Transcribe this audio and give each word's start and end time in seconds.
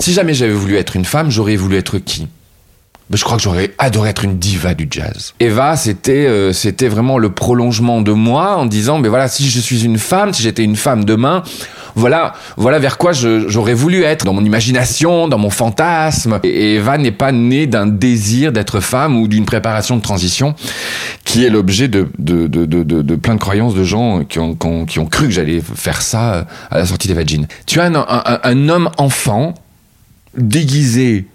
Si 0.00 0.12
jamais 0.12 0.34
j'avais 0.34 0.52
voulu 0.52 0.76
être 0.76 0.96
une 0.96 1.06
femme, 1.06 1.30
j'aurais 1.30 1.56
voulu 1.56 1.76
être 1.76 1.98
qui? 1.98 2.28
Je 3.12 3.22
crois 3.22 3.36
que 3.36 3.42
j'aurais 3.42 3.72
adoré 3.78 4.10
être 4.10 4.24
une 4.24 4.38
diva 4.38 4.74
du 4.74 4.88
jazz. 4.90 5.34
Eva, 5.40 5.76
c'était 5.76 6.26
euh, 6.26 6.52
c'était 6.52 6.88
vraiment 6.88 7.18
le 7.18 7.30
prolongement 7.30 8.00
de 8.00 8.12
moi 8.12 8.56
en 8.56 8.66
disant 8.66 8.98
mais 8.98 9.08
voilà 9.08 9.28
si 9.28 9.48
je 9.48 9.60
suis 9.60 9.84
une 9.84 9.98
femme, 9.98 10.32
si 10.32 10.42
j'étais 10.42 10.64
une 10.64 10.76
femme 10.76 11.04
demain, 11.04 11.42
voilà 11.96 12.32
voilà 12.56 12.78
vers 12.78 12.96
quoi 12.96 13.12
j'aurais 13.12 13.74
voulu 13.74 14.02
être 14.04 14.24
dans 14.24 14.32
mon 14.32 14.44
imagination, 14.44 15.28
dans 15.28 15.38
mon 15.38 15.50
fantasme. 15.50 16.40
Et 16.44 16.76
Eva 16.76 16.96
n'est 16.96 17.12
pas 17.12 17.30
née 17.30 17.66
d'un 17.66 17.86
désir 17.86 18.52
d'être 18.52 18.80
femme 18.80 19.18
ou 19.18 19.28
d'une 19.28 19.44
préparation 19.44 19.96
de 19.96 20.02
transition 20.02 20.54
qui 21.24 21.44
est 21.44 21.50
l'objet 21.50 21.88
de 21.88 22.08
de, 22.18 22.46
de, 22.46 22.64
de, 22.64 23.16
plein 23.16 23.34
de 23.34 23.40
croyances 23.40 23.74
de 23.74 23.84
gens 23.84 24.24
qui 24.24 24.38
ont, 24.38 24.54
qui 24.86 24.98
ont, 24.98 25.06
cru 25.06 25.26
que 25.26 25.32
j'allais 25.32 25.60
faire 25.60 26.00
ça 26.00 26.46
à 26.70 26.78
la 26.78 26.86
sortie 26.86 27.08
des 27.08 27.14
vagines. 27.14 27.46
Tu 27.66 27.80
as 27.80 27.86
un, 27.86 28.40
un 28.42 28.68
homme 28.68 28.90
enfant 28.96 29.54
déguisé 30.36 31.26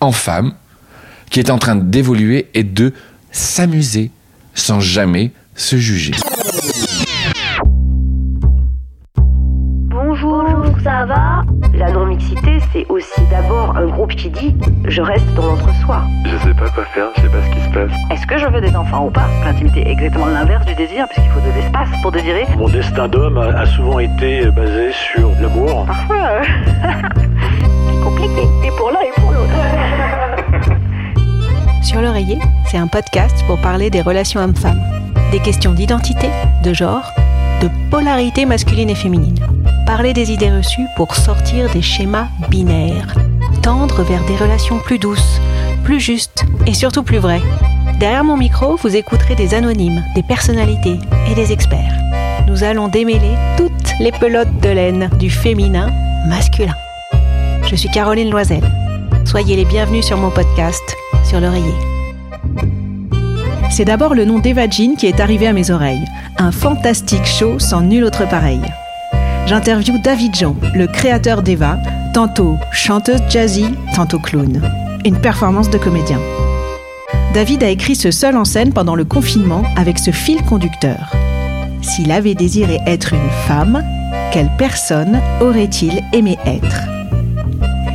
en 0.00 0.12
femme 0.12 0.52
qui 1.30 1.40
est 1.40 1.50
en 1.50 1.58
train 1.58 1.76
d'évoluer 1.76 2.48
et 2.54 2.64
de 2.64 2.92
s'amuser 3.30 4.10
sans 4.54 4.80
jamais 4.80 5.32
se 5.54 5.76
juger. 5.76 6.12
Bonjour, 9.88 10.44
ça 10.82 11.04
va? 11.04 11.42
La 11.74 11.90
non-mixité, 11.92 12.58
c'est 12.72 12.86
aussi 12.88 13.20
d'abord 13.30 13.76
un 13.76 13.86
groupe 13.86 14.14
qui 14.14 14.30
dit 14.30 14.54
je 14.86 15.02
reste 15.02 15.26
dans 15.34 15.46
l'entre-soi. 15.46 16.02
Je 16.24 16.36
sais 16.38 16.54
pas 16.54 16.70
quoi 16.70 16.84
faire, 16.86 17.08
je 17.16 17.22
sais 17.22 17.28
pas 17.28 17.42
ce 17.42 17.50
qui 17.50 17.60
se 17.60 17.68
passe. 17.70 17.92
Est-ce 18.10 18.26
que 18.26 18.38
je 18.38 18.46
veux 18.46 18.60
des 18.60 18.74
enfants 18.74 19.06
ou 19.06 19.10
pas? 19.10 19.28
L'intimité 19.44 19.80
est 19.80 19.92
exactement 19.92 20.26
l'inverse 20.26 20.64
du 20.64 20.74
désir, 20.74 21.06
puisqu'il 21.08 21.30
faut 21.32 21.40
de 21.40 21.52
l'espace 21.54 21.88
pour 22.00 22.12
désirer. 22.12 22.46
Mon 22.56 22.68
destin 22.68 23.08
d'homme 23.08 23.36
a 23.36 23.66
souvent 23.66 23.98
été 23.98 24.50
basé 24.50 24.92
sur 24.92 25.30
l'amour. 25.40 25.84
Parfois, 25.86 26.16
euh, 26.16 26.42
c'est 27.90 28.00
compliqué. 28.02 28.42
Et 28.64 28.70
pour 28.78 28.90
l'un 28.90 29.00
et 29.00 29.20
pour 29.20 29.32
l'autre. 29.32 30.25
Sur 31.96 32.02
l'oreiller, 32.02 32.38
c'est 32.70 32.76
un 32.76 32.88
podcast 32.88 33.42
pour 33.46 33.58
parler 33.58 33.88
des 33.88 34.02
relations 34.02 34.42
hommes-femmes, 34.42 34.82
des 35.32 35.40
questions 35.40 35.72
d'identité, 35.72 36.28
de 36.62 36.74
genre, 36.74 37.10
de 37.62 37.70
polarité 37.90 38.44
masculine 38.44 38.90
et 38.90 38.94
féminine. 38.94 39.38
Parler 39.86 40.12
des 40.12 40.30
idées 40.30 40.50
reçues 40.50 40.84
pour 40.94 41.16
sortir 41.16 41.72
des 41.72 41.80
schémas 41.80 42.28
binaires, 42.50 43.14
tendre 43.62 44.02
vers 44.02 44.22
des 44.26 44.36
relations 44.36 44.78
plus 44.78 44.98
douces, 44.98 45.40
plus 45.84 45.98
justes 45.98 46.44
et 46.66 46.74
surtout 46.74 47.02
plus 47.02 47.16
vraies. 47.16 47.40
Derrière 47.98 48.24
mon 48.24 48.36
micro, 48.36 48.76
vous 48.76 48.94
écouterez 48.94 49.34
des 49.34 49.54
anonymes, 49.54 50.04
des 50.14 50.22
personnalités 50.22 50.98
et 51.30 51.34
des 51.34 51.50
experts. 51.50 51.96
Nous 52.46 52.62
allons 52.62 52.88
démêler 52.88 53.32
toutes 53.56 53.94
les 54.00 54.12
pelotes 54.12 54.60
de 54.60 54.68
laine 54.68 55.08
du 55.18 55.30
féminin 55.30 55.90
masculin. 56.28 56.76
Je 57.64 57.74
suis 57.74 57.88
Caroline 57.88 58.28
Loisel. 58.28 58.70
Soyez 59.24 59.56
les 59.56 59.64
bienvenus 59.64 60.04
sur 60.04 60.18
mon 60.18 60.30
podcast 60.30 60.94
C'est 63.70 63.84
d'abord 63.84 64.14
le 64.14 64.24
nom 64.24 64.38
d'Eva 64.38 64.68
Jean 64.70 64.94
qui 64.96 65.06
est 65.06 65.20
arrivé 65.20 65.46
à 65.46 65.52
mes 65.52 65.70
oreilles. 65.70 66.04
Un 66.38 66.52
fantastique 66.52 67.26
show 67.26 67.58
sans 67.58 67.80
nul 67.80 68.04
autre 68.04 68.28
pareil. 68.28 68.60
J'interviewe 69.46 69.98
David 70.02 70.34
Jean, 70.34 70.56
le 70.74 70.86
créateur 70.86 71.42
d'Eva, 71.42 71.78
tantôt 72.14 72.56
chanteuse 72.72 73.20
jazzy, 73.28 73.66
tantôt 73.94 74.18
clown. 74.18 74.62
Une 75.04 75.18
performance 75.18 75.68
de 75.68 75.78
comédien. 75.78 76.20
David 77.34 77.62
a 77.64 77.68
écrit 77.68 77.96
ce 77.96 78.10
seul 78.10 78.36
en 78.36 78.44
scène 78.44 78.72
pendant 78.72 78.94
le 78.94 79.04
confinement 79.04 79.62
avec 79.76 79.98
ce 79.98 80.12
fil 80.12 80.42
conducteur. 80.42 81.12
S'il 81.82 82.12
avait 82.12 82.34
désiré 82.34 82.80
être 82.86 83.12
une 83.12 83.30
femme, 83.46 83.84
quelle 84.32 84.50
personne 84.58 85.20
aurait-il 85.40 86.02
aimé 86.12 86.38
être? 86.46 86.82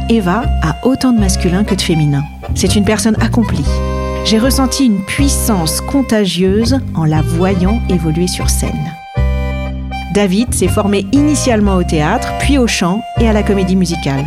Eva 0.09 0.43
a 0.61 0.85
autant 0.85 1.13
de 1.13 1.19
masculin 1.19 1.63
que 1.63 1.75
de 1.75 1.81
féminin. 1.81 2.23
C'est 2.55 2.75
une 2.75 2.85
personne 2.85 3.17
accomplie. 3.21 3.65
J'ai 4.25 4.37
ressenti 4.37 4.85
une 4.85 5.03
puissance 5.03 5.81
contagieuse 5.81 6.79
en 6.95 7.05
la 7.05 7.21
voyant 7.21 7.81
évoluer 7.89 8.27
sur 8.27 8.49
scène. 8.49 8.93
David 10.13 10.53
s'est 10.53 10.67
formé 10.67 11.05
initialement 11.11 11.77
au 11.77 11.83
théâtre, 11.83 12.27
puis 12.39 12.57
au 12.57 12.67
chant 12.67 13.01
et 13.19 13.27
à 13.27 13.33
la 13.33 13.43
comédie 13.43 13.75
musicale. 13.75 14.25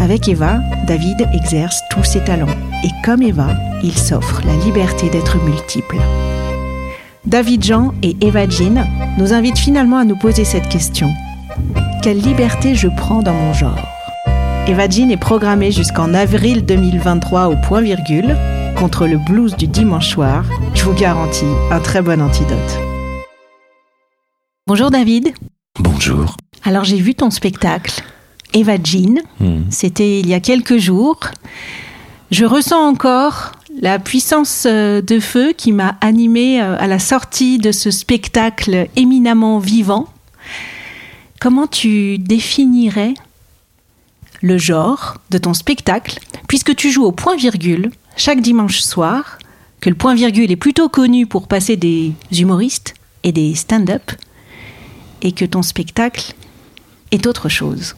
Avec 0.00 0.28
Eva, 0.28 0.60
David 0.86 1.28
exerce 1.32 1.80
tous 1.90 2.04
ses 2.04 2.20
talents 2.24 2.54
et 2.84 2.90
comme 3.04 3.22
Eva, 3.22 3.48
il 3.82 3.96
s'offre 3.96 4.42
la 4.44 4.56
liberté 4.64 5.08
d'être 5.08 5.42
multiple. 5.42 5.96
David 7.24 7.64
Jean 7.64 7.94
et 8.02 8.16
Eva 8.20 8.48
Jean 8.48 8.84
nous 9.16 9.32
invitent 9.32 9.58
finalement 9.58 9.98
à 9.98 10.04
nous 10.04 10.16
poser 10.16 10.44
cette 10.44 10.68
question. 10.68 11.08
Quelle 12.02 12.20
liberté 12.20 12.74
je 12.74 12.88
prends 12.88 13.22
dans 13.22 13.32
mon 13.32 13.52
genre? 13.52 13.91
Eva 14.68 14.88
Jean 14.88 15.10
est 15.10 15.16
programmée 15.16 15.72
jusqu'en 15.72 16.14
avril 16.14 16.64
2023 16.64 17.48
au 17.48 17.56
point 17.56 17.80
virgule 17.80 18.36
contre 18.78 19.08
le 19.08 19.18
blues 19.18 19.56
du 19.56 19.66
dimanche 19.66 20.08
soir. 20.08 20.44
Je 20.74 20.84
vous 20.84 20.92
garantis 20.92 21.50
un 21.72 21.80
très 21.80 22.00
bon 22.00 22.22
antidote. 22.22 22.78
Bonjour 24.68 24.92
David. 24.92 25.32
Bonjour. 25.80 26.36
Alors 26.62 26.84
j'ai 26.84 26.98
vu 26.98 27.16
ton 27.16 27.30
spectacle 27.30 28.04
Eva 28.54 28.76
Jean. 28.76 29.20
Hmm. 29.40 29.62
C'était 29.68 30.20
il 30.20 30.28
y 30.28 30.34
a 30.34 30.38
quelques 30.38 30.78
jours. 30.78 31.18
Je 32.30 32.44
ressens 32.44 32.86
encore 32.86 33.50
la 33.80 33.98
puissance 33.98 34.64
euh, 34.66 35.02
de 35.02 35.18
feu 35.18 35.54
qui 35.56 35.72
m'a 35.72 35.96
animée 36.00 36.62
euh, 36.62 36.76
à 36.78 36.86
la 36.86 37.00
sortie 37.00 37.58
de 37.58 37.72
ce 37.72 37.90
spectacle 37.90 38.86
éminemment 38.94 39.58
vivant. 39.58 40.06
Comment 41.40 41.66
tu 41.66 42.18
définirais 42.18 43.14
le 44.42 44.58
genre 44.58 45.18
de 45.30 45.38
ton 45.38 45.54
spectacle, 45.54 46.18
puisque 46.48 46.74
tu 46.74 46.90
joues 46.90 47.04
au 47.04 47.12
point-virgule 47.12 47.90
chaque 48.16 48.40
dimanche 48.40 48.80
soir, 48.80 49.38
que 49.80 49.88
le 49.88 49.96
point-virgule 49.96 50.50
est 50.50 50.56
plutôt 50.56 50.88
connu 50.88 51.26
pour 51.26 51.48
passer 51.48 51.76
des 51.76 52.12
humoristes 52.32 52.94
et 53.22 53.32
des 53.32 53.54
stand-up, 53.54 54.12
et 55.22 55.32
que 55.32 55.44
ton 55.44 55.62
spectacle 55.62 56.34
est 57.10 57.26
autre 57.26 57.48
chose. 57.48 57.94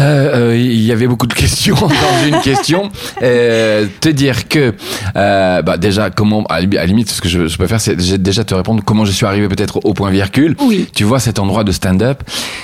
Euh, 0.00 0.50
euh, 0.50 0.56
il 0.56 0.80
y 0.82 0.92
avait 0.92 1.06
beaucoup 1.06 1.26
de 1.26 1.34
questions 1.34 1.74
dans 1.80 2.26
une 2.26 2.40
question. 2.40 2.90
Euh, 3.22 3.86
te 4.00 4.08
dire 4.08 4.48
que, 4.48 4.74
euh, 5.16 5.62
bah 5.62 5.76
déjà, 5.76 6.10
comment, 6.10 6.44
à 6.44 6.60
la 6.60 6.86
limite, 6.86 7.10
ce 7.10 7.20
que 7.20 7.28
je, 7.28 7.48
je 7.48 7.58
peux 7.58 7.66
faire, 7.66 7.80
c'est 7.80 7.96
déjà 8.22 8.44
te 8.44 8.54
répondre 8.54 8.82
comment 8.84 9.04
je 9.04 9.12
suis 9.12 9.26
arrivé 9.26 9.48
peut-être 9.48 9.80
au 9.84 9.94
point 9.94 10.10
virgule. 10.10 10.56
Oui. 10.60 10.88
Tu 10.94 11.04
vois 11.04 11.20
cet 11.20 11.38
endroit 11.38 11.64
de 11.64 11.72
stand-up. 11.72 12.22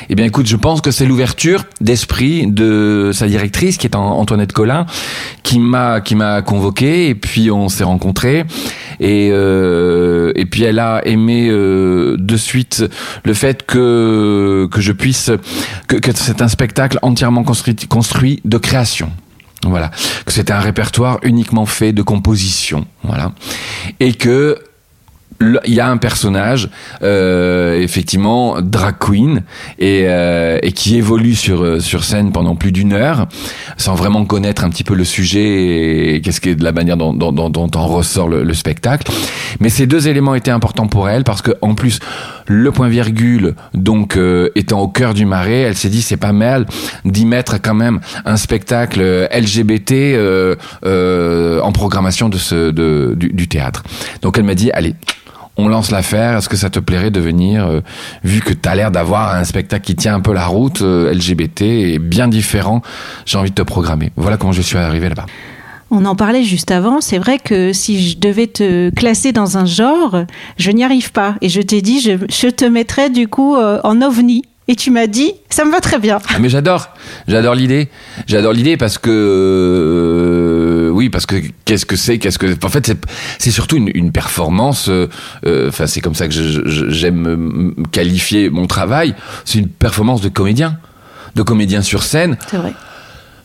Eh 0.08 0.14
bien, 0.14 0.24
écoute, 0.24 0.46
je 0.46 0.56
pense 0.56 0.80
que 0.80 0.90
c'est 0.90 1.06
l'ouverture 1.06 1.64
d'esprit 1.80 2.46
de 2.46 3.10
sa 3.12 3.26
directrice, 3.26 3.76
qui 3.76 3.86
est 3.86 3.96
Antoinette 3.96 4.52
Collin, 4.52 4.86
qui 5.42 5.58
m'a 5.58 6.00
qui 6.00 6.14
m'a 6.14 6.42
convoqué 6.42 7.08
et 7.08 7.14
puis 7.14 7.50
on 7.50 7.68
s'est 7.68 7.84
rencontrés 7.84 8.44
et 8.98 9.30
euh, 9.30 10.32
et 10.34 10.44
puis 10.44 10.64
elle 10.64 10.78
a 10.78 11.06
aimé 11.06 11.48
euh, 11.48 12.16
de 12.18 12.36
suite 12.36 12.84
le 13.24 13.34
fait 13.34 13.64
que 13.64 14.68
que 14.70 14.80
je 14.80 14.92
puisse 14.92 15.30
que, 15.86 15.96
que 15.96 16.10
c'est 16.14 16.42
un 16.42 16.48
spectacle 16.48 16.98
entièrement 17.02 17.25
construit 17.44 17.76
construit 17.88 18.40
de 18.44 18.58
création. 18.58 19.10
Voilà, 19.64 19.90
que 20.24 20.32
c'était 20.32 20.52
un 20.52 20.60
répertoire 20.60 21.18
uniquement 21.22 21.66
fait 21.66 21.92
de 21.92 22.02
composition, 22.02 22.86
voilà, 23.02 23.32
et 24.00 24.12
que 24.12 24.58
il 25.40 25.74
y 25.74 25.80
a 25.80 25.88
un 25.88 25.96
personnage 25.96 26.68
euh, 27.02 27.80
effectivement 27.80 28.60
drag 28.60 28.96
queen 28.98 29.42
et, 29.78 30.04
euh, 30.06 30.58
et 30.62 30.72
qui 30.72 30.96
évolue 30.96 31.34
sur 31.34 31.62
euh, 31.62 31.80
sur 31.80 32.04
scène 32.04 32.32
pendant 32.32 32.56
plus 32.56 32.72
d'une 32.72 32.92
heure 32.92 33.26
sans 33.76 33.94
vraiment 33.94 34.24
connaître 34.24 34.64
un 34.64 34.70
petit 34.70 34.84
peu 34.84 34.94
le 34.94 35.04
sujet 35.04 36.14
et 36.14 36.20
qu'est-ce 36.20 36.40
qui 36.40 36.50
est 36.50 36.54
de 36.54 36.64
la 36.64 36.72
manière 36.72 36.96
dont, 36.96 37.12
dont, 37.12 37.32
dont, 37.32 37.70
en 37.74 37.86
ressort 37.86 38.28
le, 38.28 38.42
le, 38.42 38.54
spectacle. 38.54 39.10
Mais 39.60 39.68
ces 39.68 39.86
deux 39.86 40.08
éléments 40.08 40.34
étaient 40.34 40.50
importants 40.50 40.86
pour 40.86 41.08
elle 41.08 41.24
parce 41.24 41.42
que 41.42 41.52
en 41.60 41.74
plus 41.74 42.00
le 42.46 42.70
point 42.72 42.88
virgule 42.88 43.54
donc 43.74 44.16
euh, 44.16 44.50
étant 44.54 44.80
au 44.80 44.88
cœur 44.88 45.14
du 45.14 45.26
marais 45.26 45.60
elle 45.60 45.76
s'est 45.76 45.88
dit 45.88 46.02
c'est 46.02 46.16
pas 46.16 46.32
mal 46.32 46.66
d'y 47.04 47.26
mettre 47.26 47.60
quand 47.60 47.74
même 47.74 48.00
un 48.24 48.36
spectacle 48.36 49.28
LGBT 49.34 49.92
euh, 49.92 51.60
en 51.60 51.72
programmation 51.72 52.28
de 52.28 52.38
ce 52.38 52.70
de, 52.70 53.14
du, 53.16 53.28
du 53.28 53.48
théâtre. 53.48 53.82
Donc 54.22 54.38
elle 54.38 54.44
m'a 54.44 54.54
dit 54.54 54.70
allez 54.70 54.94
on 55.56 55.68
lance 55.68 55.90
l'affaire. 55.90 56.36
Est-ce 56.36 56.48
que 56.48 56.56
ça 56.56 56.70
te 56.70 56.78
plairait 56.78 57.10
de 57.10 57.20
venir, 57.20 57.66
euh, 57.66 57.80
vu 58.24 58.40
que 58.40 58.52
tu 58.52 58.68
as 58.68 58.74
l'air 58.74 58.90
d'avoir 58.90 59.34
un 59.34 59.44
spectacle 59.44 59.84
qui 59.84 59.96
tient 59.96 60.14
un 60.14 60.20
peu 60.20 60.32
la 60.32 60.46
route, 60.46 60.82
euh, 60.82 61.12
LGBT, 61.12 61.62
et 61.62 61.98
bien 61.98 62.28
différent, 62.28 62.82
j'ai 63.24 63.38
envie 63.38 63.50
de 63.50 63.54
te 63.54 63.62
programmer. 63.62 64.12
Voilà 64.16 64.36
comment 64.36 64.52
je 64.52 64.62
suis 64.62 64.78
arrivé 64.78 65.08
là-bas. 65.08 65.26
On 65.90 66.04
en 66.04 66.16
parlait 66.16 66.42
juste 66.42 66.72
avant. 66.72 67.00
C'est 67.00 67.18
vrai 67.18 67.38
que 67.38 67.72
si 67.72 68.10
je 68.10 68.18
devais 68.18 68.48
te 68.48 68.90
classer 68.90 69.32
dans 69.32 69.56
un 69.56 69.66
genre, 69.66 70.24
je 70.58 70.70
n'y 70.72 70.82
arrive 70.82 71.12
pas. 71.12 71.36
Et 71.42 71.48
je 71.48 71.60
t'ai 71.60 71.80
dit, 71.80 72.00
je, 72.00 72.12
je, 72.28 72.48
te 72.48 72.64
mettrais 72.64 73.08
du 73.08 73.28
coup 73.28 73.56
euh, 73.56 73.80
en 73.84 74.02
ovni. 74.02 74.42
Et 74.68 74.74
tu 74.74 74.90
m'as 74.90 75.06
dit, 75.06 75.32
ça 75.48 75.64
me 75.64 75.70
va 75.70 75.80
très 75.80 76.00
bien. 76.00 76.18
Ah, 76.28 76.40
mais 76.40 76.48
j'adore, 76.48 76.88
j'adore 77.28 77.54
l'idée. 77.54 77.88
J'adore 78.26 78.52
l'idée 78.52 78.76
parce 78.76 78.98
que, 78.98 79.10
euh, 80.86 80.90
oui, 80.90 81.08
parce 81.10 81.26
que 81.26 81.36
qu'est-ce 81.64 81.86
que 81.86 81.96
c'est, 81.96 82.18
qu'est-ce 82.18 82.38
que, 82.38 82.46
en 82.64 82.68
fait, 82.68 82.92
c'est 83.38 83.50
surtout 83.50 83.76
une, 83.76 83.90
une 83.94 84.12
performance. 84.12 84.88
Euh, 84.88 85.08
enfin, 85.68 85.86
c'est 85.86 86.00
comme 86.00 86.14
ça 86.14 86.28
que 86.28 86.34
j'aime 86.34 87.74
qualifier 87.92 88.50
mon 88.50 88.66
travail. 88.66 89.14
C'est 89.44 89.58
une 89.58 89.68
performance 89.68 90.20
de 90.20 90.28
comédien. 90.28 90.78
de 91.34 91.42
comédien 91.42 91.82
sur 91.82 92.02
scène 92.02 92.36
C'est 92.50 92.56
vrai. 92.56 92.72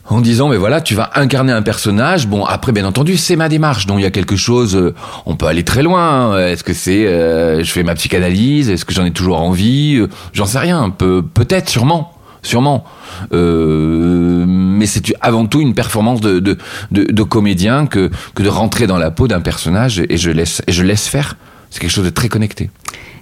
en 0.08 0.20
disant 0.20 0.48
mais 0.48 0.56
voilà 0.56 0.80
tu 0.80 0.94
vas 0.94 1.10
incarner 1.14 1.52
un 1.52 1.62
personnage 1.62 2.26
bon 2.26 2.44
après 2.44 2.72
bien 2.72 2.84
entendu 2.86 3.16
c'est 3.16 3.36
ma 3.36 3.48
démarche 3.48 3.86
donc 3.86 3.98
il 3.98 4.02
y 4.02 4.06
a 4.06 4.10
quelque 4.10 4.34
chose 4.36 4.74
euh, 4.76 4.94
on 5.26 5.36
peut 5.36 5.46
aller 5.46 5.62
très 5.62 5.82
loin 5.82 6.32
hein. 6.32 6.46
est-ce 6.48 6.64
que 6.64 6.72
c'est 6.74 7.06
euh, 7.06 7.62
je 7.62 7.70
fais 7.70 7.82
ma 7.82 7.94
psychanalyse 7.94 8.68
est-ce 8.70 8.84
que 8.84 8.92
j'en 8.94 9.04
ai 9.04 9.10
toujours 9.12 9.40
envie 9.40 9.96
Euh, 10.00 10.08
j'en 10.32 10.46
sais 10.46 10.58
rien 10.58 10.90
Peu, 10.90 11.22
peut-être 11.22 11.68
sûrement 11.68 12.11
sûrement 12.42 12.84
Euh, 13.32 14.44
mais 14.46 14.86
c'est 14.86 15.14
avant 15.20 15.46
tout 15.46 15.60
une 15.60 15.74
performance 15.74 16.20
de, 16.20 16.40
de, 16.40 16.58
de, 16.90 17.04
de 17.04 17.22
comédien 17.22 17.86
que, 17.86 18.10
que 18.34 18.42
de 18.42 18.48
rentrer 18.48 18.86
dans 18.86 18.98
la 18.98 19.10
peau 19.10 19.28
d'un 19.28 19.40
personnage 19.40 20.02
et 20.08 20.16
je 20.16 20.30
laisse 20.30 20.62
et 20.66 20.72
je 20.72 20.82
laisse 20.82 21.06
faire 21.08 21.36
c'est 21.70 21.80
quelque 21.80 21.90
chose 21.90 22.04
de 22.04 22.10
très 22.10 22.28
connecté 22.28 22.70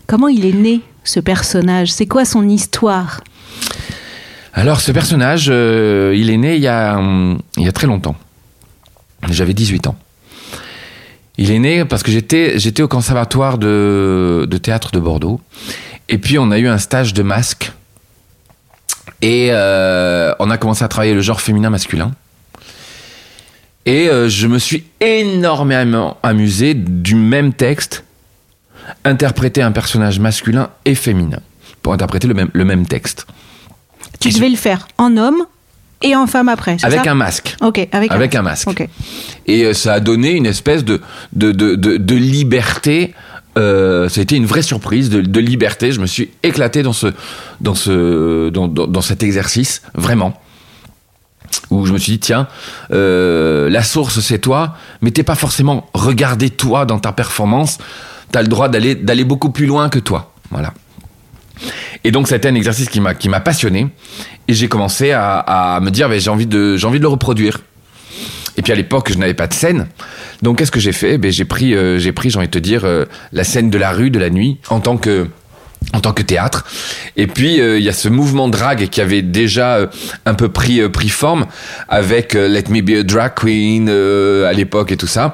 Comment 0.07 0.27
il 0.27 0.45
est 0.45 0.53
né, 0.53 0.81
ce 1.05 1.21
personnage? 1.21 1.93
C'est 1.93 2.07
quoi 2.07 2.25
son 2.25 2.49
histoire? 2.49 3.21
Alors, 4.53 4.81
ce 4.81 4.91
personnage, 4.91 5.47
euh, 5.49 6.13
il 6.17 6.31
est 6.31 6.37
né 6.37 6.57
il 6.57 6.63
y, 6.63 6.67
a, 6.67 6.99
hum, 6.99 7.39
il 7.57 7.63
y 7.63 7.69
a 7.69 7.73
très 7.73 7.87
longtemps. 7.87 8.17
J'avais 9.31 9.55
18 9.55 9.87
ans. 9.87 9.97
Il 11.39 11.53
est 11.53 11.61
né 11.61 11.85
parce 11.85 12.03
que 12.03 12.11
j'étais, 12.11 12.59
j'étais 12.59 12.83
au 12.83 12.89
conservatoire 12.89 13.57
de, 13.57 14.49
de 14.51 14.59
théâtre 14.59 14.91
de 14.91 14.99
Bordeaux. 14.99 15.41
Et 16.09 16.19
puis, 16.19 16.39
on 16.41 16.51
a 16.51 16.59
eu 16.59 16.67
un 16.67 16.79
stage 16.79 17.15
de 17.15 17.23
masque. 17.23 17.73
Et 19.23 19.49
euh, 19.51 20.33
on 20.39 20.51
a 20.51 20.57
commencé 20.57 20.85
à 20.85 20.89
travailler 20.89 21.15
le 21.15 21.21
genre 21.21 21.41
féminin-masculin. 21.41 22.13
Et 23.87 24.09
euh, 24.09 24.29
je 24.29 24.47
me 24.47 24.59
suis 24.59 24.85
énormément 25.01 26.19
amusé 26.23 26.75
du 26.75 27.15
même 27.15 27.53
texte, 27.53 28.05
interpréter 29.05 29.63
un 29.63 29.73
personnage 29.73 30.21
masculin 30.21 30.71
et 30.85 30.95
féminin, 30.95 31.41
pour 31.83 31.93
interpréter 31.93 32.29
le 32.29 32.35
même, 32.35 32.51
le 32.53 32.65
même 32.65 32.87
texte. 32.87 33.27
Tu 34.21 34.29
Et 34.29 34.33
devais 34.33 34.49
le 34.51 34.57
faire 34.57 34.87
en 34.99 35.17
homme 35.17 35.47
et 36.03 36.17
en 36.17 36.27
femme 36.27 36.49
après, 36.49 36.77
Avec 36.83 37.05
ça 37.05 37.11
un 37.11 37.15
masque. 37.15 37.57
Ok, 37.61 37.87
avec, 37.93 38.11
Avec 38.11 38.35
un 38.35 38.43
masque. 38.43 38.69
Ok. 38.69 38.89
Et 39.47 39.65
euh, 39.65 39.75
ça 39.75 39.95
a 39.95 40.01
donné 40.01 40.33
une 40.33 40.47
espèce 40.47 40.85
de, 40.85 41.01
de, 41.33 41.53
de, 41.53 41.75
de 41.75 42.15
liberté. 42.15 43.15
Euh, 43.59 44.09
ça 44.09 44.21
a 44.21 44.23
été 44.23 44.37
une 44.37 44.47
vraie 44.47 44.63
surprise 44.63 45.11
de, 45.11 45.41
liberté. 45.41 45.93
Je 45.93 46.01
me 46.01 46.07
suis 46.07 46.31
éclaté 46.43 46.83
dans, 46.83 46.93
ce, 46.93 47.09
dans, 47.61 47.75
ce, 47.75 48.49
dans, 48.51 48.69
dans, 48.69 49.01
cet 49.01 49.23
exercice, 49.23 49.83
vraiment. 49.95 50.41
Où 51.71 51.85
je 51.87 51.93
me 51.93 51.99
suis 51.99 52.13
dit, 52.13 52.21
tiens, 52.21 52.47
euh, 52.93 53.69
la 53.69 53.83
source 53.83 54.21
c'est 54.21 54.39
toi, 54.39 54.77
mais 55.01 55.11
t'es 55.11 55.25
pas 55.25 55.35
forcément 55.35 55.89
regardé 55.95 56.51
toi 56.51 56.87
dans 56.87 56.99
ta 56.99 57.13
performance. 57.13 57.79
T'as 58.31 58.43
le 58.43 58.49
droit 58.49 58.69
d'aller 58.69 59.25
beaucoup 59.25 59.51
plus 59.51 59.67
loin 59.67 59.89
que 59.89 59.99
toi. 59.99 60.33
Voilà. 60.51 60.73
Et 62.05 62.13
donc, 62.13 62.29
c'était 62.29 62.49
un 62.49 62.55
exercice 62.55 62.89
qui 62.89 63.01
m'a 63.01 63.41
passionné. 63.41 63.89
Et 64.49 64.55
j'ai 64.55 64.69
commencé 64.69 65.13
à, 65.13 65.79
me 65.83 65.91
dire, 65.91 66.09
j'ai 66.19 66.31
envie 66.31 66.49
j'ai 66.51 66.87
envie 66.87 66.99
de 66.99 67.03
le 67.03 67.09
reproduire. 67.09 67.61
Et 68.61 68.63
puis 68.63 68.75
à 68.75 68.77
l'époque, 68.77 69.11
je 69.11 69.17
n'avais 69.17 69.33
pas 69.33 69.47
de 69.47 69.55
scène. 69.55 69.87
Donc 70.43 70.59
qu'est-ce 70.59 70.71
que 70.71 70.81
j'ai 70.81 70.93
fait? 70.93 71.17
Ben, 71.17 71.33
J'ai 71.33 71.47
pris, 71.47 71.75
euh, 71.75 71.99
j'ai 71.99 72.13
pris, 72.13 72.29
j'ai 72.29 72.37
envie 72.37 72.47
de 72.47 72.51
te 72.53 72.59
dire, 72.59 72.85
euh, 72.85 73.07
la 73.33 73.43
scène 73.43 73.71
de 73.71 73.79
la 73.79 73.91
rue, 73.91 74.11
de 74.11 74.19
la 74.19 74.29
nuit, 74.29 74.59
en 74.69 74.81
tant 74.81 74.99
que 74.99 75.29
en 75.95 76.01
tant 76.01 76.13
que 76.13 76.21
théâtre. 76.21 76.67
Et 77.17 77.27
puis 77.27 77.59
euh, 77.59 77.79
il 77.79 77.83
y 77.83 77.89
a 77.89 77.95
ce 77.95 78.11
mouvement 78.11 78.49
drague 78.49 78.89
qui 78.91 79.01
avait 79.01 79.23
déjà 79.23 79.89
un 80.27 80.35
peu 80.35 80.51
pris 80.51 80.87
pris 80.91 81.09
forme 81.09 81.47
avec 81.89 82.35
Let 82.35 82.65
Me 82.69 82.83
Be 82.83 83.01
a 83.01 83.03
Drag 83.03 83.33
Queen 83.35 83.89
à 83.89 84.53
l'époque 84.53 84.93
et 84.93 84.99
tout 84.99 85.07
ça. 85.07 85.33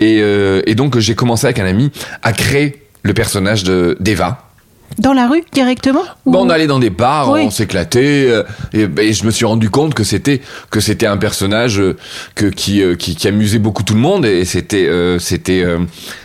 Et, 0.00 0.22
et 0.66 0.74
donc 0.74 0.98
j'ai 0.98 1.14
commencé 1.14 1.44
avec 1.44 1.58
un 1.58 1.66
ami 1.66 1.92
à 2.22 2.32
créer 2.32 2.84
le 3.02 3.12
personnage 3.12 3.64
de 3.64 3.98
d'Eva. 4.00 4.51
Dans 4.98 5.12
la 5.12 5.26
rue 5.26 5.42
directement 5.52 6.02
Ou- 6.26 6.32
Bon, 6.32 6.46
on 6.46 6.50
allait 6.50 6.66
dans 6.66 6.78
des 6.78 6.90
bars, 6.90 7.30
Oui. 7.30 7.42
on 7.44 7.50
s'éclatait, 7.50 8.26
euh, 8.28 8.42
et, 8.72 8.86
et 9.00 9.12
je 9.12 9.24
me 9.24 9.30
suis 9.30 9.44
rendu 9.44 9.70
compte 9.70 9.94
que 9.94 10.04
c'était 10.04 10.40
que 10.70 10.80
c'était 10.80 11.06
un 11.06 11.16
personnage 11.16 11.80
euh, 11.80 11.96
que 12.34 12.46
qui, 12.46 12.82
euh, 12.82 12.94
qui 12.94 13.16
qui 13.16 13.26
amusait 13.28 13.58
beaucoup 13.58 13.82
tout 13.82 13.94
le 13.94 14.00
monde 14.00 14.24
et 14.26 14.44
c'était 14.44 14.88
c'était 15.18 15.64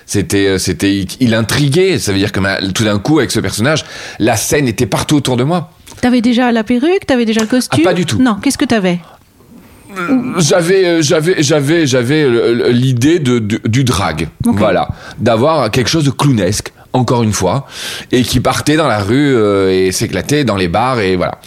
c'était 0.05 0.59
c'était 0.59 1.05
il 1.19 1.33
intriguait. 1.33 1.99
Ça 1.99 2.11
veut 2.11 2.17
dire 2.17 2.31
que 2.31 2.39
ma- 2.39 2.57
tout 2.71 2.83
d'un 2.83 2.99
coup 2.99 3.19
avec 3.19 3.31
ce 3.31 3.39
personnage, 3.39 3.85
la 4.19 4.35
scène 4.35 4.67
était 4.67 4.85
partout 4.85 5.15
autour 5.15 5.37
de 5.37 5.43
moi. 5.43 5.71
T'avais 6.01 6.21
déjà 6.21 6.51
la 6.51 6.63
perruque, 6.63 7.05
t'avais 7.07 7.25
déjà 7.25 7.41
le 7.41 7.47
costume 7.47 7.81
Ah, 7.85 7.89
pas 7.89 7.93
du 7.93 8.05
tout. 8.05 8.21
Non, 8.21 8.35
qu'est-ce 8.41 8.57
que 8.57 8.65
t'avais? 8.65 8.99
J'avais 10.37 11.01
j'avais 11.01 11.41
j'avais 11.41 11.87
j'avais 11.87 12.71
l'idée 12.71 13.19
de, 13.19 13.39
du- 13.39 13.59
du 13.65 13.83
drag, 13.83 14.27
voilà, 14.45 14.89
d'avoir 15.17 15.71
quelque 15.71 15.89
chose 15.89 16.03
de 16.03 16.11
clownesque 16.11 16.71
encore 16.97 17.23
une 17.23 17.33
fois 17.33 17.67
et 18.11 18.23
qui 18.23 18.39
partait 18.39 18.75
dans 18.75 18.87
la 18.87 18.99
rue 18.99 19.35
euh, 19.35 19.71
et 19.71 19.91
s'éclatait 19.91 20.43
dans 20.43 20.55
les 20.55 20.67
bars 20.67 20.99
et 20.99 21.15
voilà. 21.15 21.39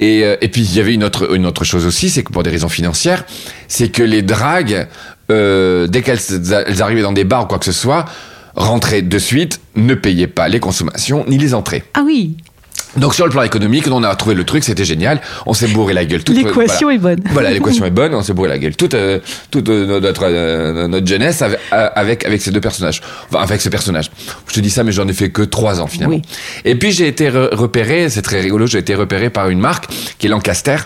Et, 0.00 0.24
euh, 0.24 0.36
et 0.40 0.48
puis 0.48 0.62
il 0.62 0.74
y 0.74 0.80
avait 0.80 0.94
une 0.94 1.04
autre 1.04 1.34
une 1.34 1.46
autre 1.46 1.64
chose 1.64 1.86
aussi, 1.86 2.10
c'est 2.10 2.22
que 2.22 2.32
pour 2.32 2.42
des 2.42 2.50
raisons 2.50 2.68
financières, 2.68 3.24
c'est 3.68 3.88
que 3.88 4.02
les 4.02 4.22
dragues 4.22 4.88
euh, 5.30 5.86
dès 5.86 6.02
qu'elles 6.02 6.18
elles 6.66 6.82
arrivaient 6.82 7.02
dans 7.02 7.12
des 7.12 7.24
bars 7.24 7.44
ou 7.44 7.46
quoi 7.46 7.58
que 7.58 7.64
ce 7.64 7.72
soit, 7.72 8.04
rentraient 8.56 9.02
de 9.02 9.18
suite, 9.18 9.60
ne 9.76 9.94
payaient 9.94 10.26
pas 10.26 10.48
les 10.48 10.60
consommations 10.60 11.24
ni 11.28 11.38
les 11.38 11.54
entrées. 11.54 11.84
Ah 11.94 12.02
oui, 12.04 12.36
Donc 12.96 13.14
sur 13.14 13.24
le 13.24 13.30
plan 13.30 13.42
économique, 13.42 13.86
on 13.90 14.02
a 14.02 14.14
trouvé 14.16 14.34
le 14.34 14.44
truc, 14.44 14.64
c'était 14.64 14.84
génial. 14.84 15.20
On 15.46 15.54
s'est 15.54 15.68
bourré 15.68 15.94
la 15.94 16.04
gueule 16.04 16.22
toute 16.22 16.36
l'équation 16.36 16.88
voilà. 16.88 16.94
est 16.94 16.98
bonne. 16.98 17.20
Voilà, 17.32 17.50
l'équation 17.50 17.86
est 17.86 17.90
bonne, 18.00 18.14
on 18.14 18.22
s'est 18.22 18.34
bourré 18.34 18.50
la 18.50 18.58
gueule 18.58 18.76
toute, 18.76 18.94
euh, 18.94 19.18
toute 19.50 19.68
euh, 19.70 19.98
notre, 20.00 20.24
euh, 20.26 20.88
notre 20.88 21.06
jeunesse 21.06 21.40
avec, 21.40 21.58
euh, 21.72 21.88
avec, 21.94 22.26
avec 22.26 22.42
ces 22.42 22.50
deux 22.50 22.60
personnages. 22.60 23.00
Enfin, 23.30 23.42
avec 23.42 23.60
ce 23.62 23.68
personnage. 23.70 24.10
Je 24.46 24.52
te 24.54 24.60
dis 24.60 24.68
ça, 24.70 24.84
mais 24.84 24.92
j'en 24.92 25.08
ai 25.08 25.12
fait 25.14 25.30
que 25.30 25.42
trois 25.42 25.80
ans 25.80 25.86
finalement. 25.86 26.16
Oui. 26.16 26.22
Et 26.64 26.74
puis 26.74 26.92
j'ai 26.92 27.08
été 27.08 27.30
re- 27.30 27.54
repéré, 27.54 28.10
c'est 28.10 28.22
très 28.22 28.40
rigolo, 28.40 28.66
j'ai 28.66 28.78
été 28.78 28.94
repéré 28.94 29.30
par 29.30 29.48
une 29.48 29.60
marque 29.60 29.86
qui 30.18 30.26
est 30.26 30.30
Lancaster. 30.30 30.76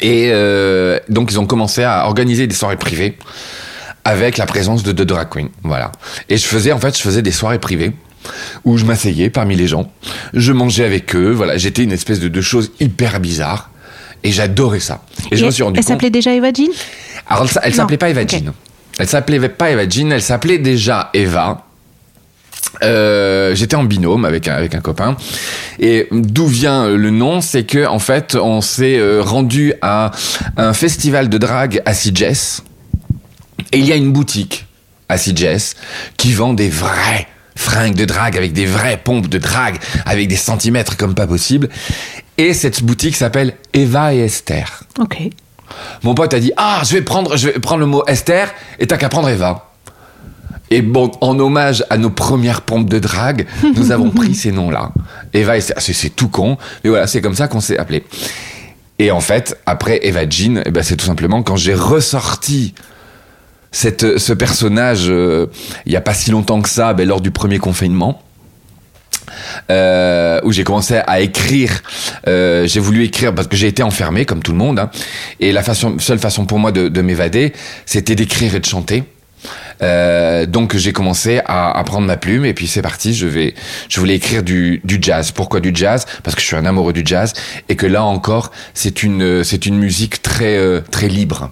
Et 0.00 0.28
euh, 0.32 0.98
donc 1.08 1.30
ils 1.32 1.40
ont 1.40 1.46
commencé 1.46 1.82
à 1.82 2.04
organiser 2.06 2.46
des 2.46 2.54
soirées 2.54 2.76
privées 2.76 3.16
avec 4.04 4.36
la 4.36 4.46
présence 4.46 4.82
de 4.82 4.92
deux 4.92 5.04
drag 5.06 5.28
queens. 5.30 5.48
Voilà. 5.62 5.92
Et 6.28 6.36
je 6.36 6.44
faisais, 6.46 6.72
en 6.72 6.78
fait, 6.78 6.96
je 6.96 7.02
faisais 7.02 7.22
des 7.22 7.32
soirées 7.32 7.58
privées 7.58 7.92
où 8.64 8.78
je 8.78 8.84
m'asseyais 8.84 9.30
parmi 9.30 9.56
les 9.56 9.66
gens, 9.66 9.90
je 10.34 10.52
mangeais 10.52 10.84
avec 10.84 11.14
eux, 11.14 11.32
voilà, 11.32 11.56
j'étais 11.56 11.82
une 11.82 11.92
espèce 11.92 12.20
de, 12.20 12.28
de 12.28 12.40
chose 12.40 12.72
hyper 12.80 13.20
bizarre. 13.20 13.70
Et 14.24 14.32
j'adorais 14.32 14.80
ça. 14.80 15.02
Et, 15.30 15.36
je 15.36 15.44
me 15.44 15.50
suis 15.50 15.62
rendu 15.62 15.78
elle 15.78 15.84
compte. 15.84 15.92
s'appelait 15.92 16.10
déjà 16.10 16.32
Eva 16.32 16.48
Jean? 16.52 16.72
Alors, 17.28 17.44
elle, 17.44 17.60
elle 17.64 17.74
s'appelait 17.74 17.96
pas 17.96 18.08
Eva. 18.08 18.26
Jean. 18.26 18.52
Elle 18.98 19.06
s'appelait 19.06 19.48
pas 19.48 19.70
Eva 19.70 19.88
Jean, 19.88 20.10
elle 20.10 20.22
s'appelait 20.22 20.58
déjà 20.58 21.10
Eva. 21.14 21.62
Euh, 22.82 23.54
j'étais 23.54 23.76
en 23.76 23.84
binôme 23.84 24.24
avec 24.24 24.48
un, 24.48 24.54
avec 24.54 24.74
un 24.74 24.80
copain 24.80 25.16
et 25.78 26.08
d'où 26.10 26.46
vient 26.46 26.88
le 26.88 27.10
nom? 27.10 27.40
C'est 27.40 27.64
que 27.64 27.86
en 27.86 27.98
fait 27.98 28.34
on 28.34 28.60
s'est 28.60 28.98
euh, 28.98 29.22
rendu 29.22 29.72
à 29.80 30.10
un 30.58 30.74
festival 30.74 31.30
de 31.30 31.38
drague 31.38 31.80
à 31.86 31.94
Sitges 31.94 32.60
et 33.72 33.78
il 33.78 33.86
y 33.86 33.92
a 33.92 33.96
une 33.96 34.12
boutique 34.12 34.66
à 35.08 35.16
Sitges 35.16 35.74
qui 36.18 36.32
vend 36.32 36.52
des 36.52 36.68
vrais 36.68 37.28
fringues 37.56 37.96
de 37.96 38.04
drague 38.04 38.36
avec 38.36 38.52
des 38.52 38.66
vraies 38.66 39.00
pompes 39.02 39.28
de 39.28 39.38
drague 39.38 39.78
avec 40.04 40.28
des 40.28 40.36
centimètres 40.36 40.96
comme 40.96 41.14
pas 41.14 41.26
possible 41.26 41.68
et 42.38 42.54
cette 42.54 42.82
boutique 42.84 43.16
s'appelle 43.16 43.54
Eva 43.72 44.14
et 44.14 44.18
Esther 44.20 44.84
Ok. 45.00 45.18
mon 46.02 46.14
pote 46.14 46.32
a 46.34 46.38
dit 46.40 46.52
Ah, 46.56 46.82
je 46.86 46.92
vais 46.92 47.02
prendre, 47.02 47.36
je 47.36 47.48
vais 47.48 47.58
prendre 47.58 47.80
le 47.80 47.86
mot 47.86 48.04
Esther 48.06 48.52
et 48.78 48.86
t'as 48.86 48.96
qu'à 48.98 49.08
prendre 49.08 49.28
Eva. 49.28 49.70
Et 50.68 50.82
bon, 50.82 51.12
en 51.20 51.38
hommage 51.38 51.84
à 51.90 51.96
nos 51.96 52.10
premières 52.10 52.62
pompes 52.62 52.88
de 52.88 52.98
drague, 52.98 53.46
nous 53.76 53.92
avons 53.92 54.10
pris 54.10 54.34
ces 54.42 54.50
noms-là. 54.50 54.90
Eva 55.32 55.54
et 55.54 55.58
Esther, 55.58 55.76
c'est 55.80 55.92
c'est 55.92 56.10
tout 56.10 56.28
con, 56.28 56.58
mais 56.82 56.90
voilà, 56.90 57.06
c'est 57.06 57.20
comme 57.20 57.36
ça 57.36 57.46
qu'on 57.48 57.60
s'est 57.60 57.78
appelé. 57.78 58.04
Et 58.98 59.10
en 59.12 59.20
fait, 59.20 59.56
après 59.66 60.00
Eva 60.02 60.28
Jean, 60.28 60.62
eh 60.66 60.70
ben, 60.70 60.82
c'est 60.82 60.96
tout 60.96 61.06
simplement 61.06 61.42
quand 61.42 61.54
j'ai 61.56 61.74
ressorti 61.74 62.74
cette, 63.76 64.16
ce 64.16 64.32
personnage 64.32 65.06
euh, 65.10 65.48
il 65.84 65.92
y 65.92 65.96
a 65.96 66.00
pas 66.00 66.14
si 66.14 66.30
longtemps 66.30 66.62
que 66.62 66.68
ça, 66.68 66.94
ben, 66.94 67.06
lors 67.06 67.20
du 67.20 67.30
premier 67.30 67.58
confinement. 67.58 68.22
Euh, 69.70 70.40
où 70.44 70.52
j'ai 70.52 70.64
commencé 70.64 71.00
à 71.06 71.20
écrire. 71.20 71.82
Euh, 72.26 72.66
j'ai 72.66 72.80
voulu 72.80 73.04
écrire 73.04 73.34
parce 73.34 73.48
que 73.48 73.56
j'ai 73.56 73.66
été 73.66 73.82
enfermé 73.82 74.24
comme 74.24 74.42
tout 74.42 74.52
le 74.52 74.58
monde. 74.58 74.78
hein. 74.78 74.90
et 75.40 75.52
la 75.52 75.62
seule 75.62 76.18
façon 76.18 76.46
pour 76.46 76.58
moi 76.58 76.72
de, 76.72 76.88
de 76.88 77.02
m'évader, 77.02 77.52
c'était 77.84 78.14
d'écrire 78.14 78.54
et 78.54 78.60
de 78.60 78.64
chanter. 78.64 79.04
Euh, 79.82 80.46
donc 80.46 80.74
j'ai 80.76 80.92
commencé 80.92 81.40
à, 81.44 81.82
prendre 81.84 82.06
ma 82.06 82.16
plume 82.16 82.46
et 82.46 82.54
puis 82.54 82.68
c'est 82.68 82.82
parti. 82.82 83.12
Je 83.14 83.26
vais, 83.26 83.54
je 83.88 84.00
voulais 84.00 84.14
écrire 84.14 84.42
du, 84.42 84.80
du 84.84 84.98
jazz. 85.02 85.32
Pourquoi 85.32 85.60
du 85.60 85.72
jazz? 85.74 86.06
Parce 86.22 86.34
que 86.34 86.40
je 86.40 86.46
suis 86.46 86.56
un 86.56 86.64
amoureux 86.64 86.94
du 86.94 87.02
jazz 87.04 87.34
et 87.68 87.76
que 87.76 87.86
là 87.86 88.04
encore, 88.04 88.52
c'est 88.72 89.02
une, 89.02 89.44
c'est 89.44 89.66
une 89.66 89.76
musique 89.76 90.22
très, 90.22 90.56
euh, 90.56 90.80
très 90.90 91.08
libre. 91.08 91.50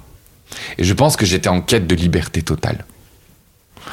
Et 0.78 0.84
je 0.84 0.92
pense 0.94 1.16
que 1.16 1.26
j'étais 1.26 1.48
en 1.48 1.60
quête 1.60 1.86
de 1.86 1.94
liberté 1.94 2.42
totale. 2.42 2.84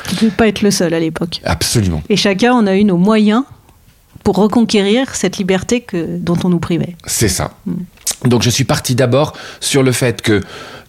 Tu 0.08 0.16
ne 0.16 0.20
devais 0.22 0.32
pas 0.32 0.48
être 0.48 0.62
le 0.62 0.72
seul 0.72 0.94
à 0.94 1.00
l'époque. 1.00 1.42
Absolument. 1.44 2.02
Et 2.10 2.16
chacun, 2.16 2.54
on 2.54 2.66
a 2.68 2.76
eu 2.76 2.84
nos 2.84 2.98
moyens 2.98 3.44
pour 4.24 4.38
reconquérir 4.38 5.16
cette 5.16 5.38
liberté 5.38 5.82
que, 5.82 6.18
dont 6.18 6.38
on 6.44 6.50
nous 6.50 6.60
privait. 6.60 6.96
C'est 7.06 7.28
ça. 7.28 7.54
Donc 8.26 8.44
je 8.44 8.50
suis 8.50 8.64
parti 8.64 8.96
d'abord 8.96 9.34
sur 9.60 9.84
le 9.84 9.92
fait 9.92 10.22
que 10.22 10.42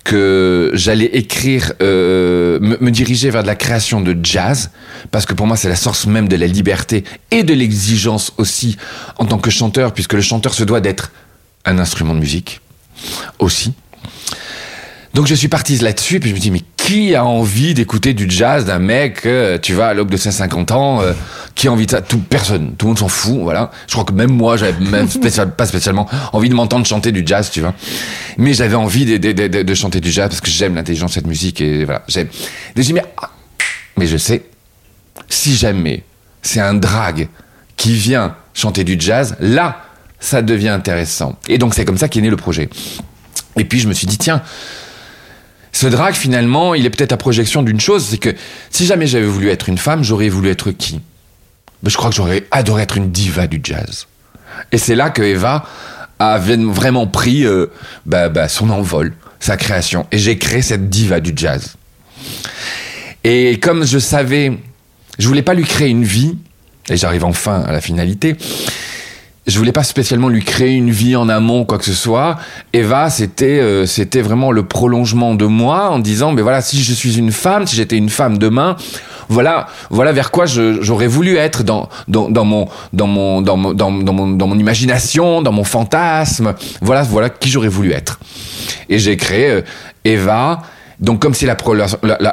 que 0.05 0.73
j'allais 0.75 1.05
écrire, 1.05 1.75
euh, 1.81 2.59
me, 2.61 2.77
me 2.81 2.91
diriger 2.91 3.31
vers 3.31 3.43
de 3.43 3.47
la 3.47 3.55
création 3.55 4.01
de 4.01 4.17
jazz, 4.21 4.71
parce 5.13 5.27
que 5.27 5.33
pour 5.33 5.47
moi 5.47 5.57
c'est 5.57 5.69
la 5.69 5.77
source 5.77 6.07
même 6.07 6.29
de 6.29 6.35
la 6.35 6.49
liberté 6.49 7.05
et 7.31 7.45
de 7.45 7.55
l'exigence 7.55 8.33
aussi 8.37 8.77
en 9.19 9.27
tant 9.27 9.39
que 9.39 9.49
chanteur, 9.49 9.95
puisque 9.95 10.15
le 10.15 10.21
chanteur 10.21 10.55
se 10.55 10.65
doit 10.65 10.81
d'être 10.81 11.13
un 11.65 11.79
instrument 11.79 12.15
de 12.15 12.19
musique 12.19 12.61
aussi. 13.39 13.75
Donc 15.15 15.27
je 15.27 15.35
suis 15.35 15.49
parti 15.49 15.77
là-dessus, 15.77 16.21
puis 16.21 16.31
je 16.31 16.35
me 16.35 16.41
dis, 16.41 16.51
mais 16.51 16.63
qui 16.77 17.15
a 17.15 17.25
envie 17.25 17.75
d'écouter 17.75 18.15
du 18.15 18.27
jazz 18.31 18.65
d'un 18.65 18.79
mec, 18.79 19.27
euh, 19.27 19.59
tu 19.59 19.75
vois, 19.75 19.89
à 19.89 19.95
l'aube 19.95 20.11
de 20.11 20.17
ses 20.17 20.33
50 20.33 20.71
ans, 20.73 21.03
euh, 21.03 21.13
qui 21.55 21.69
a 21.69 21.73
envie 21.73 21.85
de 21.87 21.91
ça? 21.91 22.01
Tout, 22.01 22.19
Personne, 22.19 22.75
tout 22.77 22.87
le 22.87 22.91
monde 22.91 22.99
s'en 22.99 23.09
fout, 23.09 23.39
voilà. 23.43 23.71
Je 23.87 23.93
crois 23.93 24.05
que 24.05 24.13
même 24.13 24.33
moi, 24.33 24.57
j'avais 24.57 24.83
même 24.85 25.09
spécial- 25.11 25.55
pas 25.55 25.67
spécialement 25.67 26.09
envie 26.33 26.49
de 26.49 26.55
m'entendre 26.55 26.87
chanter 26.87 27.13
du 27.13 27.23
jazz, 27.27 27.51
tu 27.51 27.61
vois. 27.61 27.75
Mais 28.39 28.55
j'avais 28.55 28.75
envie 28.75 29.05
de, 29.05 29.19
de- 29.19 29.33
de- 29.49 29.63
de- 29.63 29.75
chanter 29.75 30.01
du 30.01 30.11
jazz 30.11 30.29
parce 30.31 30.41
que 30.41 30.51
j'aime 30.51 30.75
l'intelligence 30.75 31.11
de 31.11 31.15
cette 31.17 31.27
musique 31.27 31.61
et 31.61 31.85
voilà. 31.85 32.03
Je 32.09 32.23
dis, 32.83 32.93
mais, 32.95 33.05
ah, 33.23 33.31
mais 33.99 34.07
je 34.07 34.17
sais, 34.17 34.43
si 35.29 35.55
jamais 35.55 36.03
c'est 36.41 36.61
un 36.61 36.75
drag 36.75 37.29
qui 37.77 37.93
vient 37.95 38.35
chanter 38.55 38.83
du 38.83 38.97
jazz, 38.99 39.37
là, 39.41 39.83
ça 40.21 40.41
devient 40.41 40.71
intéressant. 40.71 41.37
Et 41.49 41.59
donc 41.59 41.75
c'est 41.75 41.85
comme 41.85 41.99
ça 41.99 42.09
qu'est 42.09 42.21
né 42.23 42.31
le 42.31 42.37
projet. 42.37 42.71
Et 43.59 43.65
puis 43.67 43.79
je 43.79 43.89
me 43.89 43.93
suis 43.93 44.07
dit, 44.07 44.17
tiens, 44.19 44.41
ce 45.73 45.87
drag 45.87 46.15
finalement, 46.15 46.75
il 46.75 46.85
est 46.87 46.91
peut-être 46.91 47.13
à 47.13 47.17
projection 47.17 47.63
d'une 47.63 47.81
chose, 47.81 48.07
c'est 48.11 48.19
que 48.19 48.35
si 48.71 48.87
jamais 48.87 49.07
j'avais 49.07 49.27
voulu 49.27 49.49
être 49.49 49.69
une 49.69 49.79
femme, 49.79 50.05
j'aurais 50.05 50.29
voulu 50.29 50.51
être 50.51 50.71
qui? 50.71 51.01
Ben, 51.83 51.91
Je 51.91 51.97
crois 51.97 52.11
que 52.11 52.17
j'aurais 52.17 52.45
adoré 52.51 52.83
être 52.83 52.97
une 52.97 53.11
diva 53.11 53.47
du 53.47 53.61
jazz. 53.63 54.07
Et 54.71 54.79
c'est 54.79 54.95
là 54.95 55.11
que 55.11 55.23
Eva 55.23 55.65
a 56.19 56.39
vraiment 56.39 57.07
pris 57.07 57.45
euh, 57.45 57.67
bah, 58.07 58.29
bah, 58.29 58.49
son 58.49 58.71
envol, 58.71 59.15
sa 59.41 59.57
création. 59.57 60.07
Et 60.13 60.19
j'ai 60.19 60.39
créé 60.39 60.63
cette 60.63 60.89
diva 60.89 61.21
du 61.21 61.33
jazz. 61.35 61.75
Et 63.25 63.59
comme 63.59 63.85
je 63.85 63.99
savais, 63.99 64.53
je 65.19 65.27
voulais 65.27 65.43
pas 65.43 65.55
lui 65.55 65.65
créer 65.65 65.89
une 65.89 66.05
vie, 66.05 66.37
et 66.89 66.97
j'arrive 66.97 67.25
enfin 67.25 67.63
à 67.63 67.73
la 67.73 67.81
finalité, 67.81 68.37
je 69.47 69.59
voulais 69.59 69.73
pas 69.73 69.83
spécialement 69.83 70.29
lui 70.29 70.45
créer 70.45 70.75
une 70.75 70.91
vie 70.91 71.17
en 71.17 71.29
amont 71.29 71.65
quoi 71.65 71.79
que 71.79 71.85
ce 71.85 71.95
soit. 71.95 72.39
Eva, 72.73 73.11
c'était 73.11 73.61
euh, 73.61 73.87
c'était 73.87 74.21
vraiment 74.21 74.53
le 74.53 74.63
prolongement 74.63 75.35
de 75.35 75.47
moi 75.47 75.91
en 75.91 75.99
disant 75.99 76.33
mais 76.33 76.43
voilà 76.43 76.61
si 76.61 76.81
je 76.83 76.93
suis 76.93 77.19
une 77.19 77.33
femme, 77.33 77.67
si 77.67 77.75
j'étais 77.75 77.97
une 77.97 78.09
femme 78.09 78.39
demain, 78.39 78.77
voilà 79.29 79.67
voilà 79.91 80.13
vers 80.13 80.31
quoi 80.31 80.47
j'aurais 80.47 81.09
voulu 81.09 81.37
être 81.37 81.65
dans 81.65 81.89
dans, 82.07 82.29
mon 82.45 82.69
dans 82.93 83.07
mon 83.09 83.43
dans 83.43 83.57
mon 83.57 83.75
dans, 83.75 83.91
mon 83.91 84.29
dans 84.29 84.47
mon 84.47 84.59
imagination, 84.59 85.43
dans 85.43 85.53
mon 85.53 85.65
fantasme. 85.65 86.55
Voilà 86.81 87.03
voilà 87.03 87.29
qui 87.29 87.51
j'aurais 87.51 87.69
voulu 87.69 87.93
être. 87.93 88.21
Et 88.89 88.99
j'ai 89.01 89.17
créé 89.17 89.51
euh, 89.51 89.63
Eva. 90.05 90.63
Donc 91.01 91.21
comme 91.21 91.35
c'est 91.35 91.47
la, 91.47 91.57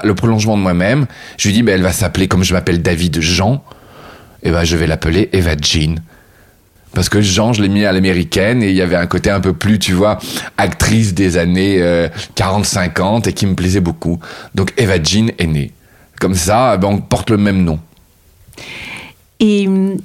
le 0.03 0.13
prolongement 0.13 0.55
de 0.55 0.61
moi-même, 0.61 1.07
je 1.37 1.47
lui 1.47 1.55
dis 1.55 1.63
mais 1.63 1.71
elle 1.71 1.81
va 1.81 1.91
s'appeler 1.91 2.27
comme 2.27 2.43
je 2.43 2.53
m'appelle 2.53 2.83
David 2.83 3.19
Jean. 3.19 3.63
Et 4.43 4.51
ben 4.51 4.63
je 4.63 4.77
vais 4.77 4.85
l'appeler 4.85 5.27
Eva 5.33 5.55
Jean. 5.59 5.95
Parce 6.93 7.07
que 7.09 7.21
Jean, 7.21 7.53
je 7.53 7.61
l'ai 7.61 7.69
mis 7.69 7.85
à 7.85 7.91
l'américaine 7.91 8.63
et 8.63 8.69
il 8.69 8.75
y 8.75 8.81
avait 8.81 8.95
un 8.95 9.05
côté 9.05 9.29
un 9.29 9.39
peu 9.39 9.53
plus, 9.53 9.77
tu 9.79 9.93
vois, 9.93 10.17
actrice 10.57 11.13
des 11.13 11.37
années 11.37 11.77
euh, 11.81 12.09
40-50 12.35 13.29
et 13.29 13.33
qui 13.33 13.45
me 13.45 13.53
plaisait 13.55 13.79
beaucoup. 13.79 14.19
Donc 14.55 14.73
Eva 14.77 15.01
Jean 15.01 15.31
est 15.37 15.47
née. 15.47 15.71
Comme 16.19 16.33
ça, 16.33 16.75
ben, 16.77 16.87
on 16.89 16.97
porte 16.97 17.29
le 17.29 17.37
même 17.37 17.63
nom. 17.63 17.79
Et 19.39 19.67
hum, 19.67 19.97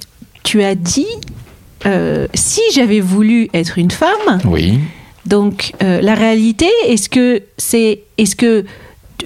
tu 0.43 0.63
as 0.63 0.75
dit, 0.75 1.07
euh, 1.85 2.27
si 2.33 2.61
j'avais 2.73 2.99
voulu 3.01 3.49
être 3.53 3.77
une 3.77 3.91
femme, 3.91 4.39
Oui. 4.45 4.79
donc 5.25 5.73
euh, 5.83 5.99
la 6.01 6.15
réalité, 6.15 6.69
est-ce 6.87 7.09
que 7.09 7.41
c'est, 7.57 8.01
est-ce 8.17 8.35
que 8.35 8.63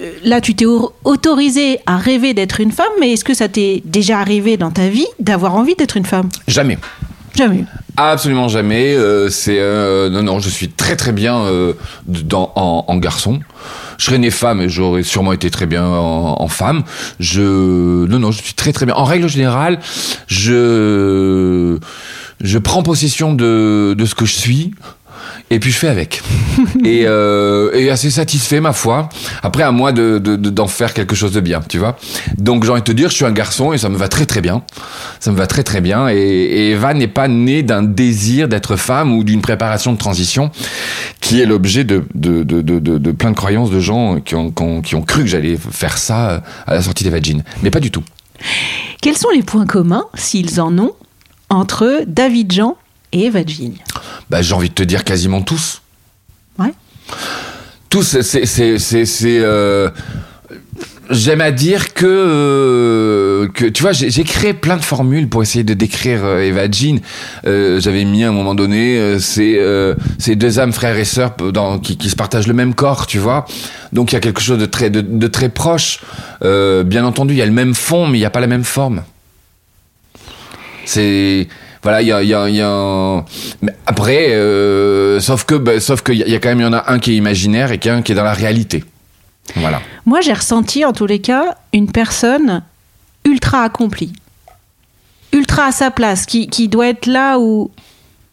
euh, 0.00 0.10
là 0.24 0.40
tu 0.40 0.54
t'es 0.54 0.64
au- 0.64 0.92
autorisé 1.04 1.78
à 1.86 1.96
rêver 1.98 2.32
d'être 2.34 2.60
une 2.60 2.72
femme, 2.72 2.86
mais 3.00 3.12
est-ce 3.12 3.24
que 3.24 3.34
ça 3.34 3.48
t'est 3.48 3.82
déjà 3.84 4.18
arrivé 4.18 4.56
dans 4.56 4.70
ta 4.70 4.88
vie 4.88 5.06
d'avoir 5.20 5.54
envie 5.54 5.74
d'être 5.76 5.96
une 5.96 6.06
femme? 6.06 6.28
Jamais. 6.48 6.78
Jamais. 7.34 7.64
Absolument 7.96 8.48
jamais. 8.48 8.94
euh, 8.94 9.28
c'est 9.30 9.58
euh, 9.58 10.10
non 10.10 10.22
non, 10.22 10.38
je 10.40 10.48
suis 10.48 10.68
très 10.68 10.96
très 10.96 11.12
bien 11.12 11.38
euh, 11.40 11.74
dans, 12.06 12.52
en, 12.56 12.96
garçon. 12.96 13.40
Je 13.98 14.06
serais 14.06 14.18
né 14.18 14.30
femme 14.30 14.60
et 14.60 14.68
j'aurais 14.68 15.02
sûrement 15.02 15.32
été 15.32 15.50
très 15.50 15.66
bien 15.66 15.84
en, 15.86 16.36
en 16.40 16.48
femme. 16.48 16.82
Je 17.18 18.06
non 18.06 18.18
non, 18.18 18.30
je 18.30 18.42
suis 18.42 18.54
très 18.54 18.72
très 18.72 18.86
bien. 18.86 18.94
En 18.94 19.04
règle 19.04 19.28
générale, 19.28 19.78
je 20.26 21.78
je 22.40 22.58
prends 22.58 22.82
possession 22.82 23.34
de 23.34 23.94
de 23.96 24.06
ce 24.06 24.14
que 24.14 24.24
je 24.24 24.34
suis. 24.34 24.72
Et 25.52 25.58
puis 25.58 25.72
je 25.72 25.78
fais 25.78 25.88
avec. 25.88 26.22
et, 26.84 27.02
euh, 27.06 27.72
et 27.74 27.90
assez 27.90 28.08
satisfait, 28.10 28.60
ma 28.60 28.72
foi. 28.72 29.08
Après, 29.42 29.64
à 29.64 29.72
moi 29.72 29.90
de, 29.92 30.18
de- 30.18 30.36
de- 30.36 30.50
d'en 30.50 30.68
faire 30.68 30.94
quelque 30.94 31.16
chose 31.16 31.32
de 31.32 31.40
bien, 31.40 31.60
tu 31.68 31.78
vois. 31.78 31.96
Donc 32.38 32.64
j'ai 32.64 32.70
envie 32.70 32.80
de 32.82 32.84
te 32.86 32.92
dire, 32.92 33.10
je 33.10 33.16
suis 33.16 33.24
un 33.24 33.32
garçon 33.32 33.72
et 33.72 33.78
ça 33.78 33.88
me 33.88 33.96
va 33.96 34.06
très 34.08 34.26
très 34.26 34.40
bien. 34.40 34.62
Ça 35.18 35.32
me 35.32 35.36
va 35.36 35.48
très 35.48 35.64
très 35.64 35.80
bien. 35.80 36.08
Et, 36.08 36.14
et 36.16 36.70
Eva 36.70 36.94
n'est 36.94 37.08
pas 37.08 37.26
née 37.26 37.64
d'un 37.64 37.82
désir 37.82 38.46
d'être 38.46 38.76
femme 38.76 39.12
ou 39.12 39.24
d'une 39.24 39.40
préparation 39.40 39.92
de 39.92 39.98
transition 39.98 40.52
qui 41.20 41.40
est 41.40 41.46
l'objet 41.46 41.82
de, 41.84 42.04
de, 42.14 42.42
de, 42.44 43.12
plein 43.12 43.30
de 43.32 43.36
croyances 43.36 43.70
de 43.70 43.80
gens 43.80 44.20
qui 44.20 44.36
ont, 44.36 44.50
qui 44.52 44.62
ont, 44.62 44.82
qui 44.82 44.94
ont 44.94 45.02
cru 45.02 45.22
que 45.22 45.28
j'allais 45.28 45.56
faire 45.56 45.98
ça 45.98 46.30
euh, 46.30 46.40
à 46.66 46.74
la 46.74 46.82
sortie 46.82 47.02
d'Eva 47.04 47.20
Jean. 47.20 47.42
Mais 47.62 47.70
pas 47.70 47.80
du 47.80 47.90
tout. 47.90 48.04
Quels 49.02 49.16
sont 49.18 49.30
les 49.34 49.42
points 49.42 49.66
communs, 49.66 50.04
s'ils 50.14 50.60
en 50.60 50.78
ont, 50.78 50.92
entre 51.48 52.04
David 52.06 52.52
Jean 52.52 52.76
et 53.12 53.26
Eva 53.26 53.40
Jean? 53.46 53.72
Bah, 54.30 54.42
j'ai 54.42 54.54
envie 54.54 54.68
de 54.68 54.74
te 54.74 54.82
dire 54.84 55.04
quasiment 55.04 55.42
tous. 55.42 55.82
Ouais. 56.58 56.72
Tous, 57.88 58.02
c'est, 58.04 58.22
c'est, 58.22 58.46
c'est, 58.46 58.78
c'est, 58.78 59.04
c'est, 59.04 59.40
euh, 59.40 59.90
j'aime 61.10 61.40
à 61.40 61.50
dire 61.50 61.92
que, 61.92 62.06
euh, 62.06 63.48
que 63.48 63.64
tu 63.64 63.82
vois, 63.82 63.90
j'ai, 63.90 64.10
j'ai 64.10 64.22
créé 64.22 64.54
plein 64.54 64.76
de 64.76 64.84
formules 64.84 65.28
pour 65.28 65.42
essayer 65.42 65.64
de 65.64 65.74
décrire 65.74 66.24
euh, 66.24 66.38
Eva 66.38 66.70
Jean. 66.70 67.00
Euh, 67.46 67.80
j'avais 67.80 68.04
mis 68.04 68.22
à 68.22 68.28
un 68.28 68.32
moment 68.32 68.54
donné, 68.54 68.96
euh, 68.96 69.18
c'est, 69.18 69.58
euh, 69.58 69.96
c'est 70.18 70.36
deux 70.36 70.60
âmes 70.60 70.72
frères 70.72 70.96
et 70.96 71.04
sœurs 71.04 71.34
dans, 71.52 71.80
qui, 71.80 71.96
qui 71.96 72.08
se 72.08 72.14
partagent 72.14 72.46
le 72.46 72.54
même 72.54 72.74
corps, 72.74 73.08
tu 73.08 73.18
vois. 73.18 73.44
Donc 73.92 74.12
il 74.12 74.14
y 74.14 74.18
a 74.18 74.20
quelque 74.20 74.40
chose 74.40 74.58
de 74.58 74.66
très, 74.66 74.90
de, 74.90 75.00
de 75.00 75.26
très 75.26 75.48
proche. 75.48 75.98
Euh, 76.44 76.84
bien 76.84 77.04
entendu, 77.04 77.34
il 77.34 77.38
y 77.38 77.42
a 77.42 77.46
le 77.46 77.52
même 77.52 77.74
fond, 77.74 78.06
mais 78.06 78.18
il 78.18 78.20
n'y 78.20 78.26
a 78.26 78.30
pas 78.30 78.40
la 78.40 78.46
même 78.46 78.62
forme. 78.64 79.02
C'est 80.84 81.48
voilà, 81.82 82.02
il 82.02 82.08
y 82.08 82.12
a, 82.12 82.22
y 82.22 82.32
a, 82.34 82.68
un- 82.68 83.24
mais 83.62 83.74
après, 83.86 84.32
euh, 84.32 85.18
sauf 85.20 85.44
que, 85.44 85.54
bah, 85.54 85.80
sauf 85.80 86.02
qu'il 86.02 86.16
y, 86.16 86.30
y 86.30 86.34
a 86.34 86.38
quand 86.38 86.50
même, 86.50 86.60
y 86.60 86.64
en 86.64 86.72
a 86.72 86.92
un 86.92 86.98
qui 86.98 87.12
est 87.12 87.16
imaginaire 87.16 87.72
et 87.72 87.78
qu'un 87.78 88.02
qui 88.02 88.12
est 88.12 88.14
dans 88.14 88.24
la 88.24 88.34
réalité. 88.34 88.84
Voilà. 89.56 89.80
Moi, 90.06 90.20
j'ai 90.20 90.32
ressenti, 90.32 90.84
en 90.84 90.92
tous 90.92 91.06
les 91.06 91.20
cas, 91.20 91.56
une 91.72 91.90
personne 91.90 92.62
ultra 93.24 93.64
accomplie, 93.64 94.12
ultra 95.32 95.66
à 95.66 95.72
sa 95.72 95.90
place, 95.90 96.26
qui, 96.26 96.48
qui 96.48 96.68
doit 96.68 96.88
être 96.88 97.06
là 97.06 97.38
où, 97.38 97.70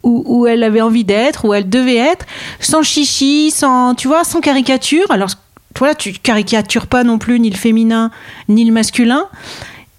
où, 0.04 0.48
elle 0.48 0.64
avait 0.64 0.82
envie 0.82 1.04
d'être, 1.04 1.46
où 1.46 1.54
elle 1.54 1.70
devait 1.70 1.96
être, 1.96 2.26
sans 2.60 2.84
chichi, 2.84 3.52
sans, 3.52 3.96
tu 3.96 4.08
vois, 4.08 4.24
sans 4.24 4.42
caricature. 4.42 5.10
Alors, 5.10 5.30
toi, 5.74 5.96
tu 5.96 6.14
caricatures 6.14 6.88
pas 6.88 7.04
non 7.04 7.18
plus 7.18 7.40
ni 7.40 7.50
le 7.50 7.58
féminin, 7.58 8.12
ni 8.48 8.64
le 8.66 8.72
masculin. 8.72 9.26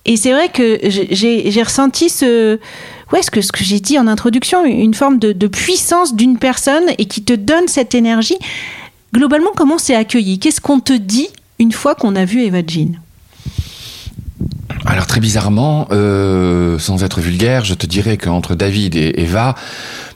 Et 0.04 0.16
c'est 0.16 0.32
vrai 0.32 0.48
que 0.48 0.78
j'ai 0.82 1.62
ressenti 1.62 2.08
ce, 2.08 2.58
ouais, 3.12 3.22
ce 3.22 3.30
que, 3.30 3.40
ce 3.40 3.52
que 3.52 3.64
j'ai 3.64 3.80
dit 3.80 3.98
en 3.98 4.06
introduction, 4.06 4.64
une 4.64 4.94
forme 4.94 5.18
de, 5.18 5.32
de 5.32 5.46
puissance 5.46 6.14
d'une 6.14 6.38
personne 6.38 6.84
et 6.98 7.06
qui 7.06 7.22
te 7.22 7.32
donne 7.32 7.68
cette 7.68 7.94
énergie. 7.94 8.38
Globalement, 9.14 9.50
comment 9.56 9.78
c'est 9.78 9.94
accueilli? 9.94 10.38
Qu'est-ce 10.38 10.60
qu'on 10.60 10.80
te 10.80 10.92
dit 10.92 11.28
une 11.58 11.72
fois 11.72 11.94
qu'on 11.94 12.14
a 12.16 12.24
vu 12.24 12.42
Eva 12.42 12.60
Jean? 12.66 12.98
Alors 14.84 15.06
très 15.06 15.20
bizarrement, 15.20 15.88
euh, 15.90 16.78
sans 16.78 17.04
être 17.04 17.20
vulgaire, 17.20 17.64
je 17.64 17.74
te 17.74 17.86
dirais 17.86 18.16
qu'entre 18.16 18.54
David 18.54 18.96
et 18.96 19.20
Eva, 19.20 19.54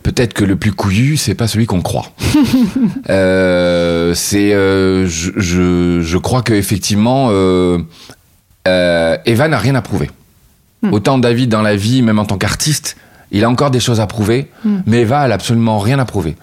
peut-être 0.03 0.35
que 0.35 0.45
le 0.45 0.57
plus 0.57 0.73
couillu, 0.73 1.17
c'est 1.17 1.35
pas 1.35 1.47
celui 1.47 1.67
qu'on 1.67 1.83
croit. 1.83 2.13
euh, 3.11 4.15
c'est, 4.15 4.55
euh, 4.55 5.07
je, 5.07 5.33
je, 5.37 6.01
je 6.01 6.19
crois 6.19 6.43
que 6.43 6.55
effectivement, 6.55 7.31
Eva 8.67 9.49
n'a 9.49 9.59
rien 9.59 9.75
à 9.75 9.83
prouver. 9.83 10.11
Autant 10.91 11.19
David 11.19 11.49
dans 11.49 11.63
la 11.63 11.77
vie, 11.77 12.03
même 12.03 12.19
en 12.19 12.25
tant 12.25 12.39
qu'artiste, 12.39 12.97
il 13.31 13.45
a 13.45 13.51
encore 13.51 13.71
des 13.71 13.81
choses 13.81 14.01
à 14.01 14.07
prouver, 14.07 14.51
mais 14.87 15.03
Eva, 15.03 15.25
elle 15.25 15.33
a 15.33 15.37
absolument 15.37 15.79
rien 15.79 15.99
à 15.99 16.05
prouver. 16.05 16.37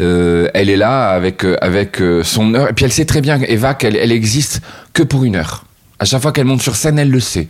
Euh, 0.00 0.48
elle 0.54 0.68
est 0.68 0.76
là 0.76 1.10
avec 1.10 1.44
euh, 1.44 1.56
avec 1.60 2.00
euh, 2.00 2.22
son 2.22 2.54
heure, 2.54 2.68
et 2.68 2.72
puis 2.72 2.84
elle 2.84 2.92
sait 2.92 3.04
très 3.06 3.20
bien, 3.20 3.40
Eva, 3.40 3.74
qu'elle 3.74 3.96
elle 3.96 4.12
existe 4.12 4.60
que 4.92 5.02
pour 5.02 5.24
une 5.24 5.36
heure. 5.36 5.64
À 5.98 6.04
chaque 6.04 6.22
fois 6.22 6.32
qu'elle 6.32 6.44
monte 6.44 6.62
sur 6.62 6.76
scène, 6.76 6.98
elle 6.98 7.10
le 7.10 7.20
sait. 7.20 7.48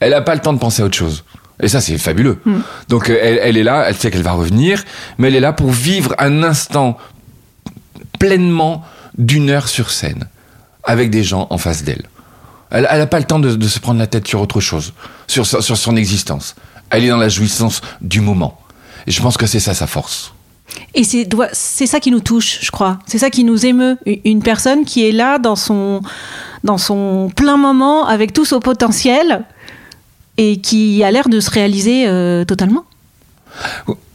Elle 0.00 0.10
n'a 0.10 0.20
pas 0.20 0.34
le 0.34 0.40
temps 0.40 0.52
de 0.52 0.58
penser 0.58 0.82
à 0.82 0.86
autre 0.86 0.96
chose. 0.96 1.24
Et 1.62 1.68
ça, 1.68 1.80
c'est 1.80 1.96
fabuleux. 1.96 2.38
Donc, 2.88 3.08
euh, 3.08 3.16
elle, 3.22 3.38
elle 3.40 3.56
est 3.56 3.62
là, 3.62 3.84
elle 3.88 3.94
sait 3.94 4.10
qu'elle 4.10 4.22
va 4.22 4.32
revenir, 4.32 4.82
mais 5.18 5.28
elle 5.28 5.36
est 5.36 5.40
là 5.40 5.52
pour 5.52 5.70
vivre 5.70 6.14
un 6.18 6.42
instant 6.42 6.98
pleinement 8.18 8.84
d'une 9.16 9.50
heure 9.50 9.68
sur 9.68 9.90
scène, 9.90 10.24
avec 10.82 11.10
des 11.10 11.22
gens 11.22 11.46
en 11.50 11.58
face 11.58 11.84
d'elle. 11.84 12.02
Elle 12.72 12.84
n'a 12.84 13.06
pas 13.06 13.18
le 13.18 13.26
temps 13.26 13.38
de, 13.38 13.54
de 13.54 13.68
se 13.68 13.78
prendre 13.78 13.98
la 13.98 14.06
tête 14.06 14.26
sur 14.26 14.40
autre 14.40 14.60
chose, 14.60 14.94
sur, 15.26 15.46
son 15.46 15.96
existence. 15.96 16.54
Elle 16.90 17.04
est 17.04 17.08
dans 17.08 17.18
la 17.18 17.28
jouissance 17.28 17.82
du 18.00 18.20
moment. 18.20 18.58
Et 19.06 19.10
je 19.10 19.20
pense 19.20 19.36
que 19.36 19.46
c'est 19.46 19.60
ça 19.60 19.74
sa 19.74 19.86
force. 19.86 20.32
Et 20.94 21.04
c'est 21.04 21.86
ça 21.86 22.00
qui 22.00 22.10
nous 22.10 22.20
touche, 22.20 22.60
je 22.62 22.70
crois. 22.70 22.98
C'est 23.06 23.18
ça 23.18 23.28
qui 23.28 23.44
nous 23.44 23.66
émeut. 23.66 23.98
Une 24.24 24.42
personne 24.42 24.86
qui 24.86 25.06
est 25.06 25.12
là 25.12 25.38
dans 25.38 25.56
son, 25.56 26.00
dans 26.64 26.78
son 26.78 27.30
plein 27.36 27.58
moment, 27.58 28.06
avec 28.06 28.32
tout 28.32 28.46
son 28.46 28.60
potentiel, 28.60 29.44
et 30.38 30.58
qui 30.58 31.04
a 31.04 31.10
l'air 31.10 31.28
de 31.28 31.40
se 31.40 31.50
réaliser 31.50 32.08
euh, 32.08 32.46
totalement. 32.46 32.84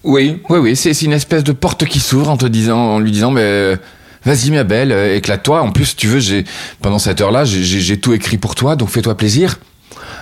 Oui, 0.03 0.41
oui, 0.49 0.57
oui, 0.57 0.75
c'est 0.75 0.95
c'est 0.95 1.05
une 1.05 1.13
espèce 1.13 1.43
de 1.43 1.51
porte 1.51 1.85
qui 1.85 1.99
s'ouvre 1.99 2.29
en 2.29 2.37
te 2.37 2.47
disant, 2.47 2.79
en 2.79 2.99
lui 2.99 3.11
disant, 3.11 3.29
mais 3.29 3.77
vas-y 4.25 4.51
ma 4.51 4.63
belle, 4.63 4.91
euh, 4.91 5.15
éclate-toi. 5.15 5.61
En 5.61 5.71
plus, 5.71 5.95
tu 5.95 6.07
veux, 6.07 6.19
j'ai 6.19 6.43
pendant 6.81 6.99
cette 6.99 7.21
heure-là, 7.21 7.45
j'ai- 7.45 7.97
tout 7.97 8.13
écrit 8.13 8.37
pour 8.37 8.55
toi, 8.55 8.75
donc 8.75 8.89
fais-toi 8.89 9.15
plaisir. 9.15 9.57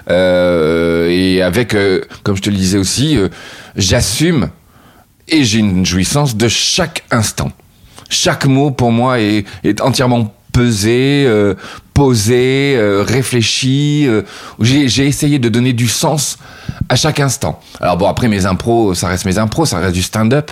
Euh, 0.10 1.10
et 1.10 1.42
avec, 1.42 1.74
euh, 1.74 2.02
comme 2.24 2.36
je 2.36 2.42
te 2.42 2.50
le 2.50 2.56
disais 2.56 2.78
aussi, 2.78 3.18
j'assume 3.76 4.50
et 5.28 5.44
j'ai 5.44 5.60
une 5.60 5.86
jouissance 5.86 6.36
de 6.36 6.48
chaque 6.48 7.04
instant. 7.12 7.52
Chaque 8.10 8.46
mot 8.46 8.70
pour 8.72 8.92
moi 8.92 9.20
est, 9.20 9.46
est 9.64 9.82
entièrement 9.82 10.34
pesé, 10.54 11.28
posé, 11.94 12.78
réfléchi. 13.02 14.08
j'ai 14.60 14.88
j'ai 14.88 15.08
essayé 15.08 15.40
de 15.40 15.50
donner 15.50 15.74
du 15.74 15.88
sens 15.88 16.38
à 16.88 16.96
chaque 16.96 17.20
instant. 17.20 17.60
Alors 17.82 17.98
bon, 17.98 18.08
après 18.08 18.28
mes 18.28 18.46
impros, 18.46 18.94
ça 18.94 19.08
reste 19.08 19.26
mes 19.26 19.38
impros, 19.40 19.66
ça 19.66 19.80
reste 19.80 19.96
du 19.96 20.04
stand-up. 20.04 20.52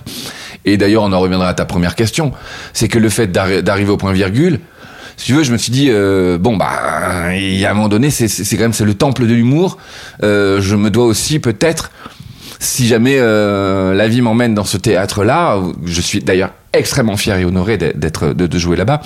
Et 0.65 0.77
d'ailleurs, 0.77 1.03
on 1.03 1.11
en 1.11 1.19
reviendra 1.19 1.49
à 1.49 1.53
ta 1.53 1.65
première 1.65 1.95
question. 1.95 2.31
C'est 2.73 2.87
que 2.87 2.99
le 2.99 3.09
fait 3.09 3.27
d'arri- 3.27 3.63
d'arriver 3.63 3.91
au 3.91 3.97
point 3.97 4.13
virgule, 4.13 4.59
si 5.17 5.25
tu 5.27 5.33
veux, 5.33 5.43
je 5.43 5.51
me 5.51 5.57
suis 5.57 5.71
dit 5.71 5.87
euh, 5.91 6.37
bon 6.39 6.57
bah 6.57 7.35
y 7.35 7.65
a 7.65 7.71
un 7.71 7.73
moment 7.73 7.89
donné, 7.89 8.09
c'est 8.09 8.27
quand 8.57 8.63
même 8.63 8.73
c'est 8.73 8.85
le 8.85 8.95
temple 8.95 9.27
de 9.27 9.33
l'humour. 9.33 9.77
Euh, 10.23 10.59
je 10.61 10.75
me 10.75 10.89
dois 10.89 11.05
aussi 11.05 11.39
peut-être 11.39 11.91
si 12.59 12.87
jamais 12.87 13.17
euh, 13.19 13.93
la 13.93 14.07
vie 14.07 14.21
m'emmène 14.21 14.55
dans 14.55 14.63
ce 14.63 14.77
théâtre-là, 14.77 15.59
je 15.85 16.01
suis 16.01 16.21
d'ailleurs 16.21 16.51
extrêmement 16.71 17.17
fier 17.17 17.37
et 17.37 17.45
honoré 17.45 17.77
d'être- 17.77 18.33
de, 18.33 18.57
jouer 18.57 18.77
là-bas. 18.77 19.01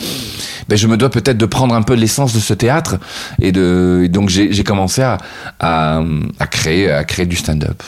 Ben, 0.69 0.77
je 0.77 0.87
me 0.87 0.95
dois 0.95 1.09
peut-être 1.09 1.37
de 1.37 1.45
prendre 1.45 1.73
un 1.75 1.81
peu 1.81 1.93
l'essence 1.95 2.33
de 2.33 2.39
ce 2.39 2.53
théâtre 2.53 2.97
et 3.41 3.51
de 3.51 4.03
et 4.05 4.09
donc 4.09 4.29
j'ai 4.29 4.63
commencé 4.63 5.01
à, 5.01 5.17
à 5.59 6.01
à 6.39 6.47
créer 6.47 6.89
à 6.91 7.03
créer 7.03 7.25
du 7.25 7.35
stand-up. 7.35 7.81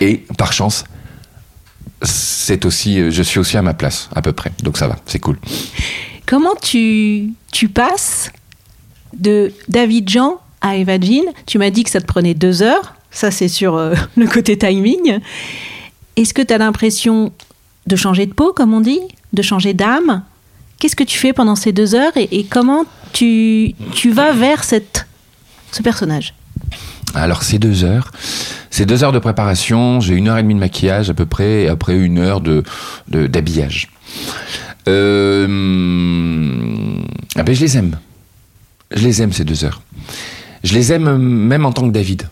Et 0.00 0.24
par 0.38 0.52
chance, 0.52 0.84
c'est 2.02 2.64
aussi 2.64 3.10
je 3.10 3.22
suis 3.22 3.38
aussi 3.38 3.56
à 3.56 3.62
ma 3.62 3.74
place 3.74 4.08
à 4.14 4.22
peu 4.22 4.32
près. 4.32 4.52
Donc 4.62 4.78
ça 4.78 4.88
va, 4.88 4.96
c'est 5.06 5.18
cool. 5.18 5.38
Comment 6.26 6.54
tu, 6.60 7.30
tu 7.52 7.68
passes 7.68 8.30
de 9.12 9.52
David 9.68 10.08
Jean 10.08 10.40
à 10.60 10.76
Eva 10.76 10.98
Jean? 11.00 11.32
Tu 11.46 11.58
m'as 11.58 11.70
dit 11.70 11.84
que 11.84 11.90
ça 11.90 12.00
te 12.00 12.06
prenait 12.06 12.34
deux 12.34 12.62
heures. 12.62 12.94
Ça, 13.10 13.30
c'est 13.30 13.48
sur 13.48 13.76
euh, 13.76 13.94
le 14.16 14.26
côté 14.26 14.56
timing. 14.56 15.18
Est-ce 16.16 16.32
que 16.32 16.42
tu 16.42 16.54
as 16.54 16.58
l'impression 16.58 17.32
de 17.86 17.96
changer 17.96 18.26
de 18.26 18.32
peau, 18.32 18.52
comme 18.52 18.72
on 18.72 18.80
dit? 18.80 19.00
De 19.32 19.42
changer 19.42 19.74
d'âme? 19.74 20.22
Qu'est-ce 20.78 20.96
que 20.96 21.04
tu 21.04 21.18
fais 21.18 21.32
pendant 21.32 21.54
ces 21.54 21.72
deux 21.72 21.94
heures 21.94 22.16
et, 22.16 22.28
et 22.38 22.44
comment 22.44 22.84
tu, 23.12 23.74
tu 23.94 24.10
vas 24.10 24.32
vers 24.32 24.64
cette, 24.64 25.06
ce 25.70 25.82
personnage? 25.82 26.34
Alors 27.14 27.42
c'est 27.42 27.58
deux 27.58 27.84
heures. 27.84 28.10
C'est 28.70 28.86
deux 28.86 29.04
heures 29.04 29.12
de 29.12 29.18
préparation. 29.18 30.00
J'ai 30.00 30.14
une 30.14 30.28
heure 30.28 30.38
et 30.38 30.42
demie 30.42 30.54
de 30.54 30.60
maquillage 30.60 31.10
à 31.10 31.14
peu 31.14 31.26
près, 31.26 31.62
et 31.62 31.68
après 31.68 31.96
une 31.96 32.18
heure 32.18 32.40
d'habillage. 33.08 33.88
Euh, 34.88 35.46
ah 37.36 37.42
ben 37.42 37.54
je 37.54 37.60
les 37.60 37.76
aime. 37.76 37.98
Je 38.90 39.04
les 39.04 39.22
aime 39.22 39.32
ces 39.32 39.44
deux 39.44 39.64
heures. 39.64 39.82
Je 40.64 40.74
les 40.74 40.92
aime 40.92 41.16
même 41.18 41.64
en 41.66 41.72
tant 41.72 41.86
que 41.86 41.92
David. 41.92 42.28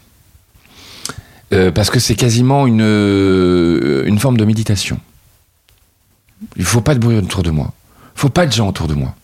Euh, 1.52 1.72
parce 1.72 1.90
que 1.90 1.98
c'est 1.98 2.14
quasiment 2.14 2.66
une, 2.66 2.82
euh, 2.82 4.04
une 4.06 4.18
forme 4.18 4.36
de 4.36 4.44
méditation. 4.44 5.00
Il 6.56 6.64
faut 6.64 6.80
pas 6.80 6.94
de 6.94 7.00
bruit 7.00 7.16
autour 7.16 7.42
de 7.42 7.50
moi. 7.50 7.72
Faut 8.14 8.28
pas 8.28 8.46
de 8.46 8.52
gens 8.52 8.68
autour 8.68 8.86
de 8.86 8.94
moi. 8.94 9.14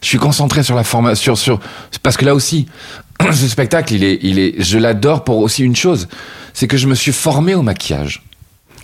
Je 0.00 0.08
suis 0.08 0.18
concentré 0.18 0.62
sur 0.62 0.76
la 0.76 0.84
formation, 0.84 1.34
sur, 1.34 1.60
parce 2.02 2.16
que 2.16 2.24
là 2.24 2.34
aussi, 2.34 2.66
ce 3.32 3.48
spectacle, 3.48 3.94
il 3.94 4.04
est, 4.04 4.18
il 4.22 4.38
est, 4.38 4.62
je 4.62 4.78
l'adore 4.78 5.24
pour 5.24 5.38
aussi 5.38 5.62
une 5.62 5.76
chose, 5.76 6.08
c'est 6.52 6.66
que 6.66 6.76
je 6.76 6.86
me 6.86 6.94
suis 6.94 7.12
formé 7.12 7.54
au 7.54 7.62
maquillage. 7.62 8.22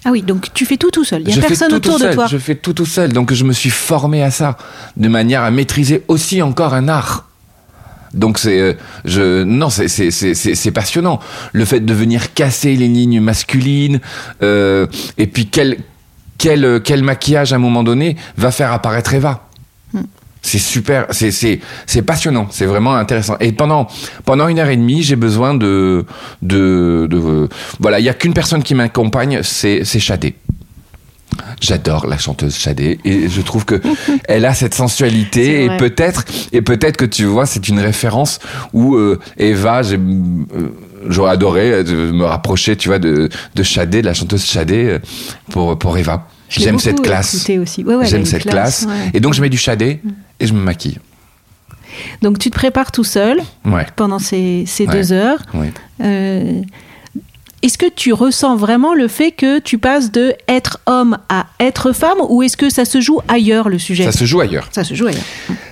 Ah 0.04 0.10
oui, 0.10 0.22
donc 0.22 0.52
tu 0.54 0.64
fais 0.64 0.76
tout 0.78 0.90
tout 0.90 1.04
seul. 1.04 1.22
Il 1.26 1.34
n'y 1.34 1.38
a 1.38 1.46
personne 1.46 1.68
tout 1.68 1.76
autour 1.76 1.98
tout 1.98 2.06
de 2.06 2.12
toi. 2.12 2.26
Je 2.26 2.38
fais 2.38 2.54
tout 2.54 2.72
tout 2.72 2.86
seul, 2.86 3.12
donc 3.12 3.32
je 3.34 3.44
me 3.44 3.52
suis 3.52 3.70
formé 3.70 4.22
à 4.22 4.30
ça, 4.30 4.56
de 4.96 5.08
manière 5.08 5.42
à 5.42 5.50
maîtriser 5.50 6.02
aussi 6.08 6.40
encore 6.40 6.72
un 6.72 6.88
art. 6.88 7.26
Donc 8.14 8.38
c'est, 8.38 8.58
euh, 8.58 8.72
je, 9.04 9.44
non, 9.44 9.68
c'est 9.70 9.88
c'est 9.88 10.10
c'est 10.10 10.34
c'est 10.34 10.54
c'est 10.54 10.70
passionnant. 10.72 11.20
Le 11.52 11.64
fait 11.64 11.80
de 11.80 11.94
venir 11.94 12.32
casser 12.32 12.74
les 12.76 12.88
lignes 12.88 13.20
masculines, 13.20 14.00
euh, 14.42 14.86
et 15.18 15.26
puis 15.26 15.46
quel 15.46 15.76
quel 16.38 16.80
quel 16.82 17.02
maquillage 17.02 17.52
à 17.52 17.56
un 17.56 17.60
moment 17.60 17.84
donné 17.84 18.16
va 18.36 18.50
faire 18.50 18.72
apparaître 18.72 19.12
Eva. 19.14 19.49
C'est 20.42 20.58
super, 20.58 21.06
c'est 21.10 21.30
c'est 21.30 21.60
c'est 21.86 22.02
passionnant, 22.02 22.46
c'est 22.50 22.66
vraiment 22.66 22.94
intéressant. 22.94 23.36
Et 23.40 23.52
pendant 23.52 23.88
pendant 24.24 24.48
une 24.48 24.58
heure 24.58 24.68
et 24.68 24.76
demie, 24.76 25.02
j'ai 25.02 25.16
besoin 25.16 25.54
de 25.54 26.06
de 26.42 27.06
de 27.10 27.48
voilà, 27.78 28.00
il 28.00 28.04
y 28.04 28.08
a 28.08 28.14
qu'une 28.14 28.32
personne 28.32 28.62
qui 28.62 28.74
m'accompagne, 28.74 29.40
c'est 29.42 29.84
c'est 29.84 30.00
Chadé. 30.00 30.34
J'adore 31.60 32.06
la 32.06 32.18
chanteuse 32.18 32.56
Chadé 32.56 32.98
et 33.04 33.28
je 33.28 33.40
trouve 33.42 33.64
que 33.64 33.80
elle 34.24 34.44
a 34.46 34.54
cette 34.54 34.74
sensualité 34.74 35.64
et 35.64 35.76
peut-être 35.76 36.24
et 36.52 36.62
peut-être 36.62 36.96
que 36.96 37.04
tu 37.04 37.24
vois 37.24 37.46
c'est 37.46 37.68
une 37.68 37.78
référence 37.78 38.40
où 38.72 38.96
euh, 38.96 39.18
Eva 39.36 39.82
j'ai 39.82 39.96
euh, 39.96 40.40
j'aurais 41.08 41.32
adoré 41.32 41.72
euh, 41.72 41.82
de 41.82 42.12
me 42.12 42.24
rapprocher 42.24 42.76
tu 42.76 42.88
vois 42.88 42.98
de 42.98 43.28
de 43.54 43.62
Chadé 43.62 44.00
de 44.00 44.06
la 44.06 44.14
chanteuse 44.14 44.44
Chadé 44.44 44.84
euh, 44.84 44.98
pour 45.50 45.78
pour 45.78 45.96
Eva. 45.96 46.26
J'aime 46.48 46.80
cette 46.80 47.00
classe. 47.00 47.48
aussi. 47.60 47.84
Ouais, 47.84 47.94
ouais, 47.94 48.06
J'aime 48.06 48.24
cette 48.26 48.42
classe, 48.42 48.84
ouais. 48.88 49.10
et 49.14 49.20
donc 49.20 49.34
je 49.34 49.40
mets 49.40 49.48
du 49.48 49.56
Chadé 49.56 50.00
et 50.40 50.46
je 50.46 50.52
me 50.54 50.60
maquille. 50.60 50.98
Donc 52.22 52.38
tu 52.38 52.50
te 52.50 52.54
prépares 52.54 52.92
tout 52.92 53.04
seul 53.04 53.40
Ouais. 53.64 53.86
pendant 53.96 54.18
ces, 54.18 54.64
ces 54.66 54.86
Ouais. 54.86 54.92
deux 54.92 55.12
heures. 55.12 55.40
Ouais. 55.54 55.72
Euh, 56.02 56.62
est-ce 57.62 57.76
que 57.76 57.90
tu 57.94 58.12
ressens 58.14 58.56
vraiment 58.56 58.94
le 58.94 59.06
fait 59.06 59.32
que 59.32 59.58
tu 59.58 59.76
passes 59.76 60.10
de 60.10 60.34
être 60.48 60.78
homme 60.86 61.18
à 61.28 61.46
être 61.58 61.92
femme 61.92 62.16
ou 62.28 62.42
est-ce 62.42 62.56
que 62.56 62.70
ça 62.70 62.84
se 62.86 63.00
joue 63.02 63.20
ailleurs 63.28 63.68
le 63.68 63.78
sujet? 63.78 64.04
Ça 64.04 64.12
se 64.12 64.24
joue 64.24 64.40
ailleurs. 64.40 64.68
Ça 64.72 64.82
se 64.84 64.94
joue 64.94 65.08
ailleurs. 65.08 65.24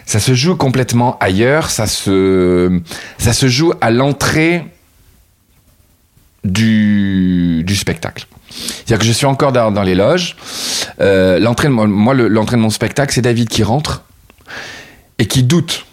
Ça 0.05 0.21
se 0.21 0.35
joue 0.35 0.55
complètement 0.57 1.17
ailleurs. 1.21 1.71
Ça 1.71 1.87
se, 1.87 2.81
ça 3.17 3.33
se 3.33 3.49
joue 3.49 3.73
à 3.81 3.91
l'entrée 3.91 4.65
du, 6.45 7.63
du 7.65 7.77
spectacle. 7.77 8.27
C'est-à-dire 8.51 8.99
que 8.99 9.05
je 9.05 9.13
suis 9.13 9.27
encore 9.27 9.53
dans, 9.53 9.71
dans 9.71 9.83
les 9.83 9.95
loges. 9.95 10.37
Euh, 11.01 11.39
l'entrée 11.39 11.69
de 11.69 11.73
moi, 11.73 12.15
le- 12.15 12.29
l'entrée 12.29 12.57
de 12.57 12.63
mon 12.63 12.71
spectacle, 12.71 13.13
c'est 13.15 13.21
David 13.23 13.49
qui 13.49 13.63
rentre 13.63 14.03
et 15.19 15.27
qui 15.27 15.43
doute. 15.43 15.85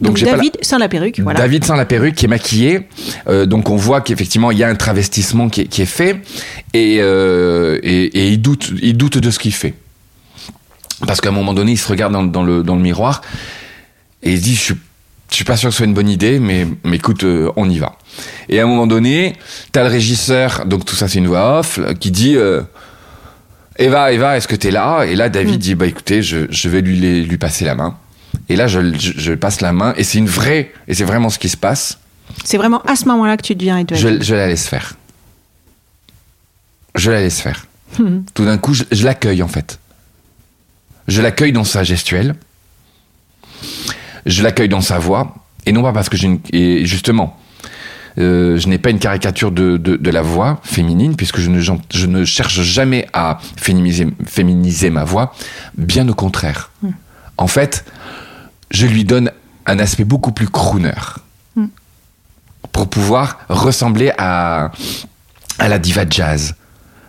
Donc, 0.00 0.20
la- 0.20 0.32
David 0.32 0.56
sans 0.60 0.78
la 0.78 0.88
perruque, 0.88 1.20
voilà. 1.20 1.38
David 1.38 1.64
sans 1.64 1.76
la 1.76 1.84
perruque 1.84 2.16
qui 2.16 2.24
est 2.24 2.28
maquillé. 2.28 2.88
Euh, 3.28 3.46
donc 3.46 3.70
on 3.70 3.76
voit 3.76 4.00
qu'effectivement 4.00 4.50
il 4.50 4.58
y 4.58 4.64
a 4.64 4.68
un 4.68 4.74
travestissement 4.74 5.48
qui 5.48 5.62
est, 5.62 5.66
qui 5.66 5.82
est 5.82 5.86
fait 5.86 6.20
et, 6.74 6.98
euh, 7.00 7.78
et, 7.82 8.04
et 8.06 8.28
il 8.28 8.42
doute, 8.42 8.72
il 8.82 8.96
doute 8.96 9.18
de 9.18 9.30
ce 9.30 9.38
qu'il 9.38 9.54
fait. 9.54 9.74
Parce 11.06 11.20
qu'à 11.20 11.28
un 11.28 11.32
moment 11.32 11.54
donné, 11.54 11.72
il 11.72 11.76
se 11.78 11.88
regarde 11.88 12.12
dans, 12.12 12.24
dans 12.24 12.42
le, 12.42 12.62
dans 12.62 12.74
le 12.76 12.82
miroir 12.82 13.20
et 14.22 14.32
il 14.32 14.38
se 14.38 14.42
dit 14.42 14.54
je 14.56 14.60
suis, 14.60 14.74
je 15.30 15.34
suis 15.36 15.44
pas 15.44 15.56
sûr 15.56 15.68
que 15.68 15.72
ce 15.72 15.78
soit 15.78 15.86
une 15.86 15.94
bonne 15.94 16.08
idée, 16.08 16.38
mais, 16.40 16.66
mais 16.82 16.96
écoute, 16.96 17.22
euh, 17.24 17.50
on 17.56 17.68
y 17.70 17.78
va. 17.78 17.96
Et 18.48 18.58
à 18.60 18.64
un 18.64 18.66
moment 18.66 18.86
donné, 18.86 19.34
t'as 19.72 19.82
le 19.84 19.88
régisseur, 19.90 20.66
donc 20.66 20.84
tout 20.84 20.94
ça 20.96 21.06
c'est 21.08 21.18
une 21.18 21.26
voix 21.28 21.60
off, 21.60 21.78
qui 22.00 22.10
dit 22.10 22.36
Eva, 23.76 24.12
Eva, 24.12 24.36
est-ce 24.36 24.46
que 24.48 24.54
t'es 24.56 24.70
là? 24.70 25.04
Et 25.04 25.14
là, 25.16 25.28
David 25.28 25.58
dit 25.58 25.74
bah 25.74 25.86
écoutez, 25.86 26.22
je, 26.22 26.46
je 26.50 26.68
vais 26.68 26.80
lui, 26.80 27.24
lui 27.24 27.38
passer 27.38 27.64
la 27.64 27.74
main. 27.74 27.96
Et 28.48 28.56
là, 28.56 28.66
je, 28.66 28.94
je, 28.98 29.12
je 29.16 29.32
passe 29.32 29.60
la 29.60 29.72
main 29.72 29.94
et 29.96 30.04
c'est 30.04 30.18
une 30.18 30.26
vraie, 30.28 30.72
et 30.88 30.94
c'est 30.94 31.04
vraiment 31.04 31.30
ce 31.30 31.38
qui 31.38 31.48
se 31.48 31.56
passe. 31.56 31.98
C'est 32.44 32.56
vraiment 32.56 32.82
à 32.82 32.96
ce 32.96 33.06
moment-là 33.06 33.36
que 33.36 33.42
tu 33.42 33.54
deviens. 33.54 33.84
Je, 33.92 34.22
je 34.22 34.34
la 34.34 34.46
laisse 34.46 34.66
faire. 34.66 34.94
Je 36.94 37.10
la 37.10 37.20
laisse 37.20 37.40
faire. 37.40 37.66
Tout 38.34 38.44
d'un 38.44 38.58
coup, 38.58 38.74
je, 38.74 38.84
je 38.90 39.04
l'accueille 39.04 39.42
en 39.42 39.48
fait. 39.48 39.78
Je 41.08 41.20
l'accueille 41.20 41.52
dans 41.52 41.64
sa 41.64 41.82
gestuelle. 41.84 42.34
Je 44.26 44.42
l'accueille 44.42 44.68
dans 44.68 44.80
sa 44.80 44.98
voix. 44.98 45.34
Et 45.66 45.72
non 45.72 45.82
pas 45.82 45.92
parce 45.92 46.08
que 46.08 46.16
j'ai 46.16 46.26
une. 46.26 46.40
Et 46.52 46.86
justement, 46.86 47.38
euh, 48.18 48.56
je 48.58 48.68
n'ai 48.68 48.78
pas 48.78 48.90
une 48.90 48.98
caricature 48.98 49.50
de, 49.50 49.76
de, 49.76 49.96
de 49.96 50.10
la 50.10 50.22
voix 50.22 50.60
féminine, 50.62 51.16
puisque 51.16 51.40
je 51.40 51.50
ne, 51.50 51.60
je 51.60 52.06
ne 52.06 52.24
cherche 52.24 52.60
jamais 52.62 53.06
à 53.12 53.38
féminiser, 53.56 54.06
féminiser 54.26 54.90
ma 54.90 55.04
voix. 55.04 55.34
Bien 55.76 56.08
au 56.08 56.14
contraire. 56.14 56.70
En 57.36 57.48
fait, 57.48 57.84
je 58.70 58.86
lui 58.86 59.04
donne 59.04 59.30
un 59.66 59.78
aspect 59.78 60.04
beaucoup 60.04 60.32
plus 60.32 60.48
crooner 60.48 60.92
pour 62.72 62.88
pouvoir 62.88 63.38
ressembler 63.48 64.12
à, 64.18 64.70
à 65.58 65.68
la 65.68 65.78
diva 65.78 66.04
jazz. 66.08 66.54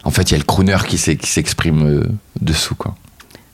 En 0.03 0.11
fait, 0.11 0.29
il 0.29 0.33
y 0.33 0.35
a 0.35 0.37
le 0.37 0.43
crooner 0.43 0.77
qui 0.87 0.97
s'exprime 0.97 1.85
euh, 1.87 2.03
dessous, 2.39 2.75
quoi. 2.75 2.95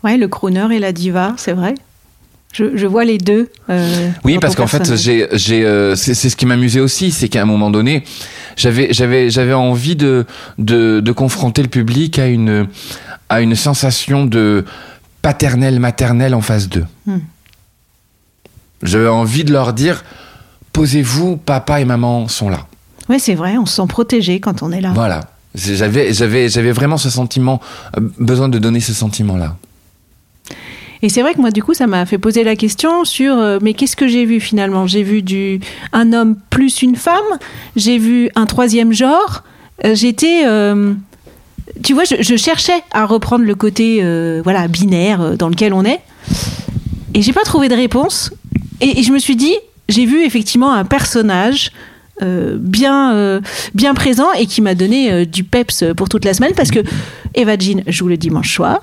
Ouais, 0.04 0.18
le 0.18 0.28
crooner 0.28 0.68
et 0.76 0.80
la 0.80 0.92
diva, 0.92 1.34
c'est 1.38 1.54
vrai. 1.54 1.76
Je, 2.54 2.76
je 2.76 2.86
vois 2.88 3.06
les 3.06 3.18
deux. 3.18 3.50
euh, 3.70 4.10
Oui, 4.26 4.38
parce 4.40 4.56
qu'en 4.56 4.68
fait, 4.68 4.96
j'ai, 4.98 5.28
j'ai, 5.34 5.66
euh, 5.66 5.96
c'est, 5.96 6.14
c'est 6.14 6.30
ce 6.30 6.36
qui 6.36 6.46
m'amusait 6.46 6.82
aussi, 6.82 7.12
c'est 7.12 7.30
qu'à 7.30 7.42
un 7.42 7.46
moment 7.46 7.70
donné, 7.72 8.04
j'avais, 8.58 8.92
j'avais, 8.92 9.30
j'avais 9.30 9.54
envie 9.54 9.96
de, 9.96 10.26
de, 10.58 11.00
de 11.00 11.12
confronter 11.14 11.62
le 11.62 11.70
public 11.70 12.20
à 12.20 12.28
une, 12.28 12.68
à 13.30 13.42
une 13.42 13.56
sensation 13.56 14.26
de 14.26 14.66
paternel, 15.22 15.80
maternel 15.80 16.36
en 16.36 16.42
phase 16.42 16.68
2. 16.68 16.84
Hmm. 17.06 17.20
J'avais 18.84 19.08
envie 19.08 19.44
de 19.44 19.54
leur 19.54 19.74
dire, 19.74 20.04
posez-vous, 20.74 21.38
papa 21.38 21.80
et 21.82 21.86
maman 21.86 22.28
sont 22.28 22.50
là. 22.50 22.66
Ouais, 23.10 23.20
c'est 23.20 23.36
vrai, 23.36 23.58
on 23.58 23.66
se 23.66 23.76
sent 23.76 23.88
protégé 23.88 24.40
quand 24.40 24.64
on 24.64 24.72
est 24.72 24.82
là. 24.82 24.92
Voilà. 24.94 25.22
J'avais, 25.56 26.14
j'avais, 26.14 26.50
j'avais 26.50 26.72
vraiment 26.72 26.98
ce 26.98 27.10
sentiment, 27.10 27.60
euh, 27.98 28.02
besoin 28.20 28.48
de 28.50 28.58
donner 28.58 28.80
ce 28.80 28.94
sentiment-là. 28.94 29.58
Et 31.04 31.10
c'est 31.10 31.22
vrai 31.22 31.34
que 31.34 31.42
moi, 31.42 31.52
du 31.52 31.64
coup, 31.64 31.74
ça 31.74 31.88
m'a 31.88 32.06
fait 32.06 32.18
poser 32.18 32.44
la 32.44 32.56
question 32.56 33.06
sur 33.06 33.38
euh, 33.38 33.60
mais 33.62 33.74
qu'est-ce 33.74 33.96
que 33.96 34.08
j'ai 34.08 34.26
vu 34.26 34.40
finalement? 34.40 34.86
J'ai 34.88 35.04
vu 35.04 35.22
du 35.22 35.60
un 35.94 36.14
homme 36.14 36.36
plus 36.50 36.82
une 36.82 36.96
femme. 36.96 37.40
J'ai 37.76 37.98
vu 37.98 38.30
un 38.36 38.46
troisième 38.46 38.94
genre. 38.94 39.44
Euh, 39.86 39.96
J'étais, 39.96 40.44
euh, 40.46 40.94
tu 41.84 41.94
vois, 41.94 42.04
je, 42.04 42.36
cherchais 42.36 42.84
à 42.92 43.06
reprendre 43.06 43.46
le 43.46 43.56
côté 43.56 44.04
voilà 44.44 44.68
binaire 44.68 45.38
dans 45.38 45.50
lequel 45.50 45.74
on 45.74 45.84
est, 45.86 46.02
et 47.14 47.22
j'ai 47.22 47.34
pas 47.34 47.44
trouvé 47.44 47.68
de 47.68 47.76
réponse. 47.76 48.32
Et, 48.80 49.02
je 49.02 49.12
me 49.12 49.20
suis 49.20 49.36
dit, 49.36 49.56
j'ai 49.90 50.06
vu 50.06 50.24
effectivement 50.24 50.72
un 50.74 50.86
personnage. 50.86 51.72
bien, 52.22 53.42
bien 53.74 53.96
présent 53.96 54.32
et 54.38 54.46
qui 54.46 54.62
m'a 54.62 54.76
donné 54.76 55.26
du 55.26 55.44
peps 55.44 55.84
pour 55.98 56.08
toute 56.08 56.24
la 56.24 56.36
semaine 56.36 56.54
parce 56.56 56.70
que 56.70 56.82
Eva 57.34 57.58
Jean 57.58 57.82
joue 57.88 58.08
le 58.08 58.18
dimanche 58.18 58.54
soir 58.54 58.82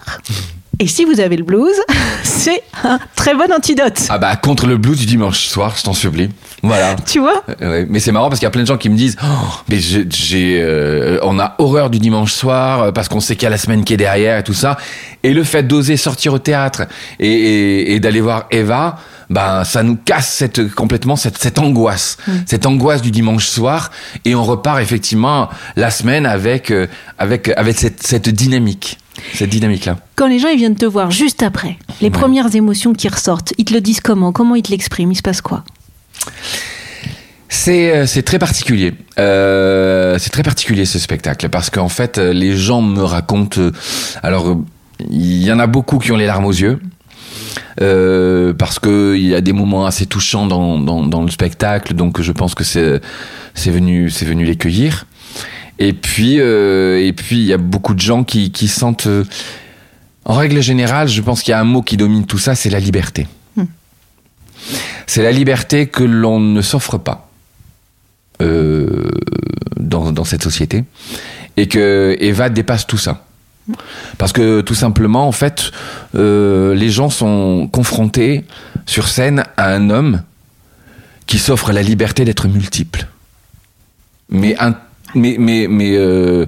et 0.81 0.87
si 0.87 1.05
vous 1.05 1.19
avez 1.21 1.37
le 1.37 1.45
blues, 1.45 1.75
c'est 2.23 2.63
un 2.85 2.99
très 3.17 3.35
bon 3.35 3.53
antidote. 3.53 4.01
Ah 4.11 4.19
bah 4.19 4.37
contre 4.37 4.67
le 4.67 4.77
blues 4.77 4.99
du 4.99 5.07
dimanche 5.07 5.47
soir, 5.47 5.75
je 5.77 5.83
t'en 5.83 5.93
supplie. 5.93 6.29
Voilà. 6.63 6.97
Tu 7.07 7.19
vois? 7.21 7.43
Euh, 7.63 7.71
ouais. 7.71 7.87
Mais 7.89 8.01
c'est 8.01 8.13
marrant 8.13 8.29
parce 8.29 8.39
qu'il 8.41 8.47
y 8.47 8.49
a 8.49 8.51
plein 8.51 8.63
de 8.63 8.67
gens 8.67 8.77
qui 8.79 8.89
me 8.91 8.97
disent 8.97 9.17
oh, 9.23 9.27
mais 9.69 9.79
j'ai 9.79 10.61
euh, 10.61 11.19
on 11.23 11.39
a 11.39 11.55
horreur 11.59 11.89
du 11.91 11.99
dimanche 11.99 12.33
soir 12.33 12.83
euh, 12.83 12.93
parce 12.93 13.09
qu'on 13.09 13.21
sait 13.21 13.35
qu'il 13.37 13.45
y 13.45 13.47
a 13.47 13.51
la 13.51 13.59
semaine 13.59 13.85
qui 13.85 13.95
est 13.95 13.99
derrière 13.99 14.39
et 14.39 14.43
tout 14.45 14.55
ça 14.55 14.77
et 15.23 15.33
le 15.35 15.45
fait 15.45 15.63
d'oser 15.65 15.97
sortir 15.97 16.33
au 16.35 16.39
théâtre 16.39 16.83
et, 17.21 17.29
et- 17.29 17.95
et 17.95 18.01
d'aller 18.01 18.21
voir 18.21 18.47
Eva 18.51 18.99
ben 19.31 19.63
ça 19.65 19.83
nous 19.83 19.97
casse 19.97 20.29
cette 20.33 20.73
complètement 20.75 21.15
cette, 21.17 21.39
cette 21.39 21.59
angoisse 21.59 22.17
cette 22.47 22.67
angoisse 22.67 23.03
du 23.03 23.11
dimanche 23.11 23.47
soir 23.47 23.91
et 24.25 24.35
on 24.35 24.43
repart 24.43 24.81
effectivement 24.81 25.49
la 25.77 25.91
semaine 25.91 26.25
avec 26.27 26.71
euh, 26.71 26.87
avec 27.19 27.49
avec 27.57 27.79
cette, 27.79 28.03
cette 28.05 28.29
dynamique 28.31 28.99
cette 29.35 29.51
dynamique 29.51 29.85
là 29.85 29.99
Quand 30.17 30.27
les 30.27 30.39
gens 30.39 30.49
ils 30.49 30.59
viennent 30.59 30.77
te 30.77 30.87
voir 30.87 31.11
juste 31.11 31.43
après, 31.43 31.77
les 32.01 32.11
premières 32.11 32.55
émotions 32.55 32.93
qui 32.93 33.09
ressortent, 33.09 33.53
ils 33.59 33.65
te 33.65 33.75
le 33.75 33.81
disent 33.81 34.01
comment? 34.01 34.33
Comment 34.33 34.55
ils 34.55 34.63
te 34.63 34.71
l'expriment 34.71 35.13
Il 35.13 35.17
se 35.17 35.23
passe 35.23 35.41
quoi? 35.41 35.65
C'est 37.49 37.97
euh, 37.97 38.07
c'est 38.07 38.23
très 38.23 38.39
particulier. 38.39 38.95
Euh, 39.19 40.19
c'est 40.19 40.31
très 40.31 40.43
particulier 40.43 40.85
ce 40.85 40.99
spectacle 40.99 41.49
parce 41.49 41.71
qu'en 41.71 41.89
fait 41.89 42.19
euh, 42.19 42.33
les 42.33 42.57
gens 42.57 42.83
me 42.83 43.03
racontent. 43.03 43.71
alors 44.23 44.59
il 45.09 45.43
y 45.43 45.53
en 45.53 45.59
a 45.59 45.67
beaucoup 45.67 45.99
qui 45.99 46.13
ont 46.13 46.17
les 46.17 46.27
larmes 46.27 46.45
aux 46.47 46.53
yeux. 46.53 46.79
Euh, 47.81 48.53
parce 48.55 48.79
que 48.79 49.15
il 49.15 49.27
y 49.27 49.35
a 49.35 49.41
des 49.41 49.53
moments 49.53 49.87
assez 49.87 50.07
touchants 50.07 50.47
dans, 50.47 50.81
dans, 50.81 51.07
dans 51.07 51.23
le 51.23 51.31
spectacle, 51.31 51.95
donc 51.95 52.21
je 52.21 52.33
pense 52.33 52.55
que 52.55 52.65
c'est 52.65 53.01
c'est 53.55 53.71
venu 53.71 54.11
c'est 54.11 54.25
venu 54.25 54.45
les 54.45 54.57
cueillir. 54.57 55.07
Et 55.79 55.93
puis 55.93 56.41
euh, 56.41 57.01
et 57.01 57.13
puis 57.13 57.37
il 57.37 57.47
y 57.47 57.53
a 57.53 57.59
beaucoup 57.59 57.95
de 57.95 58.01
gens 58.01 58.25
qui 58.25 58.51
qui 58.51 58.69
sentent. 58.69 59.07
euh, 59.07 59.25
en 60.29 60.35
règle 60.35 60.61
générale, 60.61 61.09
je 61.09 61.23
pense 61.23 61.43
qu'il 61.43 61.53
y 61.53 61.55
a 61.55 61.61
un 61.61 61.65
mot 61.65 61.81
qui 61.81 61.97
domine 61.97 62.27
tout 62.27 62.39
ça, 62.39 62.55
c'est 62.55 62.69
la 62.69 62.81
liberté. 62.81 63.27
C'est 65.07 65.23
la 65.23 65.33
liberté 65.33 65.87
que 65.87 66.05
l'on 66.05 66.39
ne 66.39 66.61
s'offre 66.61 66.99
pas 66.99 67.31
euh, 68.43 69.09
dans, 69.81 70.13
dans 70.13 70.25
cette 70.25 70.43
société 70.43 70.85
et 71.57 71.67
que 71.67 72.15
Eva 72.21 72.51
dépasse 72.51 72.87
tout 72.87 72.99
ça. 72.99 73.25
Parce 74.19 74.33
que 74.33 74.61
tout 74.61 74.75
simplement, 74.75 75.27
en 75.27 75.33
fait, 75.33 75.71
euh, 76.15 76.75
les 76.75 76.91
gens 76.91 77.09
sont 77.09 77.69
confrontés 77.73 78.45
sur 78.85 79.09
scène 79.09 79.45
à 79.57 79.73
un 79.73 79.89
homme 79.89 80.23
qui 81.27 81.39
s'offre 81.39 81.73
la 81.73 81.83
liberté 81.83 82.27
d'être 82.27 82.49
multiple. 82.49 83.07
Mais, 84.29 84.57
un, 84.59 84.75
mais, 85.15 85.37
mais, 85.39 85.67
mais 85.69 85.97
euh, 85.97 86.47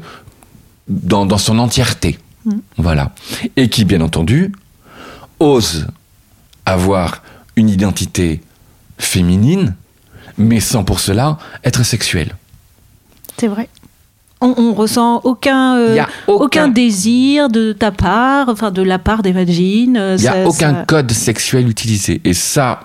dans, 0.88 1.27
dans 1.27 1.38
son 1.38 1.59
entièreté. 1.59 2.18
Voilà. 2.79 3.12
Et 3.57 3.68
qui, 3.68 3.85
bien 3.85 4.01
entendu, 4.01 4.53
ose 5.38 5.87
avoir 6.66 7.23
une 7.57 7.68
identité 7.68 8.40
féminine, 8.99 9.75
mais 10.38 10.61
sans 10.61 10.85
pour 10.85 11.01
cela 11.01 11.38
être 11.64 11.85
sexuelle. 11.85 12.35
C'est 13.38 13.49
vrai. 13.49 13.68
On, 14.40 14.55
on 14.57 14.73
ressent 14.73 15.20
aucun, 15.25 15.77
euh, 15.77 16.03
aucun... 16.27 16.44
aucun- 16.44 16.68
désir 16.68 17.51
de 17.51 17.73
ta 17.73 17.90
part, 17.90 18.49
enfin 18.49 18.70
de 18.70 18.81
la 18.83 18.99
part 18.99 19.23
d'Eva 19.23 19.44
Jean. 19.44 19.96
euh, 19.96 20.16
Il 20.18 20.23
n'y 20.23 20.29
a 20.29 20.46
aucun 20.49 20.75
ça- 20.77 20.85
code 20.87 21.12
sexuel 21.12 21.68
utilisé. 21.68 22.23
Et 22.25 22.33
ça, 22.33 22.81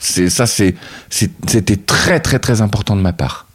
c'est 0.00 0.28
ça, 0.30 0.46
c'est 0.48 0.74
c'est- 1.08 1.30
c'était 1.48 1.76
très 1.76 2.18
très 2.18 2.40
très 2.40 2.60
important 2.60 2.96
de 2.96 3.02
ma 3.02 3.12
part. 3.12 3.46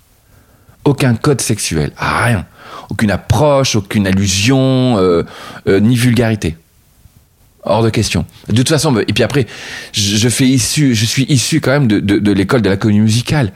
Aucun 0.85 1.15
code 1.15 1.41
sexuel, 1.41 1.91
rien, 1.97 2.45
aucune 2.89 3.11
approche, 3.11 3.75
aucune 3.75 4.07
allusion, 4.07 4.97
euh, 4.97 5.23
euh, 5.67 5.79
ni 5.79 5.95
vulgarité. 5.95 6.55
Hors 7.63 7.81
de 7.83 7.89
question. 7.89 8.25
De 8.47 8.55
toute 8.55 8.69
façon, 8.69 8.95
et 8.99 9.05
puis 9.13 9.23
après, 9.23 9.47
je, 9.91 10.15
je 10.17 10.29
fais 10.29 10.45
issu, 10.45 10.93
je 10.93 11.05
suis 11.05 11.23
issu 11.23 11.59
quand 11.61 11.71
même 11.71 11.87
de, 11.87 11.99
de, 11.99 12.19
de 12.19 12.31
l'école 12.31 12.61
de 12.61 12.69
la 12.69 12.77
comédie 12.77 12.99
musicale, 12.99 13.51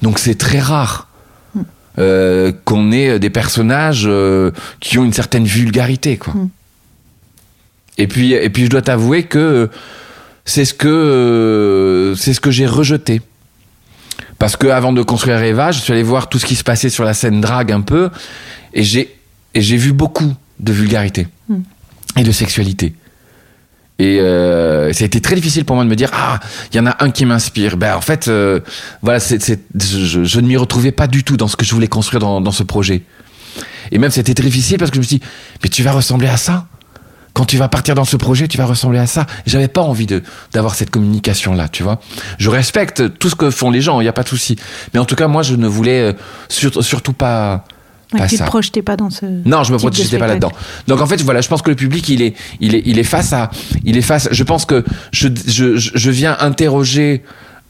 donc 0.00 0.18
c'est 0.18 0.36
très 0.36 0.60
rare. 0.60 1.08
euh, 1.98 2.52
qu'on 2.64 2.92
ait 2.92 3.18
des 3.18 3.30
personnages 3.30 4.04
euh, 4.06 4.52
qui 4.78 4.96
ont 4.98 5.04
une 5.04 5.12
certaine 5.12 5.44
vulgarité, 5.44 6.16
quoi. 6.16 6.32
Et 7.98 8.06
puis, 8.06 8.32
et 8.32 8.48
puis 8.48 8.64
je 8.64 8.70
dois 8.70 8.80
t'avouer 8.80 9.24
que 9.24 9.68
c'est 10.46 10.64
ce 10.64 10.72
que 10.72 10.88
euh, 10.88 12.14
c'est 12.14 12.32
ce 12.32 12.40
que 12.40 12.50
j'ai 12.50 12.66
rejeté. 12.66 13.20
Parce 14.40 14.56
que 14.56 14.66
avant 14.68 14.92
de 14.92 15.02
construire 15.02 15.40
Eva, 15.42 15.70
je 15.70 15.78
suis 15.80 15.92
allé 15.92 16.02
voir 16.02 16.28
tout 16.30 16.38
ce 16.40 16.46
qui 16.46 16.56
se 16.56 16.64
passait 16.64 16.88
sur 16.88 17.04
la 17.04 17.14
scène 17.14 17.40
drague 17.42 17.70
un 17.70 17.82
peu, 17.82 18.10
et 18.74 18.82
j'ai 18.82 19.14
et 19.54 19.60
j'ai 19.60 19.76
vu 19.76 19.92
beaucoup 19.92 20.34
de 20.58 20.72
vulgarité 20.72 21.28
et 22.16 22.22
de 22.22 22.32
sexualité. 22.32 22.94
Et 23.98 24.18
euh, 24.18 24.92
ça 24.94 25.04
a 25.04 25.06
été 25.06 25.20
très 25.20 25.34
difficile 25.34 25.66
pour 25.66 25.76
moi 25.76 25.84
de 25.84 25.90
me 25.90 25.94
dire 25.94 26.08
ah 26.14 26.40
il 26.72 26.76
y 26.78 26.80
en 26.80 26.86
a 26.86 26.96
un 27.04 27.10
qui 27.10 27.26
m'inspire. 27.26 27.76
Ben 27.76 27.94
en 27.96 28.00
fait 28.00 28.28
euh, 28.28 28.60
voilà 29.02 29.20
c'est 29.20 29.42
c'est- 29.42 29.60
je, 29.78 30.24
je 30.24 30.40
ne 30.40 30.46
m'y 30.48 30.56
retrouvais 30.56 30.90
pas 30.92 31.06
du 31.06 31.22
tout 31.22 31.36
dans 31.36 31.46
ce 31.48 31.56
que 31.56 31.64
je 31.66 31.74
voulais 31.74 31.86
construire 31.88 32.20
dans, 32.20 32.40
dans 32.40 32.50
ce 32.52 32.62
projet. 32.62 33.02
Et 33.92 33.98
même 33.98 34.10
c'était 34.10 34.32
très 34.32 34.46
difficile 34.46 34.78
parce 34.78 34.90
que 34.90 34.94
je 34.96 35.00
me 35.00 35.06
suis 35.06 35.18
dit 35.18 35.24
mais 35.62 35.68
tu 35.68 35.82
vas 35.82 35.92
ressembler 35.92 36.28
à 36.28 36.38
ça? 36.38 36.66
Quand 37.32 37.44
tu 37.44 37.56
vas 37.56 37.68
partir 37.68 37.94
dans 37.94 38.04
ce 38.04 38.16
projet, 38.16 38.48
tu 38.48 38.58
vas 38.58 38.66
ressembler 38.66 38.98
à 38.98 39.06
ça. 39.06 39.26
J'avais 39.46 39.68
pas 39.68 39.82
envie 39.82 40.06
de 40.06 40.22
d'avoir 40.52 40.74
cette 40.74 40.90
communication 40.90 41.54
là, 41.54 41.68
tu 41.68 41.82
vois. 41.82 42.00
Je 42.38 42.50
respecte 42.50 43.18
tout 43.18 43.30
ce 43.30 43.34
que 43.36 43.50
font 43.50 43.70
les 43.70 43.80
gens, 43.80 44.00
il 44.00 44.04
y 44.04 44.08
a 44.08 44.12
pas 44.12 44.22
de 44.24 44.28
souci. 44.28 44.56
Mais 44.94 45.00
en 45.00 45.04
tout 45.04 45.14
cas, 45.16 45.28
moi, 45.28 45.42
je 45.42 45.54
ne 45.54 45.68
voulais 45.68 46.00
euh, 46.00 46.12
sur- 46.48 46.82
surtout 46.84 47.12
pas 47.12 47.64
Ouais, 48.12 48.18
pas 48.18 48.26
tu 48.26 48.36
ça. 48.36 48.44
te 48.44 48.48
projetais 48.50 48.82
pas 48.82 48.96
dans 48.96 49.08
ce. 49.10 49.24
Non, 49.44 49.62
je 49.62 49.72
me 49.72 49.78
projetais 49.78 50.18
pas 50.18 50.26
là-dedans. 50.26 50.50
Donc 50.88 51.00
en 51.00 51.06
fait, 51.06 51.20
voilà, 51.22 51.40
je 51.42 51.48
pense 51.48 51.62
que 51.62 51.70
le 51.70 51.76
public, 51.76 52.08
il 52.08 52.22
est, 52.22 52.34
il 52.58 52.74
est, 52.74 52.82
il 52.84 52.98
est 52.98 53.04
face 53.04 53.32
à, 53.32 53.50
il 53.84 53.96
est 53.96 54.02
face. 54.02 54.28
Je 54.32 54.42
pense 54.42 54.64
que 54.64 54.84
je, 55.12 55.28
je, 55.46 55.76
je 55.76 55.90
je 55.94 56.10
viens 56.10 56.36
interroger 56.40 57.22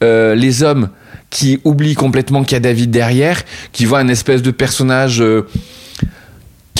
euh, 0.03 0.33
les 0.33 0.63
hommes 0.63 0.89
qui 1.29 1.59
oublient 1.63 1.93
complètement 1.93 2.43
qu'il 2.43 2.53
y 2.53 2.57
a 2.57 2.59
David 2.59 2.89
derrière, 2.89 3.43
qui 3.71 3.85
voient 3.85 3.99
un 3.99 4.07
espèce 4.07 4.41
de 4.41 4.49
personnage 4.49 5.21
euh, 5.21 5.47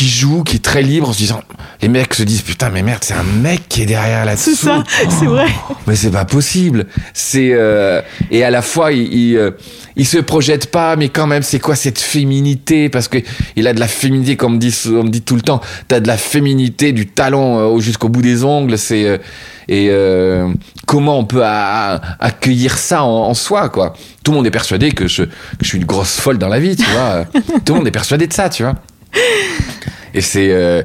qui 0.02 0.10
joue, 0.10 0.44
qui 0.44 0.56
est 0.56 0.60
très 0.64 0.82
libre, 0.82 1.10
en 1.10 1.14
se 1.14 1.18
disant, 1.20 1.42
les 1.84 1.88
mecs 1.88 2.16
se 2.16 2.24
disent 2.24 2.42
putain, 2.42 2.70
mais 2.72 2.82
merde, 2.82 3.04
c'est 3.04 3.14
un 3.14 3.22
mec 3.24 3.62
qui 3.70 3.84
est 3.84 3.86
derrière 3.86 4.26
là-dessous. 4.26 4.56
C'est 4.56 4.66
ça, 4.66 4.84
c'est 5.10 5.26
vrai. 5.28 5.46
Mais 5.86 5.96
c'est 5.96 6.10
pas 6.10 6.26
possible. 6.26 6.88
C'est 7.14 7.52
euh, 7.54 8.02
et 8.32 8.44
à 8.44 8.50
la 8.50 8.64
fois 8.64 8.92
il, 8.94 9.14
il, 9.14 9.38
euh, 9.38 9.52
il 9.96 10.08
se 10.08 10.18
projette 10.18 10.72
pas, 10.72 10.96
mais 10.96 11.10
quand 11.10 11.28
même 11.28 11.44
c'est 11.44 11.60
quoi 11.60 11.76
cette 11.76 12.00
féminité? 12.00 12.90
Parce 12.90 13.08
que 13.08 13.20
il 13.56 13.68
a 13.68 13.74
de 13.74 13.80
la 13.80 13.88
féminité, 13.88 14.36
comme 14.38 14.54
on 14.54 14.56
me 14.56 14.60
dit, 14.60 14.76
on 14.88 15.04
me 15.04 15.10
dit 15.10 15.22
tout 15.22 15.36
le 15.36 15.42
temps. 15.44 15.62
T'as 15.88 16.00
de 16.00 16.08
la 16.08 16.18
féminité 16.18 16.94
du 16.94 17.06
talon 17.08 17.76
euh, 17.78 17.80
jusqu'au 17.80 18.10
bout 18.10 18.24
des 18.24 18.44
ongles. 18.44 18.80
C'est 18.80 19.06
euh, 19.06 19.18
et 19.68 19.88
euh, 19.92 20.52
comment 20.88 21.20
on 21.20 21.26
peut 21.26 21.44
a- 21.44 21.94
a- 21.96 22.02
accueillir 22.20 22.78
ça 22.80 23.04
en, 23.04 23.28
en 23.30 23.34
soi 23.36 23.70
quoi? 23.70 23.94
Tout 24.24 24.32
le 24.32 24.38
monde 24.38 24.48
est 24.48 24.52
persuadé 24.52 24.92
que 24.94 25.08
je, 25.08 25.24
que 25.24 25.30
je 25.62 25.68
suis 25.68 25.78
une 25.78 25.86
grosse 25.86 26.20
folle 26.20 26.40
dans 26.40 26.48
la 26.50 26.60
vie, 26.60 26.76
tu 26.76 26.86
vois? 26.92 27.26
Tout 27.66 27.74
le 27.74 27.80
monde 27.80 27.88
est 27.88 27.92
persuadé 27.92 28.26
de 28.28 28.34
ça, 28.34 28.50
tu 28.50 28.64
vois? 28.64 28.76
Et 30.14 30.22
c'est 30.22 30.52
euh, 30.52 30.84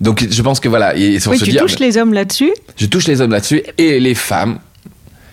donc 0.00 0.26
je 0.30 0.42
pense 0.42 0.60
que 0.60 0.68
voilà. 0.68 0.96
Et, 0.96 1.18
Oui, 1.26 1.38
tu 1.40 1.56
ah, 1.56 1.60
touches 1.60 1.78
les 1.78 1.96
hommes 1.96 2.12
là-dessus? 2.12 2.52
je 2.76 2.86
touche 2.86 3.06
les 3.06 3.20
hommes 3.20 3.32
là-dessus 3.32 3.62
et 3.76 3.98
les 4.00 4.14
femmes. 4.14 4.58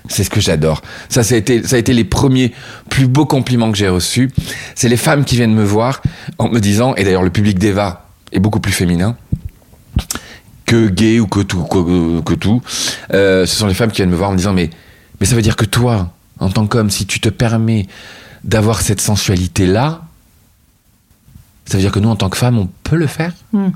C'est 0.08 0.24
ce 0.24 0.30
que 0.30 0.40
j'adore. 0.40 0.84
Ça, 1.10 1.24
ça 1.24 1.34
a 1.34 1.38
été, 1.38 1.64
ça 1.64 1.78
a 1.78 1.80
été 1.80 1.92
les 1.92 2.04
premiers 2.04 2.52
plus 2.90 3.08
beaux 3.08 3.26
compliments 3.26 3.72
que 3.72 3.78
j'ai 3.78 3.90
reçus. 3.90 4.30
C'est 4.76 4.88
les 4.88 4.98
femmes 4.98 5.26
qui 5.26 5.36
viennent 5.36 5.56
me 5.56 5.64
voir 5.64 6.04
en 6.38 6.50
me 6.50 6.60
disant, 6.60 6.94
et 6.96 7.04
d'ailleurs 7.04 7.24
le 7.24 7.32
public 7.32 7.58
d'Eva 7.58 8.08
est 8.32 8.40
beaucoup 8.40 8.60
plus 8.60 8.72
féminin 8.72 9.18
que 10.68 10.88
gay 10.90 11.20
ou 11.20 11.28
que 11.28 11.40
tout, 11.42 11.64
que, 11.64 12.22
que 12.22 12.34
tout. 12.34 12.62
Euh, 13.14 13.46
ce 13.46 13.56
sont 13.56 13.68
les 13.68 13.74
femmes 13.74 13.92
qui 13.92 13.98
viennent 13.98 14.10
me 14.10 14.16
voir 14.16 14.30
en 14.30 14.34
me 14.34 14.38
disant, 14.38 14.54
mais, 14.54 14.70
mais 15.20 15.26
ça 15.26 15.36
veut 15.36 15.42
dire 15.42 15.56
que 15.56 15.66
toi, 15.66 16.14
en 16.40 16.50
tant 16.50 16.68
qu'homme, 16.68 16.90
si 16.90 17.06
tu 17.06 17.20
te 17.20 17.30
permets 17.30 17.88
d'avoir 18.44 18.82
cette 18.82 19.02
sensualité-là, 19.02 20.05
ça 21.66 21.78
veut 21.78 21.82
dire 21.82 21.92
que 21.92 22.00
nous, 22.00 22.10
en 22.10 22.16
tant 22.16 22.30
que 22.30 22.38
femmes, 22.38 22.58
on 22.58 22.70
peut 22.84 22.96
le 22.96 23.08
faire 23.08 23.34
Hmm. 23.54 23.70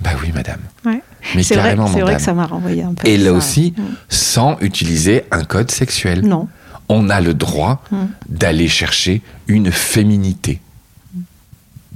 Bah 0.00 0.10
oui, 0.22 0.30
madame. 0.34 0.60
Ouais. 0.84 1.02
Mais 1.34 1.42
C'est 1.42 1.54
vrai, 1.54 1.64
carrément, 1.70 1.86
c'est 1.86 2.00
vrai 2.02 2.16
que 2.16 2.22
ça 2.22 2.34
m'a 2.34 2.46
renvoyé 2.46 2.82
un 2.82 2.92
peu. 2.92 3.08
Et 3.08 3.16
là 3.16 3.30
ça. 3.30 3.32
aussi, 3.32 3.72
Mm. 3.76 3.82
sans 4.10 4.58
utiliser 4.60 5.24
un 5.30 5.42
code 5.44 5.70
sexuel. 5.70 6.20
Non. 6.26 6.48
On 6.90 7.08
a 7.08 7.20
le 7.22 7.32
droit 7.32 7.82
Mm. 7.90 7.96
d'aller 8.28 8.68
chercher 8.68 9.22
une 9.46 9.72
féminité. 9.72 10.60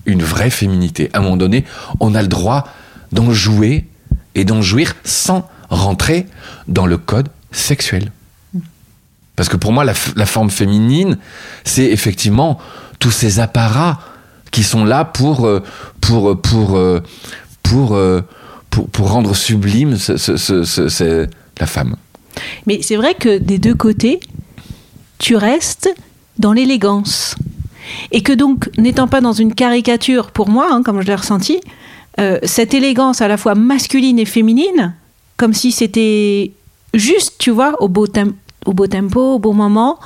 une 0.06 0.22
vraie 0.22 0.50
féminité. 0.50 1.10
À 1.12 1.18
un 1.18 1.20
moment 1.20 1.36
donné, 1.36 1.64
on 2.00 2.14
a 2.14 2.22
le 2.22 2.26
droit 2.28 2.66
d'en 3.12 3.30
jouer 3.32 3.86
et 4.34 4.44
d'en 4.46 4.62
jouir 4.62 4.96
sans 5.04 5.46
rentrer 5.68 6.26
dans 6.68 6.86
le 6.86 6.96
code 6.96 7.28
sexuel. 7.52 8.10
Parce 9.36 9.48
que 9.50 9.56
pour 9.58 9.72
moi, 9.72 9.84
la 9.84 10.26
forme 10.26 10.50
féminine, 10.50 11.18
c'est 11.64 11.84
effectivement 11.84 12.58
tous 12.98 13.10
ces 13.10 13.40
apparats 13.40 14.00
qui 14.50 14.62
sont 14.62 14.84
là 14.84 15.04
pour, 15.04 15.46
euh, 15.46 15.62
pour, 16.00 16.30
euh, 16.30 16.34
pour, 16.34 16.76
euh, 16.76 17.00
pour, 17.62 18.88
pour 18.88 19.10
rendre 19.10 19.34
sublime 19.34 19.96
la 21.58 21.66
femme. 21.66 21.96
Mais 22.66 22.80
c'est 22.82 22.96
vrai 22.96 23.14
que 23.14 23.38
des 23.38 23.58
deux 23.58 23.74
côtés, 23.74 24.20
tu 25.18 25.36
restes 25.36 25.92
dans 26.38 26.52
l'élégance. 26.52 27.34
Et 28.12 28.22
que 28.22 28.32
donc, 28.32 28.70
n'étant 28.78 29.08
pas 29.08 29.20
dans 29.20 29.32
une 29.32 29.54
caricature, 29.54 30.30
pour 30.30 30.48
moi, 30.48 30.68
hein, 30.70 30.82
comme 30.82 31.00
je 31.00 31.06
l'ai 31.06 31.14
ressenti, 31.14 31.60
cette 32.42 32.74
élégance 32.74 33.22
à 33.22 33.28
la 33.28 33.38
fois 33.38 33.54
masculine 33.54 34.18
et 34.18 34.26
féminine, 34.26 34.94
comme 35.38 35.54
si 35.54 35.72
c'était 35.72 36.52
juste, 36.92 37.36
tu 37.38 37.50
vois, 37.50 37.82
au 37.82 37.88
beau, 37.88 38.06
au 38.66 38.72
beau 38.74 38.86
tempo, 38.86 39.34
au 39.34 39.38
bon 39.38 39.54
moment, 39.54 39.98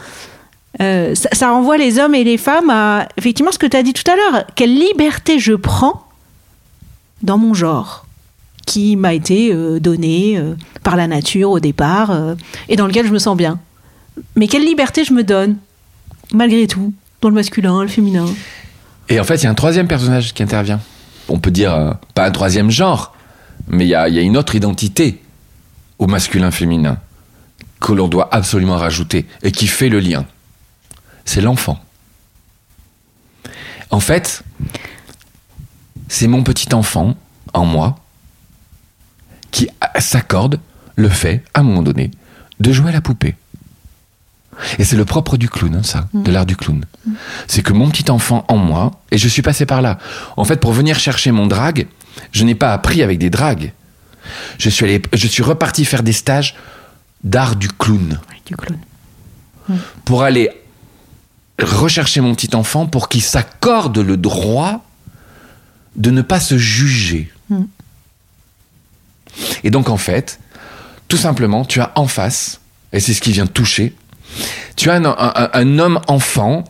euh, 0.80 1.14
ça, 1.14 1.50
renvoie 1.50 1.76
les 1.76 1.98
hommes 1.98 2.14
et 2.14 2.24
les 2.24 2.36
femmes 2.36 2.70
à, 2.70 3.08
effectivement, 3.16 3.52
ce 3.52 3.58
que 3.58 3.66
tu 3.66 3.76
as 3.76 3.82
dit 3.82 3.92
tout 3.92 4.10
à 4.10 4.16
l'heure, 4.16 4.44
quelle 4.54 4.74
liberté 4.74 5.38
je 5.38 5.52
prends 5.52 6.06
dans 7.22 7.38
mon 7.38 7.54
genre 7.54 8.06
qui 8.66 8.96
m'a 8.96 9.14
été 9.14 9.52
euh, 9.52 9.78
donné 9.78 10.36
euh, 10.36 10.54
par 10.82 10.96
la 10.96 11.06
nature 11.06 11.50
au 11.50 11.60
départ 11.60 12.12
et 12.68 12.76
dans 12.76 12.86
lequel 12.86 13.06
je 13.06 13.12
me 13.12 13.18
sens 13.18 13.36
bien. 13.36 13.60
Mais 14.36 14.48
quelle 14.48 14.64
liberté 14.64 15.04
je 15.04 15.12
me 15.12 15.22
donne, 15.22 15.56
malgré 16.32 16.66
tout, 16.66 16.92
dans 17.20 17.28
le 17.28 17.34
masculin, 17.34 17.82
le 17.82 17.88
féminin? 17.88 18.26
Et 19.08 19.20
en 19.20 19.24
fait, 19.24 19.36
il 19.36 19.44
y 19.44 19.46
a 19.46 19.50
un 19.50 19.54
troisième 19.54 19.86
personnage 19.86 20.34
qui 20.34 20.42
intervient. 20.42 20.80
On 21.28 21.38
peut 21.38 21.50
dire, 21.50 21.96
pas 22.14 22.26
un 22.26 22.30
troisième 22.30 22.70
genre, 22.70 23.14
mais 23.68 23.84
il 23.84 23.88
y 23.88 23.94
a, 23.94 24.08
il 24.08 24.14
y 24.14 24.18
a 24.18 24.22
une 24.22 24.36
autre 24.36 24.54
identité 24.54 25.22
au 25.98 26.06
masculin-féminin 26.06 26.98
que 27.80 27.92
l'on 27.92 28.08
doit 28.08 28.28
absolument 28.32 28.76
rajouter 28.76 29.26
et 29.42 29.52
qui 29.52 29.66
fait 29.66 29.88
le 29.88 30.00
lien. 30.00 30.26
C'est 31.24 31.40
l'enfant. 31.40 31.78
En 33.90 34.00
fait, 34.00 34.42
c'est 36.08 36.26
mon 36.26 36.42
petit 36.42 36.74
enfant 36.74 37.16
en 37.52 37.64
moi 37.64 37.96
qui 39.50 39.68
s'accorde 39.98 40.60
le 40.96 41.08
fait, 41.08 41.44
à 41.54 41.60
un 41.60 41.62
moment 41.62 41.82
donné, 41.82 42.10
de 42.60 42.72
jouer 42.72 42.90
à 42.90 42.92
la 42.92 43.00
poupée. 43.00 43.36
Et 44.78 44.84
c'est 44.84 44.96
le 44.96 45.04
propre 45.04 45.36
du 45.36 45.48
clown, 45.48 45.76
hein, 45.76 45.82
ça, 45.82 46.08
de 46.12 46.30
l'art 46.30 46.46
du 46.46 46.56
clown. 46.56 46.84
C'est 47.48 47.62
que 47.62 47.72
mon 47.72 47.90
petit 47.90 48.10
enfant 48.10 48.44
en 48.48 48.56
moi, 48.56 49.00
et 49.10 49.18
je 49.18 49.28
suis 49.28 49.42
passé 49.42 49.66
par 49.66 49.82
là. 49.82 49.98
En 50.36 50.44
fait, 50.44 50.60
pour 50.60 50.72
venir 50.72 50.98
chercher 50.98 51.32
mon 51.32 51.46
drag, 51.46 51.86
je 52.32 52.44
n'ai 52.44 52.54
pas 52.54 52.72
appris 52.72 53.02
avec 53.02 53.18
des 53.18 53.30
dragues. 53.30 53.72
Je 54.58 54.70
suis, 54.70 54.84
allé, 54.84 55.02
je 55.12 55.26
suis 55.26 55.42
reparti 55.42 55.84
faire 55.84 56.02
des 56.02 56.12
stages 56.12 56.54
d'art 57.22 57.56
du 57.56 57.68
clown 57.68 58.20
Du 58.46 58.56
clown. 58.56 58.78
pour 60.04 60.22
aller 60.22 60.50
rechercher 61.60 62.20
mon 62.20 62.34
petit 62.34 62.54
enfant 62.56 62.86
pour 62.86 63.08
qu'il 63.08 63.22
s'accorde 63.22 63.98
le 63.98 64.16
droit 64.16 64.84
de 65.96 66.10
ne 66.10 66.22
pas 66.22 66.40
se 66.40 66.58
juger. 66.58 67.30
Mm. 67.50 67.62
Et 69.62 69.70
donc 69.70 69.88
en 69.88 69.96
fait, 69.96 70.40
tout 71.08 71.16
simplement, 71.16 71.64
tu 71.64 71.80
as 71.80 71.92
en 71.94 72.06
face, 72.06 72.60
et 72.92 73.00
c'est 73.00 73.14
ce 73.14 73.20
qui 73.20 73.32
vient 73.32 73.46
toucher, 73.46 73.94
tu 74.76 74.90
as 74.90 74.94
un, 74.94 75.04
un- 75.04 75.50
un 75.52 75.78
homme 75.78 76.00
enfant 76.08 76.64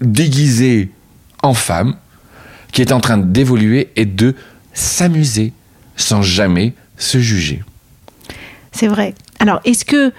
déguisé 0.00 0.90
en 1.42 1.54
femme 1.54 1.96
qui 2.72 2.82
est 2.82 2.92
en 2.92 3.00
train 3.00 3.18
d'évoluer 3.18 3.90
et 3.96 4.04
de 4.06 4.34
s'amuser 4.72 5.52
sans 5.96 6.22
jamais 6.22 6.74
se 6.96 7.18
juger. 7.18 7.62
C'est 8.72 8.86
vrai. 8.88 9.14
Alors, 9.40 9.60
est-ce 9.64 9.84
que 9.84 10.12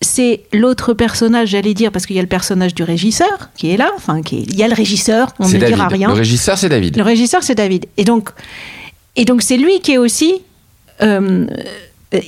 c'est 0.00 0.42
l'autre 0.52 0.94
personnage, 0.94 1.50
j'allais 1.50 1.74
dire, 1.74 1.92
parce 1.92 2.06
qu'il 2.06 2.16
y 2.16 2.18
a 2.18 2.22
le 2.22 2.28
personnage 2.28 2.74
du 2.74 2.82
régisseur 2.82 3.50
qui 3.56 3.70
est 3.70 3.76
là, 3.76 3.90
enfin, 3.96 4.22
qui 4.22 4.38
est- 4.38 4.42
il 4.48 4.56
y 4.56 4.62
a 4.62 4.68
le 4.68 4.74
régisseur, 4.74 5.34
on 5.38 5.44
ne 5.44 5.58
dira 5.66 5.88
rien. 5.88 6.08
Le 6.08 6.14
régisseur, 6.14 6.58
c'est 6.62 6.68
David. 6.70 6.96
Le 6.96 7.02
régisseur, 7.02 7.42
c'est 7.42 7.54
David. 7.54 7.86
Et 7.98 8.04
donc, 8.04 8.30
et 9.16 9.24
donc 9.24 9.42
c'est 9.42 9.56
lui 9.58 9.80
qui 9.80 9.92
est 9.92 9.98
aussi. 9.98 10.34
euh, 11.02 11.46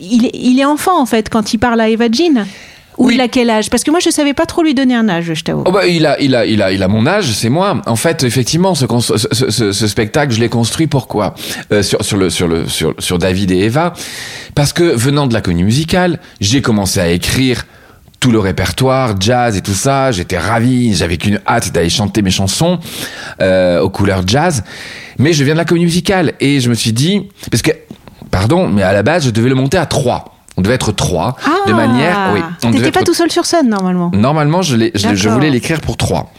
il, 0.01 0.27
est, 0.27 0.31
il 0.35 0.61
est 0.61 0.65
enfant, 0.65 1.01
en 1.01 1.07
fait, 1.07 1.29
quand 1.29 1.53
il 1.55 1.59
parle 1.59 1.81
à 1.81 1.89
Eva 1.89 2.07
Jean. 2.11 2.47
Ou 2.99 3.07
Oui. 3.07 3.15
il 3.15 3.21
a 3.21 3.29
quel 3.29 3.49
âge? 3.51 3.71
Parce 3.71 3.85
que 3.85 3.91
moi, 3.91 4.01
je 4.01 4.11
savais 4.11 4.35
pas 4.35 4.45
trop 4.47 4.63
lui 4.63 4.75
donner 4.75 4.95
un 4.95 5.09
âge, 5.09 5.33
je 5.35 5.43
t'avoue. 5.43 5.65
Oh 5.67 5.73
bah, 5.73 5.87
il, 5.87 6.05
a, 6.07 6.21
il, 6.21 6.35
a, 6.37 6.45
il, 6.47 6.61
a, 6.63 6.73
il 6.73 6.83
a 6.83 6.89
mon 6.89 7.07
âge, 7.07 7.33
c'est 7.33 7.49
moi. 7.49 7.81
En 7.87 7.97
fait, 7.97 8.23
effectivement, 8.25 8.75
ce, 8.75 8.85
ce, 9.01 9.51
ce- 9.51 9.73
ce- 9.73 9.87
spectacle, 9.89 10.33
je 10.33 10.41
l'ai 10.41 10.49
construit 10.49 10.87
pourquoi? 10.87 11.35
Euh, 11.73 11.83
sur, 11.83 12.05
sur, 12.05 12.17
le, 12.19 12.29
sur, 12.31 12.49
le, 12.49 12.69
sur, 12.69 12.95
sur 12.99 13.19
David 13.19 13.51
et 13.51 13.61
Eva. 13.61 13.95
Parce 14.55 14.73
que 14.73 14.83
venant 14.85 15.27
de 15.27 15.33
la 15.35 15.41
comédie 15.41 15.65
musicale, 15.65 16.19
j'ai 16.41 16.61
commencé 16.61 17.01
à 17.01 17.09
écrire 17.09 17.65
tout 18.21 18.31
le 18.31 18.39
répertoire, 18.39 19.15
jazz 19.21 19.57
et 19.57 19.63
tout 19.63 19.75
ça. 19.75 20.13
J'étais 20.13 20.39
ravi, 20.39 20.95
j'avais 20.95 21.17
qu'une 21.17 21.41
hâte 21.49 21.73
d'aller 21.73 21.89
chanter 21.91 22.23
mes 22.23 22.31
chansons 22.31 22.79
euh, 23.41 23.81
aux 23.81 23.91
couleurs 23.91 24.23
jazz. 24.27 24.63
Mais 25.19 25.33
je 25.33 25.43
viens 25.45 25.55
de 25.55 25.59
la 25.59 25.65
comédie 25.65 25.87
musicale 25.87 26.35
et 26.41 26.61
je 26.61 26.69
me 26.69 26.75
suis 26.75 26.93
dit, 26.93 27.29
parce 27.51 27.63
que, 27.63 27.73
pardon, 28.31 28.69
mais 28.69 28.83
à 28.83 28.93
la 28.93 29.03
base, 29.03 29.25
je 29.25 29.31
devais 29.31 29.49
le 29.49 29.55
monter 29.57 29.77
à 29.79 29.87
trois. 29.87 30.32
On 30.57 30.63
devait 30.63 30.75
être 30.75 30.93
trois, 30.93 31.37
de 31.67 31.73
manière... 31.73 32.31
Oui, 32.35 32.41
on 32.41 32.43
devait 32.43 32.55
Ah, 32.63 32.71
T'étais 32.73 32.89
être 32.89 32.95
pas 32.95 33.03
tout 33.05 33.15
seul 33.15 33.31
sur 33.31 33.47
scène, 33.47 33.69
normalement. 33.69 34.11
Normalement, 34.13 34.63
je, 34.63 35.29
voulais 35.29 35.51
l'écrire 35.51 35.81
pour 35.81 35.97
trois. 35.97 36.33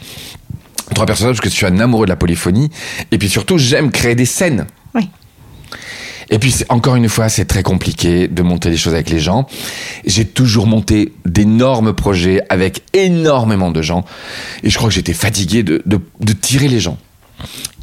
Trois 0.94 1.06
personnages, 1.06 1.36
parce 1.36 1.40
que 1.40 1.48
je 1.50 1.54
suis 1.54 1.66
un 1.66 1.80
amoureux 1.80 2.06
de 2.06 2.10
la 2.10 2.16
polyphonie. 2.16 2.70
Et 3.10 3.18
puis 3.18 3.28
surtout, 3.28 3.58
j'aime 3.58 3.90
créer 3.90 4.14
des 4.14 4.26
scènes. 4.26 4.66
Oui. 4.94 5.08
Et 6.30 6.38
puis, 6.38 6.54
encore 6.68 6.96
une 6.96 7.08
fois, 7.08 7.28
c'est 7.28 7.44
très 7.44 7.62
compliqué 7.62 8.28
de 8.28 8.42
monter 8.42 8.70
des 8.70 8.76
choses 8.76 8.94
avec 8.94 9.10
les 9.10 9.20
gens. 9.20 9.46
J'ai 10.06 10.24
toujours 10.24 10.66
monté 10.66 11.12
d'énormes 11.26 11.92
projets 11.92 12.40
avec 12.48 12.82
énormément 12.92 13.70
de 13.70 13.82
gens. 13.82 14.04
Et 14.62 14.70
je 14.70 14.76
crois 14.78 14.88
que 14.88 14.94
j'étais 14.94 15.12
fatigué 15.12 15.62
de, 15.62 15.82
de, 15.86 16.00
de 16.20 16.32
tirer 16.32 16.68
les 16.68 16.80
gens. 16.80 16.98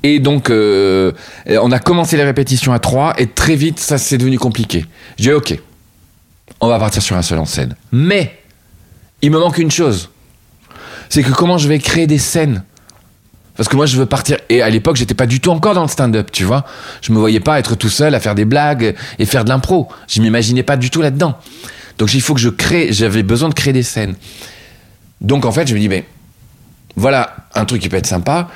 Et 0.04 0.20
donc, 0.20 0.50
euh, 0.50 1.12
on 1.48 1.72
a 1.72 1.80
commencé 1.80 2.18
les 2.18 2.24
répétitions 2.24 2.74
à 2.74 2.80
trois, 2.80 3.14
et 3.18 3.28
très 3.28 3.56
vite, 3.56 3.80
ça 3.80 3.98
c'est 3.98 4.18
devenu 4.18 4.40
compliqué. 4.40 4.86
J'ai 5.18 5.30
dit, 5.30 5.36
ok, 5.36 5.60
on 6.62 6.68
va 6.68 6.80
partir 6.80 7.02
sur 7.02 7.18
un 7.18 7.22
seul 7.22 7.40
en 7.40 7.46
scène. 7.46 7.76
Mais, 7.92 8.40
il 9.22 9.32
me 9.32 9.40
manque 9.40 9.58
une 9.58 9.72
chose. 9.72 10.10
C'est 11.10 11.24
que 11.24 11.32
comment 11.32 11.58
je 11.58 11.68
vais 11.68 11.80
créer 11.80 12.08
des 12.08 12.20
scènes? 12.20 12.64
Parce 13.58 13.68
que 13.68 13.76
moi, 13.76 13.86
je 13.86 13.98
veux 13.98 14.06
partir. 14.06 14.38
Et 14.48 14.62
à 14.62 14.70
l'époque, 14.70 14.96
j'étais 14.96 15.14
pas 15.14 15.26
du 15.26 15.40
tout 15.40 15.52
encore 15.52 15.74
dans 15.74 15.82
le 15.82 15.90
stand-up, 15.90 16.32
tu 16.32 16.46
vois. 16.46 16.66
Je 17.02 17.12
me 17.12 17.20
voyais 17.20 17.42
pas 17.42 17.60
être 17.60 17.76
tout 17.76 17.90
seul 17.90 18.16
à 18.16 18.20
faire 18.20 18.36
des 18.36 18.46
blagues 18.46 18.96
et 19.20 19.26
faire 19.26 19.44
de 19.44 19.50
l'impro. 19.50 19.90
Je 20.08 20.22
m'imaginais 20.22 20.64
pas 20.64 20.78
du 20.78 20.90
tout 20.90 21.02
là-dedans. 21.02 21.38
Donc, 21.98 22.14
il 22.14 22.22
faut 22.22 22.34
que 22.34 22.40
je 22.40 22.50
crée. 22.50 22.94
J'avais 22.94 23.24
besoin 23.24 23.50
de 23.50 23.54
créer 23.54 23.74
des 23.74 23.84
scènes. 23.84 24.16
Donc, 25.20 25.46
en 25.46 25.52
fait, 25.52 25.68
je 25.68 25.74
me 25.74 25.80
dis, 25.80 25.90
mais 25.90 26.06
voilà 26.96 27.36
un 27.54 27.66
truc 27.66 27.82
qui 27.82 27.90
peut 27.90 27.98
être 27.98 28.08
sympa. 28.08 28.50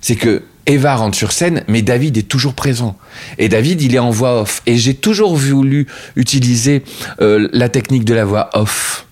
C'est 0.00 0.16
que 0.16 0.42
Eva 0.66 0.94
rentre 0.94 1.16
sur 1.16 1.32
scène, 1.32 1.64
mais 1.68 1.82
David 1.82 2.16
est 2.16 2.28
toujours 2.28 2.54
présent. 2.54 2.96
Et 3.38 3.48
David, 3.48 3.82
il 3.82 3.94
est 3.94 3.98
en 3.98 4.10
voix 4.10 4.42
off. 4.42 4.62
Et 4.66 4.76
j'ai 4.76 4.94
toujours 4.94 5.36
voulu 5.36 5.86
utiliser 6.16 6.84
euh, 7.20 7.48
la 7.52 7.68
technique 7.68 8.04
de 8.04 8.14
la 8.14 8.24
voix 8.24 8.50
off. 8.54 9.06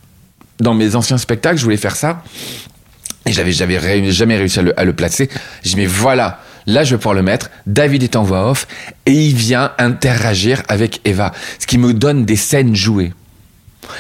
Dans 0.61 0.75
mes 0.75 0.95
anciens 0.95 1.19
spectacles, 1.19 1.59
je 1.59 1.65
voulais 1.65 1.77
faire 1.77 1.97
ça. 1.97 2.23
Et 3.27 3.33
j'avais, 3.33 3.53
jamais 3.53 4.37
réussi 4.37 4.59
à 4.59 4.63
le, 4.63 4.81
à 4.81 4.85
le 4.85 4.93
placer. 4.93 5.29
J'ai 5.63 5.71
dit, 5.71 5.77
mais 5.77 5.87
voilà, 5.87 6.41
là, 6.67 6.85
je 6.85 6.95
vais 6.95 6.99
pouvoir 6.99 7.15
le 7.15 7.23
mettre. 7.23 7.51
David 7.67 8.03
est 8.03 8.17
en 8.17 8.23
voix 8.23 8.49
off 8.49 8.67
et 9.07 9.13
il 9.13 9.35
vient 9.35 9.73
interagir 9.79 10.63
avec 10.69 11.01
Eva. 11.05 11.33
Ce 11.59 11.67
qui 11.67 11.79
me 11.79 11.95
donne 11.95 12.25
des 12.25 12.37
scènes 12.37 12.77
jouées. 12.77 13.13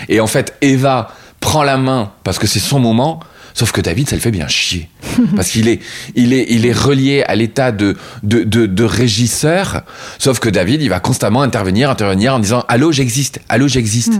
Et 0.08 0.20
en 0.20 0.26
fait, 0.26 0.54
Eva 0.60 1.14
prend 1.40 1.62
la 1.62 1.76
main 1.76 2.12
parce 2.22 2.38
que 2.38 2.46
c'est 2.46 2.60
son 2.60 2.78
moment. 2.78 3.20
Sauf 3.54 3.72
que 3.72 3.80
David, 3.80 4.08
ça 4.08 4.16
le 4.16 4.20
fait 4.20 4.30
bien 4.30 4.48
chier. 4.48 4.88
Parce 5.36 5.50
qu'il 5.50 5.68
est, 5.68 5.80
il 6.14 6.32
est, 6.32 6.46
il 6.48 6.66
est 6.66 6.72
relié 6.72 7.22
à 7.22 7.34
l'état 7.34 7.72
de, 7.72 7.96
de, 8.22 8.44
de, 8.44 8.66
de 8.66 8.84
régisseur. 8.84 9.82
Sauf 10.18 10.38
que 10.38 10.48
David, 10.48 10.82
il 10.82 10.88
va 10.88 11.00
constamment 11.00 11.42
intervenir, 11.42 11.90
intervenir 11.90 12.34
en 12.34 12.38
disant 12.38 12.64
Allô, 12.68 12.92
j'existe. 12.92 13.40
Allô, 13.48 13.68
j'existe. 13.68 14.14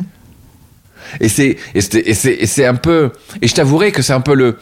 Et 1.21 1.29
c'est, 1.29 1.57
et 1.75 1.81
c'est, 1.81 1.99
et 1.99 2.15
c'est, 2.15 2.35
et 2.35 2.47
c'est 2.47 2.67
un 2.67 2.77
peu, 2.77 3.11
et 3.43 3.49
je 3.49 3.55
t'avouerai 3.55 3.91
que 3.91 4.03
c'est 4.03 4.13
un 4.13 4.21
peu 4.21 4.35
le, 4.35 4.59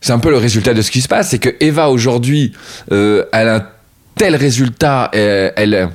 c'est 0.00 0.12
un 0.12 0.18
peu 0.18 0.30
le 0.30 0.36
résultat 0.36 0.74
de 0.74 0.82
ce 0.82 0.90
qui 0.90 1.00
se 1.00 1.08
passe, 1.08 1.30
c'est 1.30 1.38
que 1.38 1.54
Eva 1.60 1.88
aujourd'hui, 1.90 2.52
euh, 2.92 3.24
elle 3.32 3.48
a 3.48 3.56
un 3.56 3.66
tel 4.14 4.36
résultat, 4.36 5.10
euh, 5.14 5.50
elle, 5.56 5.88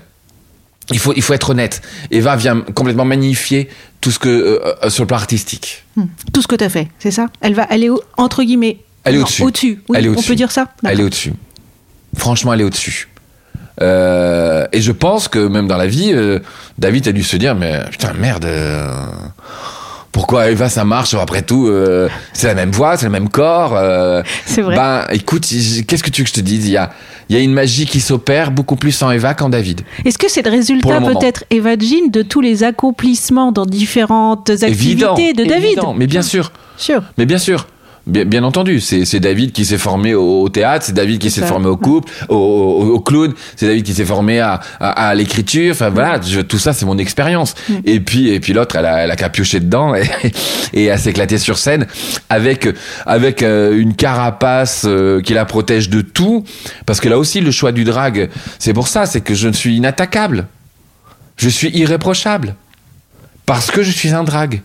il 0.91 1.00
faut, 1.00 1.13
il 1.15 1.22
faut 1.22 1.34
être 1.34 1.50
honnête. 1.52 1.82
Eva 2.12 2.36
vient 2.36 2.62
complètement 2.62 3.06
magnifier 3.06 3.69
tout 4.02 4.12
ce 4.12 4.19
que 4.19 4.30
euh, 4.30 4.60
euh, 4.84 4.89
sur 4.89 5.04
le 5.04 5.08
plan 5.08 5.17
artistique. 5.17 5.84
Hmm. 5.96 6.06
Tout 6.34 6.41
ce 6.41 6.48
que 6.48 6.56
tu 6.56 6.63
as 6.63 6.69
fait, 6.69 6.89
c'est 7.00 7.12
ça? 7.12 7.28
Elle 7.41 7.54
va, 7.54 7.67
elle 7.69 7.84
est 7.84 7.89
au- 7.89 8.02
entre 8.17 8.43
guillemets. 8.43 8.80
Elle 9.06 9.15
est 9.15 9.19
au-dessus. 9.19 9.82
Oui, 9.89 9.98
Elle 9.98 10.06
est 10.06 10.10
on 10.10 10.13
au-dessus. 10.13 10.28
peut 10.30 10.36
dire 10.36 10.52
ça? 10.52 10.67
Elle 10.86 11.00
est 11.00 11.04
au-dessus. 11.04 11.34
Franchement, 12.17 12.54
elle 12.54 12.62
est 12.62 12.65
au-dessus. 12.65 13.10
Euh, 13.82 14.67
et 14.72 14.82
je 14.82 14.91
pense 14.91 15.28
que 15.28 15.39
même 15.39 15.67
dans 15.67 15.78
la 15.78 15.88
vie, 15.88 16.12
euh, 16.13 16.39
David 16.78 17.08
a 17.08 17.12
dû 17.12 17.24
se 17.24 17.36
dire 17.38 17.56
mais 17.56 17.80
putain 17.89 18.13
merde, 18.13 18.46
Pourquoi 20.13 20.49
Eva 20.52 20.69
ça 20.69 20.86
marche 20.86 21.13
Après 21.15 21.41
tout, 21.41 21.67
euh, 21.67 22.08
c'est 22.32 22.47
la 22.47 22.54
même 22.54 22.71
voix, 22.71 22.95
c'est 22.95 23.08
le 23.08 23.12
même 23.12 23.28
corps. 23.30 23.76
euh, 23.76 24.21
C'est 24.45 24.62
vrai. 24.62 24.76
Ben, 24.76 25.06
écoute, 25.12 25.45
qu'est-ce 25.45 26.04
que 26.04 26.10
tu 26.10 26.21
veux 26.21 26.26
que 26.26 26.30
je 26.30 26.36
te 26.36 26.39
dise? 26.39 26.67
Il 26.67 26.71
y 26.71 26.78
a, 26.78 26.91
il 27.30 27.36
y 27.36 27.39
a 27.39 27.41
une 27.41 27.52
magie 27.52 27.86
qui 27.88 27.99
s'opère 27.99 28.52
beaucoup 28.52 28.76
plus 28.76 29.02
en 29.02 29.10
Eva 29.12 29.34
qu'en 29.34 29.49
David. 29.49 29.82
Est-ce 30.06 30.17
que 30.19 30.30
c'est 30.30 30.43
le 30.45 30.52
résultat 30.52 31.02
peut-être, 31.02 31.43
Eva 31.49 31.71
Jean, 31.80 32.10
de 32.12 32.21
tous 32.21 32.41
les 32.41 32.63
accomplissements 32.63 33.52
dans 33.52 33.65
différentes 33.65 34.52
activités 34.52 34.91
Évident, 34.91 35.15
de 35.15 35.49
David? 35.49 35.65
Évident, 35.65 35.93
mais 35.97 36.06
bien 36.08 36.21
sûr. 36.21 36.52
Sûr. 36.78 37.02
Mais 37.17 37.26
bien 37.26 37.39
sûr. 37.39 37.65
Bien, 38.05 38.25
bien 38.25 38.43
entendu, 38.43 38.81
c'est 38.81 39.19
David 39.21 39.53
qui 39.53 39.63
s'est 39.63 39.77
formé 39.77 40.13
au, 40.13 40.41
au 40.41 40.49
théâtre, 40.49 40.85
c'est 40.85 40.91
David 40.93 41.19
qui 41.21 41.31
s'est 41.31 41.45
formé 41.45 41.67
au 41.67 41.77
couple, 41.77 42.11
au, 42.27 42.35
au, 42.35 42.95
au 42.95 42.99
clown, 42.99 43.33
c'est 43.55 43.65
David 43.65 43.83
qui 43.85 43.93
s'est 43.93 44.03
formé 44.03 44.41
à, 44.41 44.59
à, 44.81 45.07
à 45.07 45.15
l'écriture. 45.15 45.71
Enfin 45.71 45.89
voilà, 45.89 46.19
je- 46.21 46.41
tout 46.41 46.57
ça 46.59 46.73
c'est 46.73 46.85
mon 46.85 46.97
expérience. 46.97 47.55
Mm. 47.69 47.73
Et 47.85 47.99
puis 48.01 48.27
et 48.27 48.41
puis 48.41 48.51
l'autre, 48.51 48.75
elle 48.75 48.85
a, 48.87 49.05
elle 49.05 49.11
a 49.11 49.15
qu'à 49.15 49.29
piocher 49.29 49.61
dedans 49.61 49.95
et, 49.95 50.03
et 50.73 50.91
à 50.91 50.97
s'éclater 50.97 51.37
sur 51.37 51.57
scène 51.57 51.87
avec 52.29 52.67
avec 53.05 53.41
euh, 53.41 53.77
une 53.79 53.95
carapace 53.95 54.83
euh, 54.85 55.21
qui 55.21 55.33
la 55.33 55.45
protège 55.45 55.87
de 55.89 56.01
tout. 56.01 56.43
Parce 56.85 56.99
que 56.99 57.07
là 57.07 57.17
aussi, 57.17 57.39
le 57.39 57.51
choix 57.51 57.71
du 57.71 57.85
drag, 57.85 58.29
c'est 58.59 58.73
pour 58.73 58.89
ça, 58.89 59.05
c'est 59.05 59.21
que 59.21 59.33
je 59.33 59.47
suis 59.47 59.77
inattaquable, 59.77 60.47
je 61.37 61.47
suis 61.47 61.69
irréprochable 61.69 62.55
parce 63.45 63.71
que 63.71 63.81
je 63.81 63.91
suis 63.91 64.09
un 64.09 64.25
drag. 64.25 64.61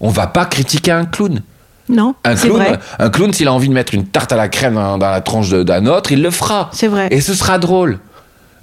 On 0.00 0.08
va 0.10 0.26
pas 0.26 0.46
critiquer 0.46 0.90
un 0.90 1.04
clown. 1.04 1.42
Non, 1.88 2.14
Un 2.24 2.34
clown, 2.34 2.56
vrai. 2.56 2.78
un 2.98 3.10
clown, 3.10 3.32
s'il 3.32 3.48
a 3.48 3.52
envie 3.52 3.68
de 3.68 3.74
mettre 3.74 3.94
une 3.94 4.06
tarte 4.06 4.32
à 4.32 4.36
la 4.36 4.48
crème 4.48 4.74
dans, 4.74 4.98
dans 4.98 5.10
la 5.10 5.20
tranche 5.20 5.48
de- 5.50 5.62
d'un 5.62 5.86
autre, 5.86 6.12
il 6.12 6.22
le 6.22 6.30
fera. 6.30 6.70
C'est 6.72 6.88
vrai. 6.88 7.08
Et 7.10 7.20
ce 7.20 7.34
sera 7.34 7.58
drôle. 7.58 7.98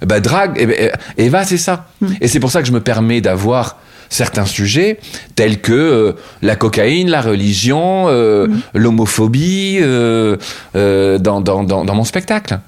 Eh 0.02 0.06
Ben, 0.06 0.20
drag, 0.20 0.52
eh 0.56 0.66
ben, 0.66 0.90
eh, 1.16 1.24
Eva, 1.24 1.44
c'est 1.44 1.56
ça. 1.56 1.86
Hmm. 2.00 2.08
Et 2.20 2.28
c'est 2.28 2.38
pour 2.40 2.50
ça 2.50 2.60
que 2.60 2.68
je 2.68 2.72
me 2.72 2.80
permets 2.80 3.20
d'avoir 3.20 3.76
certains 4.08 4.44
sujets 4.46 5.00
tels 5.34 5.60
que 5.60 5.72
euh, 5.72 6.12
la 6.42 6.54
cocaïne, 6.54 7.10
la 7.10 7.20
religion, 7.22 8.04
euh, 8.08 8.46
Hmm. 8.46 8.60
l'homophobie 8.74 9.78
euh, 9.80 10.36
euh, 10.76 11.18
dans, 11.18 11.40
dans, 11.40 11.64
dans, 11.64 11.84
dans 11.84 11.94
mon 11.94 12.04
spectacle. 12.04 12.60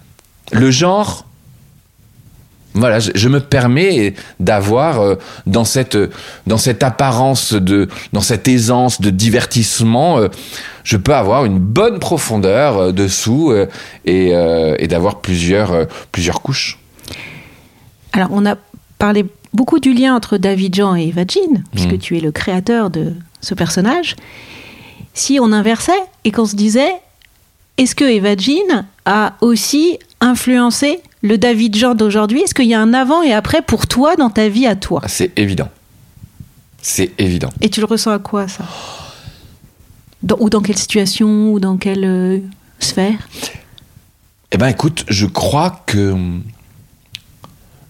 Le 0.50 0.70
genre, 0.70 1.26
voilà, 2.78 2.98
je, 3.00 3.10
je 3.14 3.28
me 3.28 3.40
permets 3.40 4.14
d'avoir 4.40 5.00
euh, 5.00 5.14
dans 5.46 5.64
cette 5.64 5.96
dans 6.46 6.58
cette 6.58 6.82
apparence 6.82 7.52
de 7.52 7.88
dans 8.12 8.20
cette 8.20 8.48
aisance 8.48 9.00
de 9.00 9.10
divertissement, 9.10 10.18
euh, 10.18 10.28
je 10.84 10.96
peux 10.96 11.14
avoir 11.14 11.44
une 11.44 11.58
bonne 11.58 11.98
profondeur 11.98 12.78
euh, 12.78 12.92
dessous 12.92 13.50
euh, 13.50 13.66
et, 14.04 14.34
euh, 14.34 14.74
et 14.78 14.86
d'avoir 14.88 15.20
plusieurs 15.20 15.72
euh, 15.72 15.84
plusieurs 16.12 16.40
couches. 16.42 16.78
Alors, 18.12 18.28
on 18.32 18.46
a 18.46 18.56
parlé 18.98 19.24
beaucoup 19.52 19.78
du 19.80 19.92
lien 19.92 20.14
entre 20.14 20.38
David 20.38 20.74
Jean 20.74 20.96
et 20.96 21.08
Eva 21.08 21.22
Jean, 21.28 21.62
puisque 21.72 21.92
Mm. 21.92 21.98
tu 21.98 22.16
es 22.16 22.20
le 22.20 22.32
créateur 22.32 22.90
de 22.90 23.12
ce 23.40 23.54
personnage. 23.54 24.16
Si 25.14 25.38
on 25.40 25.52
inversait 25.52 25.92
et 26.24 26.30
qu'on 26.30 26.46
se 26.46 26.56
disait, 26.56 26.92
est-ce 27.76 27.94
que 27.94 28.04
Eva 28.04 28.36
Jean 28.36 28.84
a 29.04 29.34
aussi 29.40 29.98
influencé 30.20 31.00
le 31.22 31.36
David 31.38 31.76
Jean 31.76 31.94
d'aujourd'hui 31.94 32.40
Est-ce 32.42 32.54
qu'il 32.54 32.66
y 32.66 32.74
a 32.74 32.80
un 32.80 32.94
avant 32.94 33.22
et 33.22 33.32
après 33.32 33.62
pour 33.62 33.86
toi 33.86 34.16
dans 34.16 34.30
ta 34.30 34.48
vie 34.48 34.66
à 34.66 34.76
toi? 34.76 35.02
C'est 35.06 35.36
évident. 35.38 35.68
C'est 36.80 37.10
évident. 37.18 37.50
Et 37.60 37.68
tu 37.70 37.80
le 37.80 37.86
ressens 37.86 38.12
à 38.12 38.18
quoi 38.18 38.46
ça? 38.48 38.64
Dans- 40.22 40.36
Ou 40.40 40.48
dans 40.50 40.60
quelle 40.60 40.78
situation 40.78 41.52
Ou 41.52 41.60
dans 41.60 41.76
quelle 41.76 42.04
euh, 42.04 42.38
sphère? 42.80 43.28
Eh 44.52 44.56
ben, 44.56 44.68
écoute, 44.68 45.04
je 45.08 45.26
crois 45.26 45.82
que 45.86 46.14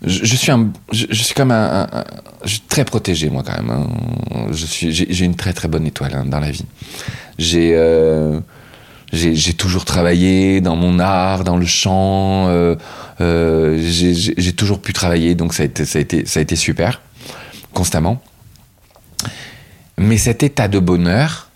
je, 0.02 0.24
je 0.24 0.36
suis 0.36 0.50
un, 0.50 0.70
je, 0.92 1.06
je 1.10 1.22
suis 1.22 1.34
comme 1.34 1.50
un, 1.50 1.82
un- 1.82 1.98
un- 2.00 2.04
je 2.44 2.48
suis 2.50 2.60
très 2.60 2.84
protégé 2.84 3.30
moi 3.30 3.42
quand 3.46 3.56
même. 3.62 3.70
hein. 3.70 3.86
Je 4.52 4.64
suis, 4.66 4.92
j'ai 4.92 5.06
j'ai 5.10 5.24
une 5.24 5.36
très 5.36 5.52
très 5.52 5.68
bonne 5.68 5.86
étoile 5.86 6.14
hein, 6.14 6.24
dans 6.24 6.40
la 6.40 6.50
vie. 6.50 6.64
J'ai, 7.38 7.72
euh, 7.74 8.40
j'ai, 9.12 9.54
toujours 9.54 9.84
travaillé 9.84 10.60
dans 10.60 10.76
mon 10.76 10.98
art, 10.98 11.44
dans 11.44 11.56
le 11.56 11.66
chant. 11.66 12.48
euh, 12.48 12.76
euh, 13.20 13.78
j'ai, 13.80 14.52
toujours 14.52 14.80
pu 14.80 14.92
travailler, 14.92 15.34
donc 15.34 15.54
ça 15.54 15.62
a 15.62 15.98
été, 16.40 16.56
super, 16.56 17.00
constamment. 17.72 18.22
Mais 19.96 20.18
cet 20.18 20.42
état 20.42 20.68
de 20.68 20.78
bonheur, 20.78 21.48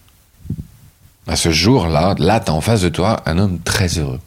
à 1.27 1.37
ce 1.37 1.51
jour-là, 1.51 2.15
là, 2.19 2.41
t'as 2.41 2.53
en 2.53 2.61
face 2.61 2.81
de 2.81 2.89
toi 2.89 3.23
un 3.27 3.39
homme 3.39 3.59
très 3.61 3.99
heureux 3.99 4.21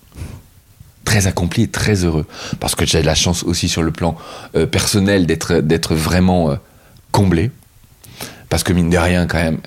très 1.04 1.28
accompli 1.28 1.64
et 1.64 1.68
très 1.68 2.04
heureux. 2.04 2.26
Parce 2.60 2.74
que 2.74 2.84
j'ai 2.84 3.04
la 3.04 3.14
chance 3.14 3.44
aussi 3.44 3.70
sur 3.70 3.84
le 3.84 3.92
plan 3.92 4.18
euh, 4.56 4.66
personnel 4.66 5.28
d'être, 5.28 5.94
vraiment 5.94 6.58
comblé. 7.12 7.52
Parce 8.50 8.64
que 8.64 8.74
mine 8.74 8.90
de 8.90 8.98
rien, 8.98 9.28
quand 9.28 9.38
même, 9.38 9.60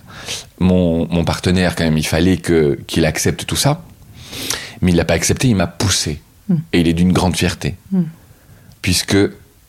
mon, 0.61 1.07
mon 1.09 1.25
partenaire, 1.25 1.75
quand 1.77 1.85
même, 1.85 1.99
il 1.99 2.07
fallait 2.07 2.37
que, 2.39 2.79
qu'il 2.87 3.05
accepte 3.05 3.47
tout 3.47 3.57
ça. 3.57 3.83
Mais 4.81 4.93
il 4.93 4.97
l'a 4.97 5.05
pas 5.05 5.15
accepté, 5.15 5.49
il 5.49 5.57
m'a 5.57 5.67
poussé. 5.67 6.21
Et 6.73 6.81
il 6.81 6.89
est 6.89 6.93
d'une 6.95 7.13
grande 7.13 7.37
fierté. 7.37 7.75
Puisque 8.83 9.17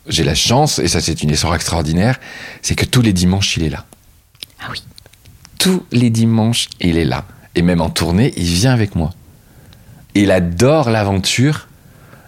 j'ai 0.07 0.23
la 0.23 0.35
chance, 0.35 0.79
et 0.79 0.87
ça 0.87 1.01
c'est 1.01 1.23
une 1.23 1.29
histoire 1.31 1.53
extraordinaire, 1.55 2.19
c'est 2.61 2.75
que 2.75 2.85
tous 2.85 3.01
les 3.01 3.11
dimanches, 3.13 3.57
il 3.57 3.63
est 3.63 3.69
là. 3.69 3.85
Ah 4.61 4.67
oui. 4.71 4.81
Tous 5.57 5.83
les 5.91 6.09
dimanches, 6.09 6.67
il 6.79 6.97
est 6.97 7.05
là. 7.05 7.25
Et 7.55 7.61
même 7.61 7.81
en 7.81 7.89
tournée, 7.89 8.33
il 8.37 8.45
vient 8.45 8.71
avec 8.71 8.95
moi. 8.95 9.11
Il 10.15 10.31
adore 10.31 10.89
l'aventure, 10.89 11.67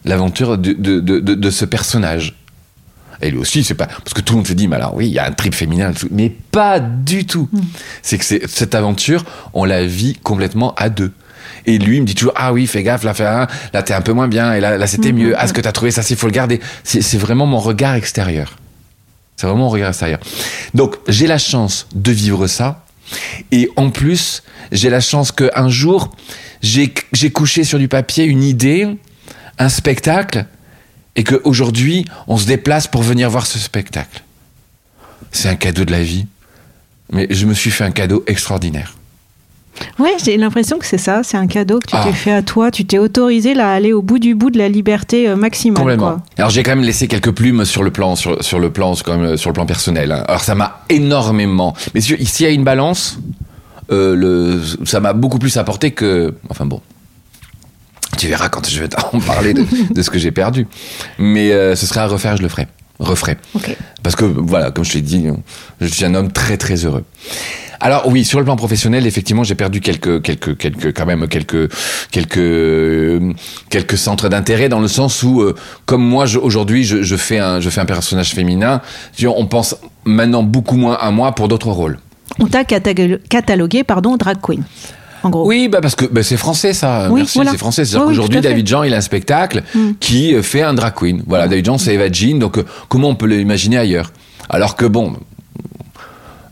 l'aventure 0.04 0.58
de, 0.58 0.74
de, 0.74 1.00
de- 1.00 1.19
de 1.19 1.50
ce 1.50 1.63
personnage. 1.65 2.36
Et 3.21 3.31
lui 3.31 3.38
aussi, 3.38 3.63
c'est 3.63 3.75
pas. 3.75 3.88
Parce 3.88 4.13
que 4.13 4.21
tout 4.21 4.34
le 4.34 4.38
monde 4.38 4.47
se 4.47 4.53
dit, 4.53 4.67
mais 4.67 4.77
alors 4.77 4.95
oui, 4.95 5.07
il 5.07 5.13
y 5.13 5.19
a 5.19 5.25
un 5.25 5.31
trip 5.31 5.53
féminin, 5.53 5.91
mais 6.12 6.29
pas 6.29 6.79
du 6.79 7.25
tout. 7.25 7.49
C'est 8.01 8.17
que 8.17 8.47
cette 8.47 8.75
aventure, 8.75 9.23
on 9.53 9.65
la 9.65 9.86
vit 9.86 10.15
complètement 10.15 10.73
à 10.75 10.89
deux. 10.89 11.12
Et 11.65 11.77
lui, 11.77 11.97
il 11.97 12.01
me 12.01 12.07
dit 12.07 12.15
toujours, 12.15 12.34
ah 12.36 12.53
oui, 12.53 12.65
fais 12.65 12.84
gaffe, 12.84 13.03
là, 13.03 13.13
fais, 13.13 13.23
là, 13.23 13.84
t'es 13.84 13.93
un 13.93 14.01
peu 14.01 14.13
moins 14.13 14.27
bien, 14.27 14.53
et 14.53 14.60
là, 14.60 14.77
là 14.77 14.88
c'était 14.88 15.12
mieux. 15.12 15.34
Ah, 15.38 15.47
ce 15.47 15.53
que 15.53 15.62
t'as 15.62 15.71
trouvé, 15.71 15.91
ça, 15.91 16.01
il 16.10 16.15
faut 16.15 16.27
le 16.27 16.34
garder. 16.34 16.60
C'est 16.84 17.17
vraiment 17.17 17.45
mon 17.45 17.60
regard 17.60 17.95
extérieur. 17.95 18.57
C'est 19.36 19.47
vraiment 19.47 19.63
mon 19.63 19.69
regard 19.69 19.89
extérieur. 19.89 20.19
Donc, 20.73 20.95
j'ai 21.07 21.27
la 21.27 21.38
chance 21.38 21.88
de 21.93 22.12
vivre 22.12 22.47
ça. 22.47 22.86
Et 23.51 23.69
en 23.75 23.89
plus, 23.89 24.43
j'ai 24.71 24.89
la 24.89 25.01
chance 25.01 25.31
qu'un 25.31 25.69
jour, 25.69 26.15
j'ai 26.62 26.91
couché 27.31 27.63
sur 27.63 27.77
du 27.77 27.88
papier 27.88 28.23
une 28.23 28.43
idée, 28.43 28.88
un 29.60 29.69
spectacle, 29.69 30.45
et 31.15 31.24
qu'aujourd'hui, 31.24 32.06
on 32.28 32.38
se 32.38 32.45
déplace 32.47 32.88
pour 32.88 33.02
venir 33.04 33.30
voir 33.30 33.45
ce 33.45 33.60
spectacle. 33.60 34.24
C'est 35.32 35.50
un 35.50 35.56
cadeau 35.56 35.86
de 35.86 35.91
la 35.91 36.04
vie. 36.04 36.26
Mais 37.12 37.28
je 37.30 37.45
me 37.45 37.54
suis 37.54 37.71
fait 37.71 37.84
un 37.84 37.91
cadeau 37.91 38.24
extraordinaire. 38.28 38.95
Ouais, 40.00 40.12
j'ai 40.24 40.38
l'impression 40.38 40.78
que 40.80 40.86
c'est 40.86 40.97
ça, 40.97 41.21
c'est 41.24 41.38
un 41.38 41.47
cadeau 41.47 41.80
que 41.80 41.88
tu 41.88 41.95
Ah. 41.97 42.04
t'es 42.06 42.13
fait 42.13 42.32
à 42.32 42.41
toi. 42.41 42.71
Tu 42.71 42.86
t'es 42.86 42.97
autorisé 43.00 43.54
là, 43.54 43.71
à 43.71 43.74
aller 43.74 43.93
au 43.93 44.02
bout 44.02 44.19
du 44.19 44.36
bout 44.36 44.50
de 44.50 44.58
la 44.58 44.69
liberté 44.69 45.28
euh, 45.28 45.36
maximale. 45.36 45.80
Complètement. 45.80 46.12
quoi. 46.13 46.24
Alors 46.38 46.50
j'ai 46.52 46.62
quand 46.63 46.71
même 46.71 46.84
laissé 46.86 47.08
quelques 47.08 47.32
plumes 47.32 47.65
sur 47.65 47.82
le 47.84 47.91
plan, 47.91 48.15
sur, 48.15 48.41
sur 48.43 48.60
le 48.60 48.71
plan, 48.71 48.93
quand 49.04 49.17
même, 49.17 49.38
sur 49.38 49.50
le 49.50 49.54
plan 49.54 49.65
personnel. 49.65 50.12
hein. 50.12 50.24
Alors 50.28 50.41
ça 50.41 50.56
m'a 50.56 50.82
énormément. 50.89 51.74
Mais 51.93 52.02
si- 52.02 52.24
s'il 52.26 52.45
y 52.45 52.50
a 52.50 52.52
une 52.52 52.63
balance, 52.65 53.17
euh, 53.91 54.15
le, 54.15 54.62
ça 54.86 55.00
m'a 55.00 55.13
beaucoup 55.13 55.39
plus 55.39 55.58
apporté 55.58 55.91
que. 55.91 56.34
Enfin 56.50 56.65
bon. 56.65 56.82
Tu 58.21 58.27
verras 58.27 58.49
quand 58.49 58.69
je 58.69 58.79
vais 58.79 58.88
t'en 58.88 59.19
parler 59.25 59.55
de, 59.55 59.65
de 59.91 60.01
ce 60.03 60.12
que 60.12 60.19
j'ai 60.19 60.29
perdu. 60.29 60.67
Mais 61.17 61.51
euh, 61.51 61.75
ce 61.75 61.88
serait 61.88 62.01
à 62.01 62.05
refaire, 62.05 62.38
je 62.38 62.43
le 62.43 62.49
ferai. 62.49 62.67
Referai. 62.99 63.36
Parce 64.03 64.15
que 64.15 64.25
voilà, 64.25 64.69
comme 64.69 64.86
je 64.86 64.91
t'ai 64.91 65.01
dit, 65.01 65.25
je 65.79 65.88
suis 65.88 66.05
un 66.05 66.13
homme 66.13 66.31
très 66.31 66.55
très 66.55 66.75
heureux. 66.86 67.03
Alors 67.79 68.07
oui, 68.07 68.23
sur 68.23 68.38
le 68.38 68.45
plan 68.45 68.55
professionnel, 68.55 69.07
effectivement, 69.07 69.43
j'ai 69.43 69.55
perdu 69.55 69.81
quelques 69.81 70.21
quelques 70.21 70.55
quelques 70.55 70.95
quand 70.95 71.07
même 71.07 71.27
quelques 71.27 71.73
quelques 72.12 72.38
euh, 72.38 73.34
quelques 73.71 73.97
centres 73.97 74.29
d'intérêt 74.29 74.69
dans 74.69 74.81
le 74.81 74.88
sens 74.88 75.23
où 75.23 75.41
euh, 75.41 75.55
comme 75.88 76.03
moi 76.03 76.25
aujourd'hui 76.36 76.84
je, 76.84 77.01
je 77.01 77.15
fais 77.15 77.39
un 77.39 77.60
je 77.60 77.71
fais 77.71 77.81
un 77.81 77.86
personnage 77.86 78.36
féminin, 78.36 78.84
on 79.25 79.47
pense 79.47 79.75
maintenant 80.05 80.43
beaucoup 80.43 80.77
moins 80.77 80.93
à 80.93 81.10
moi 81.10 81.34
pour 81.34 81.47
d'autres 81.47 81.71
rôles. 81.71 81.97
On 82.38 82.45
t'a 82.45 82.65
catalogué, 82.65 83.84
pardon, 83.84 84.15
drag 84.15 84.38
queen. 84.39 84.63
En 85.23 85.29
gros. 85.29 85.45
Oui, 85.47 85.67
bah 85.67 85.79
parce 85.81 85.95
que 85.95 86.05
bah, 86.05 86.23
c'est 86.23 86.38
français 86.38 86.73
ça. 86.73 87.07
Oui, 87.12 87.21
Merci, 87.21 87.38
voilà. 87.38 87.51
c'est 87.51 87.57
français. 87.57 87.86
C'est-à-dire 87.86 88.07
Oui, 88.07 88.15
qu'aujourd'hui. 88.15 88.41
David 88.41 88.67
Jean, 88.67 88.83
il 88.83 88.93
a 88.93 88.98
un 88.98 89.02
spectacle 89.02 89.63
Mm. 89.75 89.91
qui 90.00 90.33
euh, 90.35 90.41
fait 90.41 90.62
un 90.62 90.73
drag 90.73 90.93
queen. 90.96 91.23
Voilà, 91.27 91.48
David 91.48 91.65
Jean, 91.65 91.77
c'est 91.77 91.93
Eva 91.93 92.12
Jean. 92.12 92.39
Donc, 92.39 92.58
euh, 92.58 92.65
comment 92.89 93.10
on 93.10 93.15
peut 93.15 93.27
l'imaginer 93.27 93.77
ailleurs? 93.77 94.12
Alors 94.50 94.75
que 94.75 94.85
bon, 94.85 95.13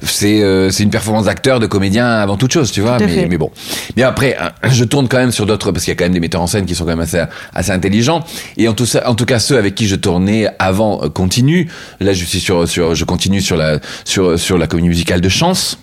c'est 0.01 0.41
euh, 0.41 0.69
c'est 0.69 0.83
une 0.83 0.89
performance 0.91 1.25
d'acteur, 1.25 1.59
de 1.59 1.65
comédien 1.67 2.07
avant 2.07 2.37
toute 2.37 2.53
chose, 2.53 2.71
tu 2.71 2.79
vois. 2.79 2.97
Tout 2.97 3.05
Mais, 3.05 3.37
bon. 3.37 3.51
Mais 3.97 4.03
après, 4.03 4.37
hein, 4.39 4.51
je 4.71 4.85
tourne 4.85 5.07
quand 5.09 5.17
même 5.17 5.31
sur 5.31 5.45
d'autres 5.45 5.71
parce 5.73 5.83
qu'il 5.83 5.91
y 5.91 5.95
a 5.95 5.97
quand 5.97 6.05
même 6.05 6.13
des 6.13 6.21
metteurs 6.21 6.41
en 6.41 6.47
scène 6.47 6.65
qui 6.65 6.73
sont 6.75 6.83
quand 6.85 6.91
même 6.91 6.99
assez 7.01 7.21
assez 7.53 7.71
intelligents. 7.71 8.23
Et 8.55 8.67
en 8.69 8.73
tout 8.73 8.85
ça, 8.85 9.09
en 9.09 9.15
tout 9.15 9.25
cas, 9.25 9.39
ceux 9.39 9.57
avec 9.57 9.75
qui 9.75 9.87
je 9.87 9.95
tournais 9.95 10.47
avant 10.59 11.03
euh, 11.03 11.09
continuent. 11.09 11.67
Là, 11.99 12.13
je 12.13 12.23
suis 12.23 12.39
sur 12.39 12.67
sur, 12.67 12.95
je 12.95 13.03
continue 13.03 13.41
sur 13.41 13.57
la 13.57 13.79
sur 14.05 14.39
sur 14.39 14.57
la 14.57 14.67
comédie 14.67 14.87
musicale 14.89 15.19
de 15.21 15.29
chance 15.29 15.77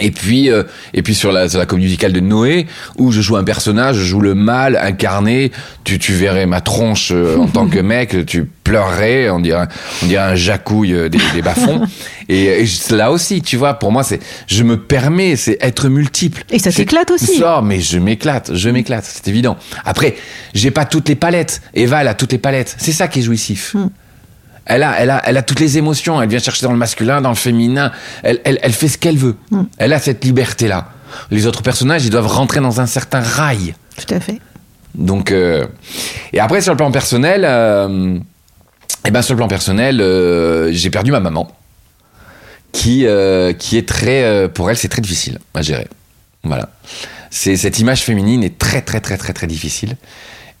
Et 0.00 0.10
puis, 0.10 0.50
euh, 0.50 0.64
et 0.92 1.02
puis 1.02 1.14
sur 1.14 1.30
la, 1.30 1.48
sur 1.48 1.58
la 1.58 1.66
comédie 1.66 1.86
musicale 1.86 2.12
de 2.12 2.20
Noé, 2.20 2.66
où 2.96 3.12
je 3.12 3.20
joue 3.20 3.36
un 3.36 3.44
personnage, 3.44 3.96
je 3.96 4.04
joue 4.04 4.20
le 4.20 4.34
mal 4.34 4.76
incarné. 4.76 5.52
Tu, 5.84 5.98
tu 5.98 6.12
verrais 6.12 6.46
ma 6.46 6.60
tronche 6.60 7.12
euh, 7.12 7.36
en 7.38 7.46
tant 7.46 7.66
que 7.66 7.78
mec, 7.80 8.26
tu 8.26 8.44
pleurerais, 8.44 9.30
on 9.30 9.38
dirait, 9.40 9.66
on 10.02 10.06
dirait 10.06 10.32
un 10.32 10.34
jacouille 10.34 10.94
euh, 10.94 11.08
des, 11.08 11.18
des 11.34 11.42
bas-fonds. 11.42 11.82
et, 12.28 12.62
et 12.62 12.66
là 12.90 13.12
aussi, 13.12 13.40
tu 13.40 13.56
vois, 13.56 13.74
pour 13.74 13.92
moi, 13.92 14.02
c'est, 14.02 14.20
je 14.48 14.64
me 14.64 14.78
permets, 14.78 15.36
c'est 15.36 15.58
être 15.60 15.88
multiple. 15.88 16.44
Et 16.50 16.58
ça 16.58 16.72
t'éclate 16.72 17.10
aussi. 17.10 17.38
Ça, 17.38 17.60
mais 17.62 17.80
je 17.80 17.98
m'éclate, 17.98 18.52
je 18.54 18.70
m'éclate, 18.70 19.04
c'est 19.04 19.28
évident. 19.28 19.56
Après, 19.84 20.16
j'ai 20.54 20.70
pas 20.70 20.86
toutes 20.86 21.08
les 21.08 21.14
palettes. 21.14 21.62
Eva, 21.74 22.00
elle 22.00 22.08
a 22.08 22.14
toutes 22.14 22.32
les 22.32 22.38
palettes. 22.38 22.74
C'est 22.78 22.92
ça 22.92 23.06
qui 23.06 23.20
est 23.20 23.22
jouissif. 23.22 23.74
Hmm. 23.74 23.88
Elle 24.66 24.82
a, 24.82 24.98
elle, 24.98 25.10
a, 25.10 25.22
elle 25.26 25.36
a 25.36 25.42
toutes 25.42 25.60
les 25.60 25.78
émotions. 25.78 26.20
Elle 26.20 26.28
vient 26.28 26.38
chercher 26.38 26.64
dans 26.64 26.72
le 26.72 26.78
masculin, 26.78 27.20
dans 27.20 27.30
le 27.30 27.34
féminin. 27.34 27.92
Elle, 28.22 28.40
elle, 28.44 28.58
elle 28.62 28.72
fait 28.72 28.88
ce 28.88 28.98
qu'elle 28.98 29.18
veut. 29.18 29.36
Hmm. 29.50 29.64
Elle 29.78 29.92
a 29.92 29.98
cette 29.98 30.24
liberté-là. 30.24 30.88
Les 31.30 31.46
autres 31.46 31.62
personnages, 31.62 32.04
ils 32.04 32.10
doivent 32.10 32.26
rentrer 32.26 32.60
dans 32.60 32.80
un 32.80 32.86
certain 32.86 33.20
rail. 33.20 33.74
Tout 33.96 34.14
à 34.14 34.20
fait. 34.20 34.40
Donc, 34.94 35.30
euh, 35.32 35.66
et 36.32 36.40
après, 36.40 36.60
sur 36.60 36.72
le 36.72 36.76
plan 36.76 36.90
personnel, 36.90 37.44
euh, 37.44 38.18
eh 39.06 39.10
ben, 39.10 39.22
sur 39.22 39.34
le 39.34 39.38
plan 39.38 39.48
personnel, 39.48 40.00
euh, 40.00 40.72
j'ai 40.72 40.90
perdu 40.90 41.10
ma 41.10 41.20
maman. 41.20 41.50
Qui, 42.72 43.06
euh, 43.06 43.52
qui 43.52 43.76
est 43.76 43.88
très, 43.88 44.48
pour 44.48 44.68
elle, 44.68 44.76
c'est 44.76 44.88
très 44.88 45.00
difficile 45.00 45.38
à 45.54 45.62
gérer. 45.62 45.86
Voilà. 46.42 46.70
C'est, 47.30 47.56
cette 47.56 47.78
image 47.78 48.02
féminine 48.02 48.42
est 48.42 48.58
très, 48.58 48.82
très, 48.82 49.00
très, 49.00 49.16
très, 49.16 49.32
très 49.32 49.46
difficile. 49.46 49.96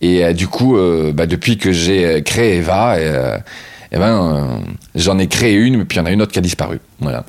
Et 0.00 0.32
du 0.32 0.46
coup, 0.46 0.76
bah, 1.12 1.26
depuis 1.26 1.58
que 1.58 1.72
j'ai 1.72 2.22
créé 2.22 2.58
Eva, 2.58 2.96
eh 3.94 3.98
ben, 3.98 4.34
euh, 4.34 4.72
j'en 4.94 5.18
ai 5.18 5.28
créé 5.28 5.54
une, 5.54 5.78
mais 5.78 5.84
puis 5.84 5.96
il 5.96 6.00
y 6.00 6.02
en 6.02 6.06
a 6.06 6.10
une 6.10 6.20
autre 6.20 6.32
qui 6.32 6.38
a 6.38 6.42
disparu. 6.42 6.80
Voilà. 6.98 7.24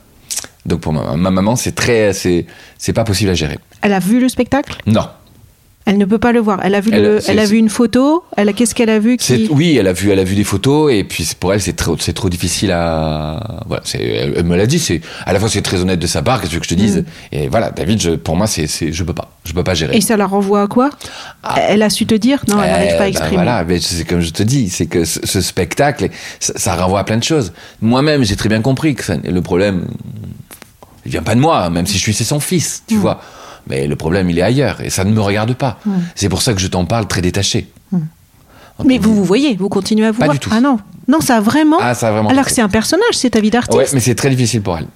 Donc 0.66 0.82
pour 0.82 0.94
ma, 0.94 1.16
ma 1.16 1.30
maman, 1.30 1.56
c'est 1.56 1.74
très, 1.74 2.12
c'est, 2.12 2.48
c'est 2.78 2.94
pas 2.94 3.04
possible 3.04 3.30
à 3.30 3.36
gérer. 3.36 3.60
Elle 3.82 3.94
a 3.94 4.00
vu 4.00 4.20
le 4.20 4.30
spectacle? 4.30 4.76
Non. 4.88 5.08
Elle 5.88 6.00
ne 6.00 6.06
peut 6.06 6.18
pas 6.18 6.32
le 6.32 6.40
voir. 6.40 6.62
Elle 6.64 6.74
a 6.74 6.82
vu, 6.82 6.90
Elle- 6.92 7.04
le, 7.04 7.20
elle 7.28 7.38
a 7.38 7.46
vu 7.46 7.58
une 7.58 7.70
photo. 7.70 8.24
Elle 8.36 8.50
a, 8.50 8.54
qu'est-ce 8.54 8.74
qu'elle 8.74 8.90
a 8.90 8.98
vu 8.98 9.18
qui... 9.18 9.48
oui, 9.52 9.78
elle 9.78 9.88
a 9.88 9.94
vu, 9.94 10.10
elle 10.10 10.18
a 10.18 10.24
vu 10.24 10.34
des 10.36 10.44
photos 10.44 10.92
et 10.92 11.04
puis 11.04 11.30
pour 11.40 11.54
elle 11.54 11.62
c'est 11.62 11.74
trop, 11.76 11.96
c'est 12.00 12.14
trop 12.14 12.28
difficile 12.28 12.72
à. 12.72 13.62
Voilà, 13.68 13.84
c'est- 13.86 14.02
elle, 14.04 14.34
elle 14.38 14.46
me 14.46 14.56
l'a 14.58 14.66
dit. 14.66 14.80
C'est 14.80 15.02
à 15.28 15.32
la 15.34 15.40
fois 15.40 15.48
c'est 15.48 15.62
très 15.62 15.80
honnête 15.82 16.00
de 16.00 16.08
sa 16.08 16.24
part. 16.24 16.42
Qu'est-ce 16.42 16.58
que 16.58 16.64
je 16.64 16.70
te 16.70 16.74
dise? 16.74 17.06
Et 17.32 17.48
voilà, 17.50 17.70
David, 17.70 18.02
je, 18.02 18.10
pour 18.12 18.36
moi 18.36 18.48
c'est, 18.48 18.66
c'est, 18.66 18.92
je 18.92 19.04
peux 19.04 19.14
pas, 19.14 19.30
je 19.46 19.54
peux 19.54 19.64
pas 19.64 19.76
gérer. 19.76 19.96
Et 19.96 20.02
ça 20.02 20.18
la 20.18 20.26
renvoie 20.26 20.64
à 20.64 20.68
quoi? 20.68 20.90
Elle 21.70 21.84
a 21.84 21.92
su 21.92 22.08
te 22.08 22.16
dire? 22.16 22.44
Non, 22.48 22.62
elle 22.64 22.72
n'arrive 22.72 22.88
Eh, 22.88 22.90
pas 22.92 22.96
à 22.96 23.00
ben 23.02 23.08
exprimer. 23.10 23.36
voilà, 23.36 23.64
mais 23.64 23.80
c'est 23.80 24.06
comme 24.06 24.22
je 24.22 24.32
te 24.32 24.42
dis, 24.42 24.70
c'est 24.72 24.88
que 24.88 25.06
ce, 25.06 25.20
ce 25.24 25.40
spectacle, 25.42 26.10
ça, 26.40 26.54
ça 26.56 26.76
renvoie 26.76 27.02
à 27.02 27.04
plein 27.04 27.18
de 27.18 27.24
choses. 27.24 27.54
Moi-même, 27.82 28.24
j'ai 28.24 28.36
très 28.36 28.50
bien 28.50 28.62
compris 28.62 28.96
que 28.96 29.04
ça- 29.04 29.18
le 29.18 29.42
problème, 29.42 29.86
il 31.06 31.12
vient 31.12 31.22
pas 31.22 31.36
de 31.36 31.40
moi, 31.40 31.70
même 31.70 31.86
si 31.86 31.98
je 31.98 32.02
suis 32.02 32.14
c'est 32.14 32.24
son 32.24 32.40
fils, 32.40 32.82
Mm. 32.82 32.88
tu 32.88 32.96
vois. 32.98 33.22
Mais 33.68 33.88
le 33.88 33.96
problème, 33.96 34.30
il 34.30 34.38
est 34.38 34.44
ailleurs 34.44 34.82
et 34.82 34.90
ça 34.90 35.04
ne 35.04 35.12
me 35.12 35.22
regarde 35.22 35.54
pas. 35.56 35.80
C'est 36.16 36.30
pour 36.30 36.42
ça 36.42 36.54
que 36.54 36.60
je 36.62 36.68
t'en 36.68 36.86
parle 36.86 37.08
très 37.08 37.22
détaché. 37.22 37.68
Mais 38.84 38.98
vous 38.98 39.16
vous 39.16 39.24
voyez, 39.24 39.56
vous 39.56 39.70
continuez 39.70 40.06
à 40.06 40.12
vous 40.12 40.20
Pas 40.20 40.26
voir. 40.26 40.34
du 40.34 40.40
tout. 40.40 40.50
Ah 40.52 40.60
non, 40.60 40.78
non, 41.08 41.22
ça 41.22 41.38
a 41.38 41.40
vraiment. 41.40 41.78
Ah, 41.80 41.94
ça 41.96 42.10
a 42.10 42.12
vraiment 42.12 42.30
Alors 42.30 42.44
que 42.46 42.52
c'est 42.52 42.62
un 42.62 42.68
personnage, 42.68 43.14
c'est 43.14 43.30
ta 43.30 43.40
vie 43.40 43.50
d'artiste. 43.50 43.78
Ouais, 43.78 43.86
mais 43.94 44.02
c'est 44.02 44.16
très 44.16 44.30
difficile 44.30 44.62
pour 44.62 44.78
elle. 44.78 44.88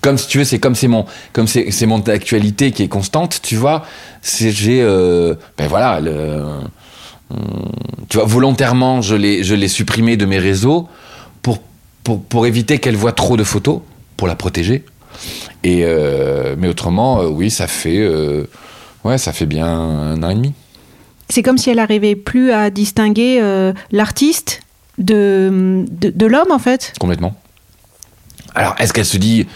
Comme 0.00 0.16
si 0.16 0.28
tu 0.28 0.38
veux, 0.38 0.44
c'est 0.44 0.60
comme 0.60 0.76
c'est 0.76 0.86
mon, 0.86 1.04
comme 1.32 1.48
c'est, 1.48 1.72
c'est 1.72 1.86
mon 1.86 2.00
actualité 2.02 2.70
qui 2.70 2.84
est 2.84 2.88
constante, 2.88 3.40
tu 3.42 3.56
vois. 3.56 3.84
C'est 4.22 4.52
j'ai, 4.52 4.80
euh, 4.80 5.34
ben 5.56 5.66
voilà, 5.66 5.98
le, 5.98 6.44
hum, 7.30 7.72
tu 8.08 8.18
vois, 8.18 8.26
volontairement, 8.26 9.02
je 9.02 9.16
l'ai, 9.16 9.42
je 9.42 9.54
l'ai 9.56 9.68
supprimé 9.68 10.16
de 10.16 10.24
mes 10.24 10.38
réseaux 10.38 10.88
pour, 11.42 11.58
pour, 12.04 12.22
pour 12.22 12.46
éviter 12.46 12.78
qu'elle 12.78 12.96
voit 12.96 13.12
trop 13.12 13.36
de 13.36 13.44
photos, 13.44 13.80
pour 14.16 14.28
la 14.28 14.36
protéger. 14.36 14.84
Et 15.64 15.82
euh, 15.84 16.54
mais 16.58 16.68
autrement, 16.68 17.20
euh, 17.22 17.26
oui, 17.28 17.50
ça 17.50 17.66
fait, 17.66 17.98
euh, 17.98 18.44
ouais, 19.04 19.18
ça 19.18 19.32
fait 19.32 19.46
bien 19.46 19.66
un 19.66 20.22
an 20.22 20.30
et 20.30 20.34
demi. 20.34 20.52
C'est 21.30 21.42
comme 21.42 21.58
si 21.58 21.68
elle 21.70 21.76
n'arrivait 21.76 22.16
plus 22.16 22.52
à 22.52 22.70
distinguer 22.70 23.38
l'artiste 23.92 24.62
de, 24.96 25.84
de, 25.90 26.08
de 26.08 26.26
l'homme, 26.26 26.50
en 26.50 26.58
fait. 26.58 26.94
Complètement. 26.98 27.34
Alors, 28.54 28.74
est-ce 28.78 28.94
qu'elle 28.94 29.04
se 29.04 29.18
dit, 29.18 29.46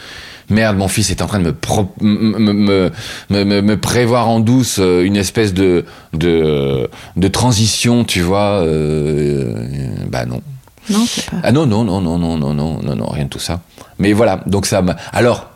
merde, 0.50 0.76
mon 0.76 0.86
fils 0.86 1.10
est 1.10 1.22
en 1.22 1.26
train 1.26 1.38
de 1.38 1.44
me, 1.44 1.52
pro- 1.54 1.88
me, 2.02 2.38
me, 2.38 2.90
me, 3.30 3.44
me- 3.44 3.62
me 3.62 3.76
prévoir 3.80 4.28
en 4.28 4.38
douce 4.40 4.78
une 4.78 5.16
espèce 5.16 5.54
de, 5.54 5.86
de, 6.12 6.90
de 7.16 7.28
transition, 7.28 8.04
tu 8.04 8.20
vois 8.20 8.62
Bah 10.08 10.26
non. 10.26 10.42
Non, 10.90 11.06
pas. 11.30 11.38
Ah 11.42 11.52
non, 11.52 11.64
non, 11.64 11.84
non, 11.84 12.00
non, 12.02 12.18
non, 12.18 12.36
non, 12.36 12.54
non, 12.54 12.96
non, 12.96 13.06
rien 13.06 13.24
de 13.24 13.28
tout 13.30 13.38
ça. 13.38 13.60
Mais 14.02 14.12
voilà, 14.12 14.40
donc 14.46 14.66
ça. 14.66 14.82
Alors, 15.12 15.50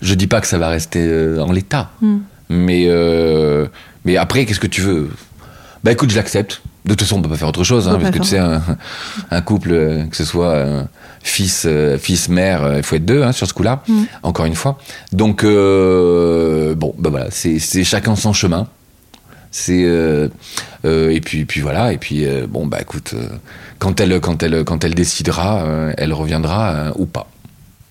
je 0.00 0.14
dis 0.14 0.26
pas 0.26 0.40
que 0.40 0.46
ça 0.48 0.58
va 0.58 0.68
rester 0.68 1.00
euh, 1.06 1.40
en 1.40 1.52
l'état, 1.52 1.90
Hmm. 2.00 2.18
mais, 2.50 2.84
euh, 2.88 3.66
mais 4.04 4.16
après, 4.16 4.44
qu'est-ce 4.44 4.58
que 4.60 4.66
tu 4.66 4.80
veux? 4.80 5.08
Bah 5.84 5.92
écoute, 5.92 6.10
je 6.10 6.16
l'accepte. 6.16 6.62
De 6.84 6.90
toute 6.94 7.02
façon, 7.02 7.18
on 7.18 7.22
peut 7.22 7.28
pas 7.28 7.36
faire 7.36 7.48
autre 7.48 7.62
chose, 7.62 7.86
hein, 7.88 7.96
parce 8.00 8.10
que 8.10 8.18
tu 8.18 8.24
sais, 8.30 8.38
un, 8.38 8.60
un 9.30 9.40
couple, 9.40 9.70
euh, 9.72 10.04
que 10.06 10.16
ce 10.16 10.24
soit 10.24 10.48
euh, 10.50 10.82
fils, 11.22 11.62
euh, 11.64 11.96
fils, 11.96 12.28
mère, 12.28 12.64
euh, 12.64 12.76
il 12.78 12.82
faut 12.82 12.96
être 12.96 13.04
deux 13.04 13.22
hein, 13.22 13.30
sur 13.30 13.46
ce 13.46 13.54
coup-là, 13.54 13.82
Mm. 13.86 14.02
encore 14.24 14.46
une 14.46 14.56
fois. 14.56 14.78
Donc, 15.12 15.44
bon, 15.44 16.94
bah 16.98 17.10
voilà, 17.10 17.26
c'est 17.30 17.60
c'est 17.60 17.84
chacun 17.84 18.16
son 18.16 18.32
chemin. 18.32 18.66
C'est 19.52 19.86
et 20.84 21.20
puis 21.20 21.44
puis 21.44 21.60
voilà 21.60 21.92
et 21.92 21.98
puis 21.98 22.26
bon 22.48 22.66
bah 22.66 22.78
écoute 22.80 23.14
quand 23.78 24.00
elle 24.00 24.18
quand 24.18 24.42
elle 24.42 24.64
quand 24.64 24.82
elle 24.82 24.94
décidera 24.94 25.62
elle 25.98 26.12
reviendra 26.14 26.92
ou 26.96 27.04
pas. 27.06 27.26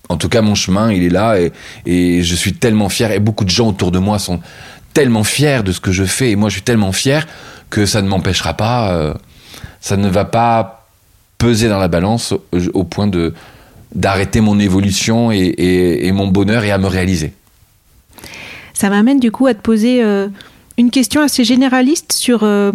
En 0.08 0.16
tout 0.16 0.28
cas 0.28 0.42
mon 0.42 0.54
chemin 0.54 0.92
il 0.92 1.04
est 1.04 1.08
là 1.10 1.40
et, 1.40 1.52
et 1.86 2.22
je 2.22 2.34
suis 2.34 2.52
tellement 2.52 2.88
fier 2.88 3.12
et 3.12 3.18
beaucoup 3.18 3.44
de 3.44 3.50
gens 3.50 3.68
autour 3.68 3.90
de 3.90 3.98
moi 3.98 4.18
sont 4.18 4.40
tellement 4.92 5.24
fiers 5.24 5.62
de 5.64 5.72
ce 5.72 5.80
que 5.80 5.92
je 5.92 6.04
fais 6.04 6.30
et 6.30 6.36
moi 6.36 6.48
je 6.48 6.54
suis 6.54 6.62
tellement 6.62 6.92
fier 6.92 7.26
que 7.70 7.86
ça 7.86 8.02
ne 8.02 8.08
m'empêchera 8.08 8.54
pas 8.54 8.92
euh, 8.92 9.14
ça 9.80 9.96
ne 9.96 10.08
va 10.08 10.24
pas 10.24 10.86
peser 11.38 11.68
dans 11.68 11.78
la 11.78 11.88
balance 11.88 12.32
au, 12.32 12.42
au 12.74 12.84
point 12.84 13.06
de 13.06 13.32
d'arrêter 13.94 14.40
mon 14.40 14.58
évolution 14.58 15.30
et, 15.32 15.38
et, 15.38 16.06
et 16.06 16.12
mon 16.12 16.26
bonheur 16.26 16.64
et 16.64 16.70
à 16.70 16.78
me 16.78 16.86
réaliser. 16.86 17.34
Ça 18.72 18.90
m'amène 18.90 19.20
du 19.20 19.30
coup 19.30 19.46
à 19.46 19.54
te 19.54 19.60
poser 19.60 20.02
euh, 20.02 20.28
une 20.78 20.90
question 20.90 21.20
assez 21.20 21.44
généraliste 21.44 22.12
sur 22.12 22.42
euh, 22.42 22.72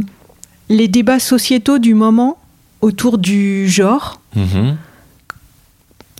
les 0.69 0.87
débats 0.87 1.19
sociétaux 1.19 1.79
du 1.79 1.93
moment 1.93 2.37
autour 2.81 3.17
du 3.17 3.67
genre. 3.67 4.21
Mhm. 4.35 4.77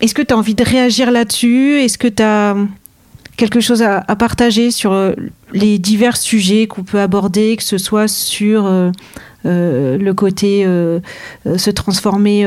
Est-ce 0.00 0.14
que 0.14 0.22
tu 0.22 0.32
as 0.32 0.36
envie 0.36 0.54
de 0.54 0.64
réagir 0.64 1.10
là-dessus? 1.10 1.80
Est-ce 1.80 1.98
que 1.98 2.08
tu 2.08 2.22
as 2.22 2.54
quelque 3.38 3.60
chose 3.60 3.82
à, 3.82 4.00
partager 4.16 4.70
sur 4.70 4.92
euh, 4.92 5.12
les 5.54 5.78
divers 5.78 6.16
sujets 6.16 6.66
qu'on 6.66 6.82
peut 6.82 7.00
aborder, 7.00 7.56
que 7.56 7.62
ce 7.62 7.78
soit 7.78 8.08
sur 8.08 8.66
euh, 8.66 8.90
euh, 9.46 9.96
le 9.96 10.12
côté 10.12 10.64
se 10.64 11.70
transformer, 11.70 12.42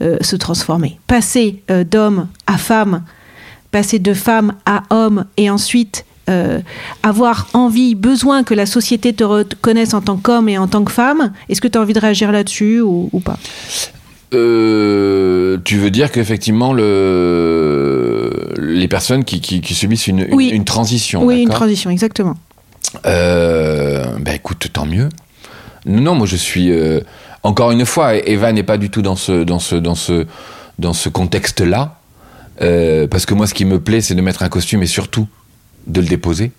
se 0.00 0.36
transformer, 0.36 0.98
passer 1.06 1.62
d'homme 1.90 2.28
à 2.46 2.56
femme, 2.56 3.02
passer 3.70 3.98
de 3.98 4.14
femme 4.14 4.54
à 4.64 4.84
homme 4.90 5.26
et 5.36 5.50
ensuite 5.50 6.06
avoir 7.02 7.48
envie, 7.54 7.94
besoin 7.94 8.44
que 8.44 8.54
la 8.54 8.66
société 8.66 9.12
te 9.12 9.24
reconnaisse 9.24 9.94
en 9.94 10.00
tant 10.00 10.16
qu'homme 10.16 10.48
et 10.48 10.58
en 10.58 10.68
tant 10.68 10.84
que 10.84 10.92
femme? 10.92 11.32
Est-ce 11.48 11.60
que 11.60 11.68
tu 11.68 11.76
as 11.76 11.80
envie 11.80 11.94
de 11.94 12.00
réagir 12.00 12.30
là-dessus 12.30 12.80
ou 12.80 13.20
pas? 13.24 13.38
Euh, 14.34 15.56
tu 15.64 15.78
veux 15.78 15.90
dire 15.90 16.10
qu'effectivement 16.12 16.72
le 16.72 18.52
les 18.58 18.88
personnes 18.88 19.24
qui, 19.24 19.40
qui, 19.40 19.60
qui 19.60 19.74
subissent 19.74 20.06
une, 20.06 20.20
une, 20.20 20.34
Oui. 20.34 20.48
une 20.48 20.64
transition. 20.64 21.24
Oui, 21.24 21.42
une 21.42 21.48
transition, 21.48 21.90
exactement. 21.90 22.36
Euh, 23.06 24.04
ben 24.20 24.34
écoute, 24.34 24.68
tant 24.72 24.86
mieux. 24.86 25.08
Non, 25.86 26.14
moi 26.14 26.26
je 26.26 26.36
suis 26.36 26.70
euh, 26.70 27.00
encore 27.42 27.70
une 27.70 27.86
fois, 27.86 28.16
Eva 28.16 28.52
n'est 28.52 28.62
pas 28.62 28.76
du 28.78 28.90
tout 28.90 29.02
dans 29.02 29.16
ce 29.16 29.44
dans 29.44 29.58
ce 29.58 29.76
dans 29.76 29.94
ce 29.94 30.26
dans 30.78 30.92
ce 30.92 31.08
contexte-là, 31.08 31.96
parce 32.58 33.26
que 33.26 33.34
moi 33.34 33.46
ce 33.46 33.54
qui 33.54 33.64
me 33.64 33.80
plaît, 33.80 34.00
c'est 34.00 34.14
de 34.14 34.20
mettre 34.22 34.42
un 34.42 34.48
costume 34.48 34.82
et 34.82 34.86
surtout 34.86 35.26
de 35.86 36.00
le 36.00 36.06
déposer, 36.06 36.52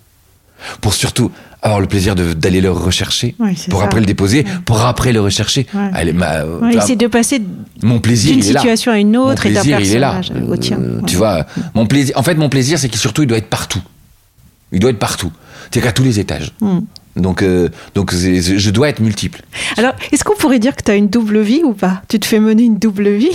pour 0.80 0.94
surtout 0.94 1.30
avoir 1.62 1.80
le 1.80 1.86
plaisir 1.86 2.14
d'aller 2.14 2.60
le 2.60 2.70
rechercher, 2.70 3.34
pour 3.68 3.80
ça. 3.80 3.84
après 3.84 4.00
le 4.00 4.06
déposer, 4.06 4.44
pour 4.64 4.80
après 4.80 5.12
le 5.12 5.20
rechercher. 5.20 5.66
Ouais. 5.74 5.90
Allez, 5.92 6.12
ma- 6.12 6.44
de 6.96 7.06
passer 7.06 7.42
mon 7.82 8.00
plaisir, 8.00 8.32
d'une 8.32 8.42
situation 8.42 8.92
à 8.92 8.98
une 8.98 9.16
autre 9.16 9.44
mon 9.44 9.50
et 9.50 9.54
d'un 9.54 9.60
plaisir, 9.60 9.80
il 9.80 9.92
est 9.94 9.98
là. 9.98 10.12
personnage 10.14 10.48
au 10.48 10.56
tien. 10.56 10.78
Euh. 10.80 11.00
Tu 11.06 11.16
vois, 11.16 11.44
mon 11.74 11.86
plaisir. 11.86 12.16
En 12.16 12.22
fait, 12.22 12.34
mon 12.34 12.48
plaisir, 12.48 12.78
c'est 12.78 12.88
qu'il 12.88 12.98
surtout, 13.00 13.22
il 13.22 13.26
doit 13.26 13.38
être 13.38 13.50
partout. 13.50 13.82
Il 14.72 14.80
doit 14.80 14.90
être 14.90 14.98
partout. 14.98 15.32
C'est 15.70 15.80
qu'à 15.80 15.92
tous 15.92 16.02
les 16.02 16.18
étages. 16.18 16.52
Hmm. 16.60 16.80
Donc, 17.16 17.42
euh, 17.42 17.68
donc, 17.94 18.14
je 18.14 18.70
dois 18.70 18.88
être 18.88 19.00
multiple. 19.00 19.42
Alors, 19.76 19.92
est-ce 20.12 20.22
qu'on 20.24 20.36
pourrait 20.36 20.58
dire 20.60 20.76
que 20.76 20.82
tu 20.82 20.90
as 20.90 20.94
une 20.96 21.08
double 21.08 21.40
vie 21.40 21.62
ou 21.64 21.72
pas? 21.72 22.02
Tu 22.08 22.20
te 22.20 22.26
fais 22.26 22.38
mener 22.40 22.62
une 22.62 22.78
double 22.78 23.08
vie? 23.10 23.30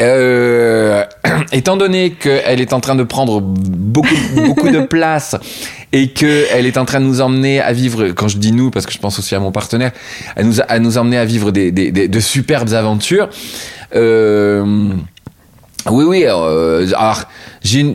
Euh, 0.00 1.04
étant 1.52 1.76
donné 1.76 2.12
qu'elle 2.12 2.60
est 2.60 2.72
en 2.72 2.80
train 2.80 2.96
de 2.96 3.04
prendre 3.04 3.40
beaucoup, 3.40 4.08
beaucoup 4.34 4.68
de 4.70 4.80
place 4.86 5.36
et 5.92 6.08
qu'elle 6.08 6.66
est 6.66 6.76
en 6.78 6.84
train 6.84 6.98
de 7.00 7.04
nous 7.04 7.20
emmener 7.20 7.60
à 7.60 7.72
vivre, 7.72 8.08
quand 8.08 8.26
je 8.26 8.38
dis 8.38 8.50
nous, 8.52 8.70
parce 8.70 8.86
que 8.86 8.92
je 8.92 8.98
pense 8.98 9.18
aussi 9.20 9.34
à 9.36 9.40
mon 9.40 9.52
partenaire, 9.52 9.92
à 10.34 10.42
nous, 10.42 10.54
à 10.66 10.78
nous 10.80 10.98
emmener 10.98 11.18
à 11.18 11.24
vivre 11.24 11.52
des, 11.52 11.70
des- 11.70 11.92
des- 11.92 12.08
de 12.08 12.20
superbes 12.20 12.72
aventures. 12.72 13.28
Euh, 13.94 14.64
oui, 15.90 16.04
oui. 16.04 16.24
euh, 16.26 16.86
alors, 16.96 17.22
j'ai 17.62 17.80
une. 17.80 17.94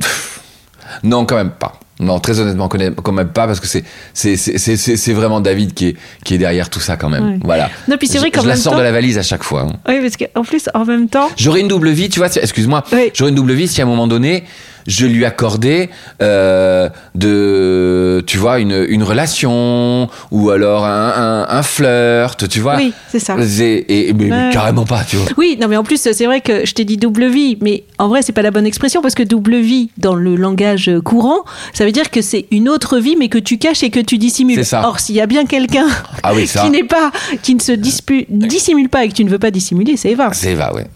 Non, 1.03 1.25
quand 1.25 1.35
même 1.35 1.51
pas. 1.51 1.79
Non, 1.99 2.19
très 2.19 2.39
honnêtement, 2.39 2.69
quand 2.69 2.77
même- 2.77 2.95
quand 2.95 3.11
même 3.11 3.27
pas, 3.29 3.45
parce 3.45 3.59
que 3.59 3.67
c'est 3.67 3.83
c'est 4.13 4.37
c'est 4.37 4.77
c'est- 4.77 5.13
vraiment 5.13 5.41
David 5.41 5.73
qui 5.73 5.87
est 5.89 5.95
qui 6.23 6.35
est 6.35 6.37
derrière 6.37 6.69
tout 6.69 6.79
ça 6.79 6.95
quand 6.95 7.09
même. 7.09 7.31
Ouais. 7.31 7.39
Voilà. 7.43 7.69
Non, 7.89 7.97
puis 7.97 8.07
c'est 8.07 8.13
Je- 8.15 8.19
vrai 8.19 8.31
qu'en 8.31 8.41
je 8.41 8.47
la 8.47 8.53
même 8.53 8.61
sors 8.63 8.75
de 8.77 8.81
la 8.81 8.91
valise 8.91 9.17
à 9.17 9.21
chaque 9.23 9.43
fois. 9.43 9.63
hein. 9.69 9.73
Oui, 9.87 9.99
parce 10.01 10.15
qu'en 10.15 10.43
plus, 10.43 10.69
en 10.73 10.85
même 10.85 11.09
temps, 11.09 11.29
J'aurais 11.35 11.59
une 11.59 11.67
double 11.67 11.89
vie, 11.89 12.07
tu 12.09 12.19
vois. 12.19 12.29
Excuse-moi. 12.33 12.83
Oui. 12.93 13.11
J'aurais 13.13 13.31
une 13.31 13.35
double 13.35 13.53
vie 13.53 13.67
si 13.67 13.81
à 13.81 13.83
un 13.83 13.87
moment 13.87 14.07
donné 14.07 14.45
je 14.87 15.05
lui 15.05 15.25
accordais 15.25 15.89
euh, 16.21 16.89
de, 17.15 18.23
tu 18.25 18.37
vois, 18.37 18.59
une 18.59 18.85
une 18.89 19.03
relation 19.03 20.09
ou 20.31 20.49
alors 20.49 20.85
un 20.85 21.09
un, 21.15 21.47
un 21.49 21.63
flirt, 21.63 22.47
tu 22.49 22.59
vois. 22.59 22.77
oui, 22.77 22.93
c'est 23.09 23.19
ça. 23.19 23.35
Et, 23.59 24.09
et- 24.09 24.13
mais, 24.13 24.29
carrément 24.51 24.85
pas, 24.85 25.03
tu 25.03 25.15
vois. 25.17 25.27
Oui, 25.37 25.57
non, 25.59 25.67
mais 25.67 25.77
en 25.77 25.83
plus, 25.83 25.97
c'est 26.01 26.25
vrai 26.25 26.41
que 26.41 26.65
je 26.65 26.73
t'ai 26.73 26.85
dit 26.85 26.97
double 26.97 27.27
vie, 27.27 27.57
mais 27.61 27.83
en 27.97 28.07
vrai, 28.07 28.21
c'est 28.21 28.31
pas 28.33 28.41
la 28.41 28.51
bonne 28.51 28.65
expression 28.65 29.01
parce 29.01 29.15
que 29.15 29.23
double 29.23 29.57
vie, 29.57 29.89
dans 29.97 30.15
le 30.15 30.35
langage 30.35 30.89
courant, 31.03 31.43
ça 31.73 31.85
veut 31.85 31.91
dire 31.91 32.09
que 32.11 32.21
c'est 32.21 32.45
une 32.51 32.69
autre 32.69 32.97
vie, 32.99 33.15
mais 33.17 33.29
que 33.29 33.37
tu 33.37 33.57
caches 33.57 33.83
et 33.83 33.89
que 33.89 33.99
tu 33.99 34.17
dissimules. 34.17 34.55
C'est 34.57 34.63
ça. 34.63 34.81
Or, 34.87 34.99
s'il 34.99 35.15
y 35.15 35.21
a 35.21 35.25
bien 35.27 35.45
quelqu'un 35.45 35.87
Ah 36.23 36.33
oui, 36.33 36.47
qui 36.61 36.69
n'est 36.69 36.83
pas, 36.83 37.11
qui 37.43 37.55
ne 37.55 37.59
se 37.61 37.71
dissimule 37.71 38.89
pas 38.89 39.05
et 39.05 39.09
que 39.09 39.13
tu 39.13 39.23
ne 39.23 39.29
veux 39.29 39.39
pas 39.39 39.51
dissimuler, 39.51 39.97
c'est 39.97 40.09
Eva. 40.11 40.31
C'est 40.33 40.53
va, 40.55 40.73
ouais. 40.73 40.87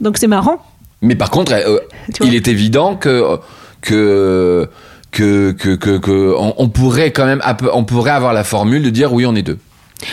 Donc 0.00 0.18
c'est 0.18 0.26
marrant. 0.26 0.58
Mais 1.06 1.14
par 1.14 1.30
contre, 1.30 1.52
euh, 1.52 1.78
il 2.24 2.34
est 2.34 2.48
évident 2.48 2.96
que 2.96 3.38
que 3.80 4.68
que 5.10 5.52
que 5.52 5.74
que, 5.76 5.98
que 5.98 6.34
on, 6.36 6.54
on 6.58 6.68
pourrait 6.68 7.12
quand 7.12 7.26
même 7.26 7.40
on 7.72 7.84
pourrait 7.84 8.10
avoir 8.10 8.32
la 8.32 8.44
formule 8.44 8.82
de 8.82 8.90
dire 8.90 9.12
oui 9.12 9.24
on 9.26 9.34
est 9.34 9.42
deux. 9.42 9.58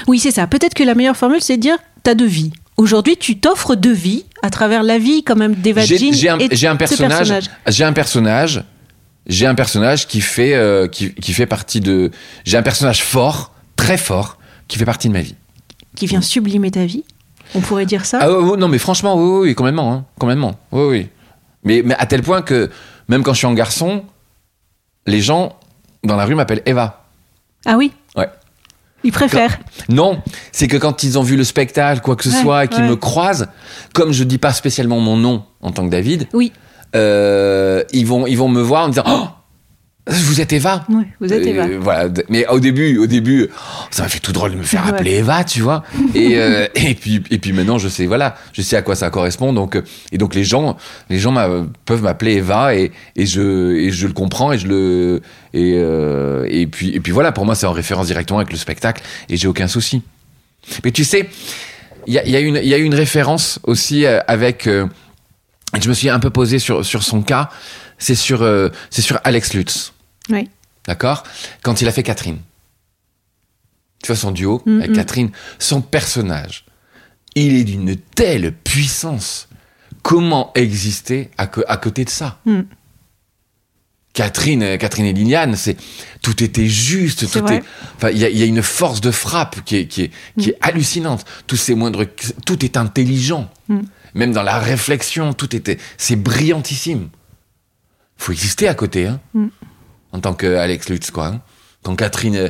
Oui, 0.08 0.20
c'est 0.20 0.32
ça. 0.32 0.48
Peut-être 0.48 0.74
que 0.74 0.84
la 0.84 0.96
meilleure 0.96 1.18
formule, 1.18 1.42
c'est 1.42 1.58
de 1.58 1.62
dire 1.62 1.78
t'as 2.04 2.16
deux 2.16 2.26
vies. 2.26 2.52
Aujourd'hui, 2.78 3.18
tu 3.18 3.38
t'offres 3.38 3.76
deux 3.76 3.94
vies 3.94 4.26
à 4.42 4.50
travers 4.50 4.84
la 4.84 4.98
vie 4.98 5.24
quand 5.24 5.36
même 5.36 5.54
d'Eva 5.54 5.84
J'ai 5.86 6.30
un, 6.30 6.40
et 6.40 6.48
personnage 6.50 7.50
j'ai 7.68 7.84
un 7.84 7.94
personnage 7.94 8.64
j'ai 9.28 9.46
un 9.46 9.56
personnage 9.56 10.08
qui 10.08 10.22
fait 10.22 10.54
euh, 10.56 10.88
qui, 10.88 11.14
qui 11.14 11.34
fait 11.34 11.46
partie 11.46 11.82
de 11.82 12.12
j'ai 12.46 12.58
un 12.58 12.64
personnage 12.64 13.04
fort 13.04 13.54
très 13.76 13.98
fort 13.98 14.38
qui 14.68 14.78
fait 14.78 14.86
partie 14.86 15.08
de 15.08 15.14
ma 15.14 15.22
vie. 15.22 15.36
qui 15.96 16.08
vient 16.08 16.22
sublimer 16.22 16.72
ta 16.72 16.86
vie. 16.86 17.04
On 17.56 17.60
pourrait 17.62 17.86
dire 17.86 18.06
ça. 18.06 18.20
Ah 18.22 18.32
oui, 18.32 18.52
oui, 18.52 18.58
non 18.58 18.68
mais 18.68 18.78
franchement 18.80 19.16
oui 19.16 19.24
oui, 19.30 19.40
oui 19.50 19.56
complètement 19.56 19.94
hein, 19.94 20.06
complètement 20.20 20.56
oui 20.72 20.84
oui 20.90 21.10
mais 21.64 21.82
mais 21.86 21.96
à 21.96 22.06
tel 22.06 22.22
point 22.24 22.42
que 22.42 22.70
même 23.08 23.24
quand 23.24 23.34
je 23.34 23.40
suis 23.40 23.48
en 23.48 23.54
garçon 23.54 24.04
les 25.06 25.22
gens 25.22 25.58
dans 26.04 26.16
la 26.16 26.26
rue 26.26 26.36
m'appellent 26.36 26.64
Eva. 26.66 27.06
Ah 27.66 27.76
oui 27.78 27.94
Ouais. 28.16 28.30
Ils 29.06 29.12
préfèrent. 29.12 29.60
Non, 29.90 30.22
c'est 30.54 30.68
que 30.68 30.78
quand 30.78 31.04
ils 31.04 31.20
ont 31.20 31.24
vu 31.24 31.36
le 31.36 31.44
spectacle, 31.44 32.00
quoi 32.02 32.16
que 32.16 32.24
ce 32.24 32.30
Ouais, 32.30 32.42
soit, 32.42 32.64
et 32.66 32.68
qu'ils 32.70 32.84
ouais. 32.84 32.90
me 32.90 32.96
croisent, 32.96 33.48
comme 33.94 34.14
je 34.14 34.24
dis 34.24 34.38
pas 34.38 34.54
spécialement 34.54 35.00
mon 35.02 35.18
nom 35.18 35.44
en 35.62 35.72
tant 35.72 35.84
que 35.86 35.90
David, 35.92 36.28
Oui, 36.34 36.54
euh, 36.96 37.84
ils 37.92 38.06
vont 38.06 38.26
ils 38.28 38.38
vont 38.38 38.48
me 38.48 38.62
voir 38.62 38.84
en 38.84 38.88
me 38.88 38.92
disant 38.94 39.04
oh, 39.08 39.28
vous 40.06 40.42
êtes 40.42 40.52
Eva. 40.52 40.84
oui, 40.90 41.04
vous 41.22 41.32
êtes 41.32 41.46
Eva. 41.48 41.64
Euh, 41.66 41.78
voilà. 41.80 42.10
Mais 42.28 42.46
au 42.48 42.60
début, 42.60 42.98
au 42.98 43.08
début, 43.08 43.48
ça 43.90 44.04
m'a 44.04 44.10
fait 44.10 44.20
tout 44.20 44.34
drôle 44.34 44.52
de 44.52 44.58
me 44.58 44.64
faire 44.64 44.84
Ouais. 44.84 44.90
appeler 44.90 45.14
Eva, 45.16 45.46
tu 45.46 45.62
vois. 45.62 45.84
Et, 46.14 46.38
euh, 46.38 46.68
et 46.76 46.94
puis 46.94 47.24
et 47.32 47.38
puis 47.40 47.54
maintenant, 47.54 47.78
je 47.78 47.88
sais 47.88 48.06
voilà, 48.06 48.36
je 48.52 48.62
sais 48.62 48.76
à 48.76 48.82
quoi 48.82 48.96
ça 48.96 49.10
correspond. 49.10 49.54
Donc 49.54 49.78
euh, 49.78 49.82
et 50.12 50.18
donc 50.18 50.36
les 50.36 50.44
gens 50.44 50.76
les 51.10 51.20
gens 51.20 51.34
peuvent 51.86 52.04
m'appeler 52.04 52.34
Eva 52.34 52.76
et 52.76 52.92
et 53.16 53.26
je 53.26 53.76
et 53.76 53.92
je 53.92 54.08
le 54.08 54.14
comprends 54.14 54.52
et 54.52 54.58
je 54.58 54.68
le 54.68 55.22
et 55.54 55.76
euh, 55.78 56.46
et 56.50 56.68
puis 56.68 56.90
et 56.94 57.00
puis 57.00 57.14
voilà, 57.14 57.32
pour 57.32 57.46
moi, 57.46 57.56
c'est 57.56 57.66
en 57.66 57.72
référence 57.72 58.08
directement 58.08 58.40
avec 58.40 58.52
le 58.52 58.58
spectacle 58.58 59.02
et 59.30 59.38
j'ai 59.38 59.48
aucun 59.48 59.68
souci. 59.70 60.02
Mais 60.84 60.92
tu 60.92 61.06
sais, 61.06 61.30
il 62.08 62.14
y 62.14 62.20
a, 62.20 62.28
y 62.28 62.36
a 62.36 62.42
une 62.42 62.58
il 62.62 62.68
y 62.68 62.74
a 62.74 62.78
une 62.78 62.94
référence 62.96 63.60
aussi 63.64 64.06
avec. 64.06 64.66
je 64.68 65.90
me 65.90 65.94
suis 65.94 66.10
un 66.10 66.20
peu 66.20 66.30
posé 66.30 66.60
sur 66.60 66.84
sur 66.86 67.04
son 67.04 67.22
cas. 67.22 67.50
C'est 67.98 68.16
sur 68.16 68.42
euh, 68.42 68.70
c'est 68.90 69.02
sur 69.02 69.20
Alex 69.24 69.54
Lutz. 69.54 69.94
Oui. 70.30 70.50
D'accord? 70.88 71.24
Quand 71.62 71.82
il 71.82 71.88
a 71.88 71.92
fait 71.92 72.04
Catherine. 72.04 72.40
Tu 74.02 74.08
vois 74.08 74.16
son 74.16 74.32
duo 74.32 74.62
Mm, 74.66 74.80
avec 74.80 74.92
mm. 74.92 74.96
Catherine, 74.96 75.32
son 75.60 75.82
personnage, 75.82 76.66
il 77.36 77.56
est 77.56 77.64
d'une 77.64 77.96
telle 77.96 78.54
puissance. 78.54 79.48
Comment 80.02 80.52
exister 80.56 81.32
à, 81.38 81.48
côté 81.48 82.04
de 82.04 82.10
ça? 82.10 82.40
Mm. 82.46 82.62
Catherine, 84.14 84.62
euh, 84.62 84.78
Catherine 84.78 85.06
et 85.06 85.14
Liliane, 85.14 85.56
c'est 85.56 85.78
tout 86.22 86.44
était 86.44 86.68
juste, 86.68 87.32
tout 87.32 87.52
est. 87.52 87.64
Enfin, 87.96 88.10
il 88.12 88.18
y 88.18 88.26
a, 88.26 88.30
il 88.30 88.38
y 88.38 88.44
a 88.44 88.46
une 88.46 88.62
force 88.62 89.02
de 89.02 89.10
frappe 89.12 89.64
qui 89.64 89.78
est, 89.78 89.88
qui 89.88 90.04
est, 90.04 90.12
qui 90.38 90.50
est 90.50 90.58
hallucinante. 90.62 91.26
Tous 91.48 91.56
ces 91.56 91.74
moindres, 91.74 92.06
tout 92.46 92.64
est 92.64 92.76
intelligent. 92.76 93.50
Mm. 93.70 93.80
Même 94.16 94.34
dans 94.34 94.44
la 94.44 94.60
réflexion, 94.60 95.34
tout 95.34 95.56
était, 95.56 95.80
c'est 95.98 96.18
brillantissime. 96.18 97.10
Faut 98.18 98.32
exister 98.32 98.68
à 98.68 98.74
côté, 98.74 99.08
hein, 99.08 99.20
Mm. 99.34 99.48
en 100.14 100.20
tant 100.20 100.34
que 100.34 100.56
Alex 100.58 100.90
Lutz, 100.90 101.12
quoi. 101.12 101.28
hein. 101.28 101.42
Quand 101.84 101.96
Catherine, 101.96 102.36
euh, 102.36 102.50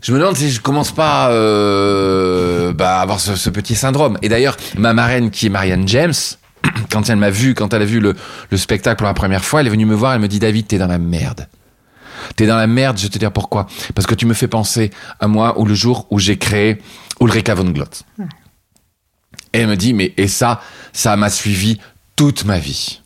je 0.00 0.12
me 0.12 0.18
demande 0.18 0.36
si 0.36 0.50
je 0.50 0.60
commence 0.60 0.92
pas 0.92 1.30
euh, 1.30 2.72
bah, 2.72 2.98
à 2.98 3.02
avoir 3.02 3.20
ce, 3.20 3.36
ce 3.36 3.50
petit 3.50 3.74
syndrome. 3.74 4.18
Et 4.22 4.28
d'ailleurs, 4.28 4.56
ma 4.78 4.92
marraine 4.94 5.30
qui 5.30 5.46
est 5.46 5.50
Marianne 5.50 5.86
James, 5.86 6.14
quand 6.90 7.08
elle 7.10 7.16
m'a 7.16 7.30
vu, 7.30 7.54
quand 7.54 7.74
elle 7.74 7.82
a 7.82 7.84
vu 7.86 8.00
le, 8.00 8.14
le 8.50 8.56
spectacle 8.56 8.96
pour 8.96 9.06
la 9.06 9.14
première 9.14 9.44
fois, 9.44 9.60
elle 9.60 9.66
est 9.66 9.70
venue 9.70 9.84
me 9.86 9.94
voir, 9.94 10.14
elle 10.14 10.20
me 10.20 10.28
dit 10.28 10.38
David, 10.38 10.66
t'es 10.66 10.78
dans 10.78 10.86
la 10.86 10.98
merde. 10.98 11.46
T'es 12.36 12.46
dans 12.46 12.56
la 12.56 12.66
merde, 12.68 12.96
je 12.98 13.02
vais 13.02 13.08
te 13.10 13.18
dire 13.18 13.32
pourquoi. 13.32 13.66
Parce 13.94 14.06
que 14.06 14.14
tu 14.14 14.26
me 14.26 14.32
fais 14.34 14.48
penser 14.48 14.90
à 15.20 15.26
moi 15.28 15.58
ou 15.58 15.66
le 15.66 15.74
jour 15.74 16.06
où 16.10 16.18
j'ai 16.18 16.38
créé 16.38 16.80
Ulrika 17.20 17.54
von 17.54 17.64
Glotz. 17.70 18.04
Et 19.52 19.58
elle 19.60 19.66
me 19.66 19.76
dit, 19.76 19.92
mais 19.92 20.14
et 20.16 20.28
ça, 20.28 20.62
ça 20.94 21.16
m'a 21.16 21.28
suivi 21.28 21.78
toute 22.16 22.44
ma 22.44 22.58
vie. 22.58 23.01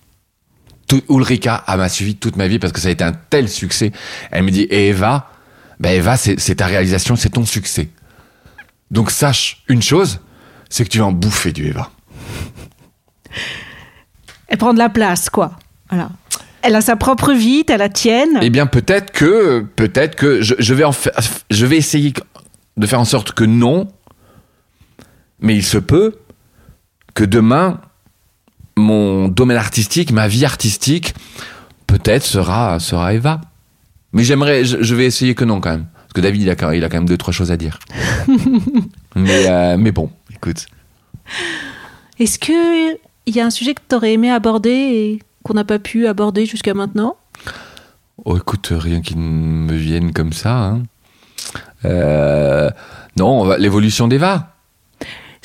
Tout, 0.86 1.02
Ulrika 1.10 1.56
a 1.66 1.76
m'a 1.76 1.88
suivi 1.88 2.14
toute 2.16 2.36
ma 2.36 2.46
vie 2.48 2.58
parce 2.58 2.72
que 2.72 2.80
ça 2.80 2.88
a 2.88 2.90
été 2.92 3.02
un 3.04 3.12
tel 3.12 3.48
succès. 3.48 3.92
Elle 4.30 4.44
me 4.44 4.50
dit, 4.50 4.62
et 4.62 4.88
Eva, 4.88 5.30
ben 5.80 5.90
Eva, 5.90 6.16
c'est 6.16 6.38
c'est 6.38 6.56
ta 6.56 6.66
réalisation, 6.66 7.16
c'est 7.16 7.30
ton 7.30 7.44
succès. 7.44 7.88
Donc 8.90 9.10
sache 9.10 9.62
une 9.68 9.82
chose, 9.82 10.20
c'est 10.70 10.84
que 10.84 10.88
tu 10.90 10.98
vas 10.98 11.06
en 11.06 11.12
bouffer 11.12 11.52
du 11.52 11.66
Eva. 11.66 11.90
Elle 14.48 14.58
prend 14.58 14.72
de 14.72 14.78
la 14.78 14.88
place, 14.88 15.28
quoi. 15.28 15.52
Voilà. 15.90 16.10
Elle 16.62 16.74
a 16.74 16.80
sa 16.80 16.96
propre 16.96 17.32
vie, 17.32 17.64
t'as 17.64 17.76
la 17.76 17.88
tienne. 17.88 18.38
Eh 18.42 18.50
bien, 18.50 18.66
peut-être 18.66 19.12
que, 19.12 19.60
peut-être 19.76 20.16
que 20.16 20.40
je, 20.42 20.54
je 20.58 20.74
vais 20.74 20.84
en 20.84 20.92
fa- 20.92 21.12
je 21.50 21.66
vais 21.66 21.76
essayer 21.76 22.12
de 22.76 22.86
faire 22.86 23.00
en 23.00 23.04
sorte 23.04 23.32
que 23.32 23.44
non, 23.44 23.88
mais 25.40 25.54
il 25.56 25.64
se 25.64 25.78
peut 25.78 26.16
que 27.14 27.24
demain, 27.24 27.80
mon 29.26 29.32
domaine 29.32 29.56
artistique, 29.56 30.12
ma 30.12 30.28
vie 30.28 30.44
artistique, 30.44 31.14
peut-être 31.88 32.22
sera, 32.24 32.78
sera 32.78 33.12
Eva. 33.14 33.40
Mais 34.12 34.22
j'aimerais, 34.22 34.64
je, 34.64 34.82
je 34.82 34.94
vais 34.94 35.04
essayer 35.04 35.34
que 35.34 35.44
non 35.44 35.60
quand 35.60 35.70
même. 35.70 35.86
Parce 35.94 36.12
que 36.14 36.20
David, 36.20 36.42
il 36.42 36.50
a, 36.50 36.54
quand- 36.54 36.70
il 36.70 36.84
a 36.84 36.88
quand 36.88 36.98
même 36.98 37.08
deux, 37.08 37.16
trois 37.16 37.32
choses 37.32 37.50
à 37.50 37.56
dire. 37.56 37.78
mais, 39.16 39.46
euh, 39.48 39.76
mais 39.76 39.90
bon, 39.90 40.10
écoute. 40.32 40.66
Est-ce 42.20 42.38
que 42.38 42.96
il 43.26 43.34
y 43.34 43.40
a 43.40 43.44
un 43.46 43.50
sujet 43.50 43.74
que 43.74 43.80
t'aurais 43.88 44.12
aimé 44.12 44.30
aborder 44.30 44.70
et 44.70 45.18
qu'on 45.42 45.54
n'a 45.54 45.64
pas 45.64 45.80
pu 45.80 46.06
aborder 46.06 46.46
jusqu'à 46.46 46.74
maintenant? 46.74 47.16
Oh, 48.24 48.36
écoute, 48.36 48.68
rien 48.70 49.00
qui 49.02 49.16
me 49.16 49.74
vienne 49.74 50.12
comme 50.12 50.32
ça. 50.32 50.54
hein. 50.56 50.82
Euh, 51.84 52.70
non, 53.18 53.52
l'évolution 53.56 54.06
d'Eva. 54.08 54.55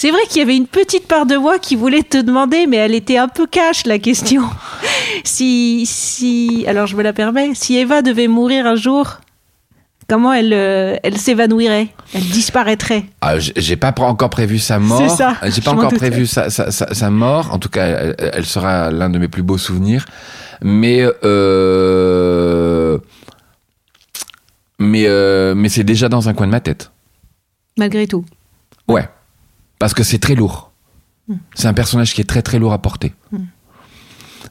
C'est 0.02 0.10
vrai 0.10 0.22
qu'il 0.28 0.40
y 0.40 0.42
avait 0.42 0.58
une 0.58 0.66
petite 0.66 1.08
part 1.08 1.28
de 1.28 1.38
moi 1.38 1.60
qui 1.60 1.76
voulait 1.76 2.02
te 2.02 2.18
demander, 2.20 2.66
mais 2.66 2.78
elle 2.78 2.96
était 2.96 3.18
un 3.20 3.28
peu 3.28 3.46
cash 3.46 3.86
la 3.86 4.00
question. 4.00 4.42
si, 5.24 5.86
si, 5.86 6.66
alors 6.68 6.88
je 6.88 6.96
me 6.96 7.04
la 7.04 7.14
permets, 7.14 7.52
si 7.54 7.78
Eva 7.78 8.02
devait 8.02 8.28
mourir 8.28 8.66
un 8.66 8.74
jour, 8.74 9.20
comment 10.10 10.34
elle, 10.34 10.54
euh, 10.54 10.96
elle 11.04 11.20
s'évanouirait? 11.20 11.90
Elle 12.16 12.24
disparaîtrait? 12.24 13.06
Ah, 13.22 13.38
j'ai 13.38 13.76
pas 13.76 13.94
encore 14.00 14.32
prévu 14.32 14.58
sa 14.58 14.80
mort. 14.80 15.08
C'est 15.08 15.18
ça, 15.18 15.36
J'ai 15.44 15.52
je 15.52 15.62
pas 15.62 15.70
encore 15.70 15.94
prévu 15.94 16.26
sa, 16.26 16.50
sa, 16.50 16.72
sa, 16.72 16.92
sa 16.96 17.10
mort. 17.12 17.54
En 17.54 17.60
tout 17.60 17.70
cas, 17.70 17.86
elle, 17.86 18.16
elle 18.18 18.46
sera 18.48 18.90
l'un 18.90 19.12
de 19.12 19.20
mes 19.20 19.28
plus 19.28 19.44
beaux 19.44 19.60
souvenirs. 19.60 20.08
Mais 20.64 21.06
euh, 21.24 22.98
mais 24.80 25.04
euh, 25.06 25.54
mais 25.54 25.70
c'est 25.70 25.84
déjà 25.84 26.10
dans 26.10 26.28
un 26.28 26.34
coin 26.34 26.48
de 26.48 26.52
ma 26.54 26.60
tête. 26.60 26.90
malgré 27.78 28.08
tout. 28.08 28.26
Ouais, 28.88 29.08
parce 29.82 29.96
que 29.96 30.04
c'est 30.04 30.20
très 30.20 30.36
lourd. 30.36 30.72
C'est 31.56 31.68
un 31.68 31.74
personnage 31.74 32.14
qui 32.14 32.22
est 32.22 32.30
très 32.34 32.44
très 32.44 32.60
lourd 32.60 32.72
à 32.72 32.78
porter. 32.78 33.14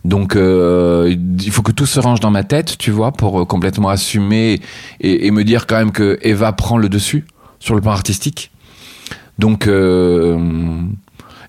Donc 0.05 0.35
euh, 0.35 1.14
il 1.39 1.53
faut 1.53 1.62
que 1.62 1.70
tout 1.70 1.87
se 1.87 2.01
range 2.01 2.18
dans 2.18 2.33
ma 2.33 2.43
tête, 2.43 2.76
tu 2.78 2.91
vois, 2.91 3.12
pour 3.12 3.41
euh, 3.41 3.45
complètement 3.45 3.91
assumer 3.91 4.61
et, 5.01 5.26
et 5.26 5.31
me 5.31 5.45
dire 5.45 5.68
quand 5.68 5.76
même 5.76 5.93
que 5.93 6.18
Eva 6.22 6.53
prend 6.53 6.78
le 6.78 6.89
dessus 6.89 7.26
sur 7.61 7.76
le 7.76 7.81
plan 7.81 7.93
artistique. 7.93 8.51
Donc 9.39 9.68
euh, 9.68 10.37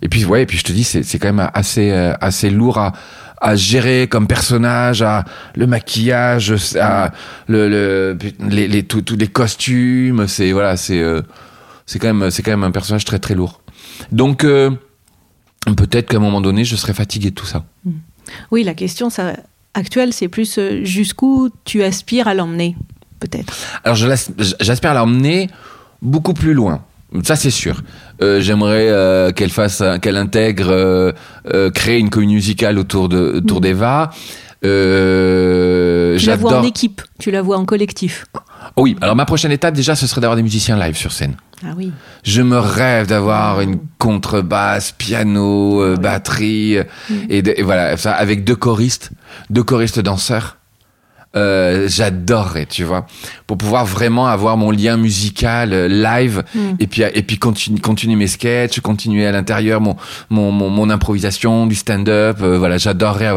et 0.04 0.10
puis 0.10 0.26
ouais, 0.26 0.44
et 0.44 0.46
puis 0.46 0.60
je 0.60 0.64
te 0.64 0.74
dis 0.74 0.84
c'est 0.84 1.18
quand 1.18 1.34
même 1.34 1.50
assez 1.52 1.90
euh, 1.90 2.14
assez 2.22 2.52
lourd 2.52 2.78
à 2.78 2.94
à 3.42 3.56
gérer 3.56 4.08
comme 4.08 4.28
personnage, 4.28 5.02
à 5.02 5.26
le 5.56 5.66
maquillage, 5.66 6.54
à 6.80 7.12
le, 7.48 7.68
le 7.68 8.18
les, 8.48 8.68
les 8.68 8.84
tous 8.84 9.02
tous 9.02 9.16
les 9.16 9.28
costumes, 9.28 10.28
c'est 10.28 10.52
voilà, 10.52 10.78
c'est 10.78 11.02
euh, 11.02 11.24
c'est 11.88 11.98
quand 11.98 12.14
même 12.14 12.30
c'est 12.30 12.44
quand 12.44 12.52
même 12.52 12.64
un 12.64 12.72
personnage 12.72 13.06
très 13.06 13.18
très 13.18 13.34
lourd. 13.34 13.61
Donc 14.12 14.44
euh, 14.44 14.72
peut-être 15.78 16.10
qu'à 16.10 16.18
un 16.18 16.22
moment 16.22 16.42
donné, 16.42 16.64
je 16.66 16.76
serai 16.76 16.94
fatigué 16.94 17.30
de 17.30 17.36
tout 17.36 17.46
ça. 17.46 17.64
Oui, 18.52 18.64
la 18.64 18.74
question, 18.74 19.10
ça, 19.10 19.34
actuelle, 19.74 20.14
c'est 20.14 20.28
plus 20.28 20.58
euh, 20.58 20.84
jusqu'où 20.84 21.50
tu 21.66 21.84
aspires 21.84 22.28
à 22.28 22.34
l'emmener, 22.34 22.76
peut-être. 23.20 23.54
Alors 23.84 23.96
j'aspire 23.96 24.92
à 24.92 24.94
l'emmener 24.94 25.50
beaucoup 26.02 26.34
plus 26.34 26.54
loin. 26.54 26.84
Ça 27.24 27.36
c'est 27.36 27.52
sûr. 27.52 27.82
Euh, 28.22 28.40
J'aimerais 28.40 28.88
euh, 28.88 29.32
qu'elle 29.32 29.50
fasse, 29.50 29.84
qu'elle 30.02 30.16
intègre, 30.16 30.68
euh, 30.70 31.70
créer 31.72 32.00
une 32.00 32.10
commune 32.10 32.32
musicale 32.32 32.78
autour 32.80 33.10
de 33.10 33.34
autour 33.36 33.58
Mm. 33.58 33.62
d'Eva. 33.62 34.10
Tu 34.64 34.68
la 36.28 36.36
vois 36.38 36.60
en 36.60 36.64
équipe, 36.64 37.02
tu 37.20 37.32
la 37.32 37.42
vois 37.42 37.58
en 37.58 37.66
collectif. 37.66 38.26
Oh 38.76 38.84
oui. 38.84 38.96
Alors 39.02 39.16
ma 39.16 39.26
prochaine 39.26 39.52
étape 39.52 39.74
déjà, 39.74 39.96
ce 39.96 40.08
serait 40.08 40.22
d'avoir 40.22 40.36
des 40.38 40.44
musiciens 40.44 40.78
live 40.78 40.96
sur 40.96 41.12
scène. 41.12 41.36
Ah 41.64 41.74
oui. 41.76 41.92
Je 42.24 42.42
me 42.42 42.58
rêve 42.58 43.08
d'avoir 43.08 43.62
une 43.62 43.80
contrebasse, 43.98 44.92
piano, 44.92 45.82
euh, 45.82 45.96
batterie, 45.98 46.78
euh, 46.78 46.84
et, 47.30 47.42
de- 47.42 47.54
et 47.56 47.64
voilà, 47.64 47.98
ça 47.98 48.14
avec 48.14 48.44
deux 48.44 48.56
choristes, 48.56 49.12
deux 49.50 49.64
choristes 49.64 50.00
danseurs. 50.00 50.58
Euh, 51.34 51.88
J'adorerais, 51.88 52.66
tu 52.66 52.84
vois, 52.84 53.06
pour 53.48 53.58
pouvoir 53.58 53.86
vraiment 53.86 54.28
avoir 54.28 54.58
mon 54.58 54.70
lien 54.70 54.98
musical 54.98 55.72
euh, 55.72 55.88
live 55.88 56.44
Mm. 56.54 56.60
et 56.80 56.88
puis 56.88 57.04
et 57.04 57.24
puis 57.24 57.38
continuer 57.38 57.80
continuer 57.80 58.18
mes 58.18 58.28
sketchs, 58.28 58.82
continuer 58.82 59.26
à 59.26 59.32
l'intérieur 59.32 59.80
mon, 59.80 59.96
mon 60.30 60.52
mon 60.52 60.70
mon 60.70 60.90
improvisation, 60.90 61.68
du 61.68 61.76
stand-up. 61.76 62.40
euh, 62.42 62.58
voilà, 62.58 62.78
j'adorerais 62.78 63.32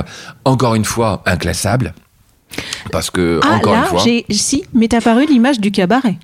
encore 0.44 0.74
une 0.74 0.84
fois 0.84 1.22
inclassable 1.24 1.94
parce 2.90 3.10
que 3.10 3.40
Ah 3.42 3.54
encore 3.56 3.72
là, 3.72 3.80
une 3.80 3.86
fois. 3.86 4.02
j'ai 4.04 4.24
si, 4.30 4.64
m'est 4.74 4.92
apparue 4.94 5.26
l'image 5.26 5.60
du 5.60 5.70
cabaret. 5.70 6.18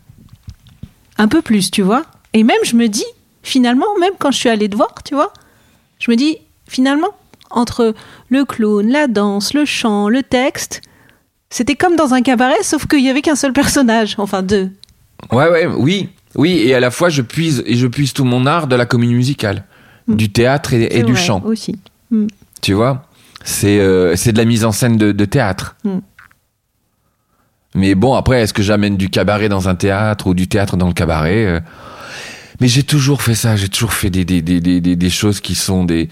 Un 1.19 1.29
peu 1.29 1.43
plus, 1.43 1.71
tu 1.71 1.83
vois. 1.83 2.05
Et 2.33 2.43
même, 2.45 2.57
je 2.65 2.77
me 2.77 2.89
dis, 2.89 3.05
finalement, 3.43 3.87
même 3.99 4.13
quand 4.19 4.31
je 4.31 4.39
suis 4.39 4.49
allée 4.49 4.69
te 4.69 4.77
voir, 4.77 4.95
tu 5.05 5.15
vois, 5.15 5.33
je 5.99 6.11
me 6.11 6.17
dis, 6.17 6.39
finalement, 6.67 7.11
entre 7.51 7.95
le 8.29 8.45
clown, 8.45 8.89
la 8.89 9.07
danse, 9.07 9.55
le 9.55 9.65
chant, 9.65 10.09
le 10.09 10.23
texte, 10.23 10.83
c'était 11.51 11.75
comme 11.75 11.97
dans 11.97 12.15
un 12.15 12.23
cabaret, 12.23 12.63
sauf 12.63 12.87
qu'il 12.87 13.01
y 13.01 13.09
avait 13.09 13.23
qu'un 13.23 13.35
seul 13.35 13.53
personnage, 13.53 14.15
enfin 14.19 14.43
deux. 14.43 14.71
Ouais, 15.33 15.49
ouais, 15.51 15.67
oui, 15.67 16.09
oui, 16.37 16.59
et 16.65 16.75
à 16.75 16.81
la 16.81 16.91
fois 16.91 17.09
je 17.09 17.23
puise 17.23 17.63
et 17.67 17.75
je 17.75 17.87
puise 17.87 18.13
tout 18.13 18.25
mon 18.25 18.47
art 18.47 18.69
de 18.69 18.77
la 18.77 18.87
comédie 18.87 19.15
musicale, 19.15 19.65
du 20.09 20.31
théâtre 20.31 20.73
et, 20.73 21.03
du 21.03 21.13
vrai, 21.13 21.23
chant. 21.23 21.43
aussi. 21.45 21.77
Mm. 22.11 22.27
Tu 22.63 22.73
vois, 22.73 23.07
c'est 23.45 23.81
euh, 23.81 24.17
c'est 24.17 24.33
de 24.33 24.39
la 24.39 24.45
mise 24.45 24.65
en 24.65 24.73
scène 24.73 24.97
de, 24.97 25.13
de 25.13 25.25
théâtre. 25.25 25.77
Mm. 25.85 25.99
Mais 27.75 27.95
bon, 27.95 28.15
après, 28.15 28.43
est-ce 28.43 28.53
que 28.53 28.63
j'amène 28.63 28.97
du 28.97 29.11
cabaret 29.11 29.49
dans 29.49 29.69
un 29.69 29.75
théâtre 29.75 30.27
ou 30.27 30.35
du 30.35 30.49
théâtre 30.49 30.77
dans 30.77 30.89
le 30.89 30.93
cabaret 30.93 31.47
euh, 31.47 31.61
Mais 32.61 32.69
j'ai 32.69 32.83
toujours 32.83 33.23
fait 33.23 33.35
ça. 33.35 33.57
J'ai 33.57 33.69
toujours 33.69 33.93
fait 33.93 34.11
des 34.11 34.25
des, 34.25 34.43
des, 34.43 34.61
des, 34.61 34.81
des, 34.81 35.11
choses 35.11 35.41
qui 35.41 35.55
sont 35.55 35.85
des 35.85 36.09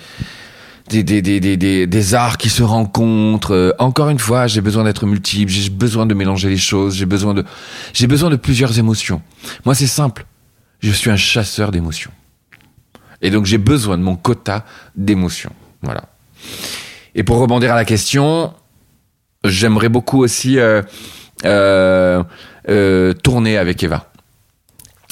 des, 0.88 1.02
des, 1.02 1.20
des, 1.20 1.40
des, 1.40 1.86
des, 1.86 2.14
arts 2.14 2.38
qui 2.38 2.48
se 2.48 2.62
rencontrent. 2.62 3.54
Euh, 3.54 3.72
encore 3.78 4.08
une 4.08 4.18
fois, 4.18 4.46
j'ai 4.46 4.60
besoin 4.60 4.84
d'être 4.84 5.04
multiple, 5.04 5.50
j'ai 5.50 5.68
besoin 5.68 6.06
de 6.06 6.14
mélanger 6.14 6.48
les 6.48 6.56
choses, 6.56 6.94
j'ai 6.94 7.06
besoin 7.06 7.34
de, 7.34 7.44
j'ai 7.92 8.06
besoin 8.06 8.30
de 8.30 8.36
plusieurs 8.36 8.78
émotions. 8.78 9.20
Moi, 9.64 9.74
c'est 9.74 9.86
simple. 9.86 10.24
Je 10.80 10.92
suis 10.92 11.10
un 11.10 11.16
chasseur 11.16 11.72
d'émotions. 11.72 12.12
Et 13.20 13.30
donc, 13.30 13.46
j'ai 13.46 13.58
besoin 13.58 13.98
de 13.98 14.02
mon 14.02 14.16
quota 14.16 14.64
d'émotions. 14.96 15.52
Voilà. 15.82 16.04
Et 17.14 17.24
pour 17.24 17.38
rebondir 17.38 17.72
à 17.72 17.74
la 17.74 17.84
question, 17.84 18.54
j'aimerais 19.44 19.88
beaucoup 19.88 20.22
aussi 20.22 20.58
euh, 20.58 20.82
tourner 23.22 23.58
avec 23.58 23.82
Eva. 23.82 24.10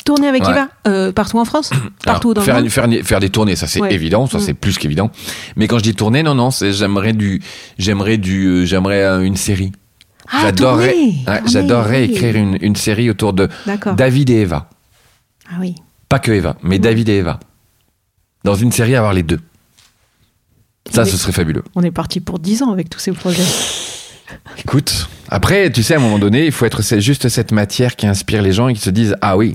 Tourner 0.05 0.29
avec 0.29 0.45
Ouais. 0.45 0.51
Eva, 0.53 0.69
euh, 0.87 1.11
partout 1.11 1.39
en 1.41 1.45
France 1.45 1.71
Partout 2.05 2.31
Alors, 2.31 2.35
dans 2.35 2.41
faire, 2.43 2.55
le 2.57 2.61
monde 2.63 2.71
faire, 2.71 2.89
faire 3.05 3.19
des 3.19 3.29
tournées, 3.31 3.57
ça 3.57 3.67
c'est 3.67 3.81
Ouais. 3.81 3.93
évident, 3.93 4.27
ça 4.29 4.39
Mm. 4.39 4.41
c'est 4.41 4.55
plus 4.55 4.79
qu'évident. 4.79 5.11
Mais 5.57 5.67
quand 5.67 5.79
je 5.79 5.83
dis 5.83 5.95
tourner, 5.97 6.23
non, 6.23 6.37
non, 6.37 6.51
j'aimerais 6.51 7.13
du, 7.13 7.43
j'aimerais 7.77 8.17
du, 8.17 8.47
euh, 8.47 8.65
j'aimerais 8.67 9.03
euh, 9.03 9.23
une 9.23 9.35
série. 9.35 9.73
Ah, 10.31 10.43
j'adorerais, 10.43 10.95
ouais, 10.95 11.25
tourner, 11.25 11.41
j'adorerais 11.51 12.05
écrire 12.05 12.37
une, 12.37 12.57
une 12.61 12.77
série 12.77 13.11
autour 13.11 13.33
de. 13.33 13.49
David 13.97 14.31
et 14.31 14.43
Eva. 14.43 14.71
Ah 15.51 15.57
oui. 15.61 15.75
Pas 16.09 16.21
que 16.21 16.31
Eva, 16.31 16.57
mais 16.63 16.79
Mm. 16.79 16.83
David 16.83 17.09
et 17.09 17.17
Eva. 17.19 17.41
Dans 18.45 18.55
une 18.55 18.71
série, 18.71 18.95
avoir 18.95 19.13
les 19.13 19.25
deux. 19.25 19.41
Ça, 20.93 21.05
ce 21.05 21.17
serait 21.17 21.33
fabuleux. 21.33 21.65
On 21.75 21.83
est 21.83 21.91
parti 21.91 22.21
pour 22.21 22.39
10 22.39 22.63
ans 22.63 22.71
avec 22.71 22.89
tous 22.89 23.01
ces 23.01 23.11
projets. 23.11 23.43
Écoute, 24.59 25.09
après, 25.31 25.71
tu 25.71 25.83
sais, 25.83 25.95
à 25.95 25.97
un 25.99 26.01
moment 26.01 26.19
donné, 26.19 26.47
il 26.47 26.53
faut 26.53 26.65
être 26.67 26.83
juste 27.01 27.29
cette 27.29 27.53
matière 27.53 27.97
qui 27.97 28.07
inspire 28.07 28.43
les 28.43 28.53
gens 28.53 28.69
et 28.69 28.75
qui 28.75 28.81
se 28.81 28.91
disent 28.91 29.17
Ah 29.21 29.37
oui, 29.37 29.55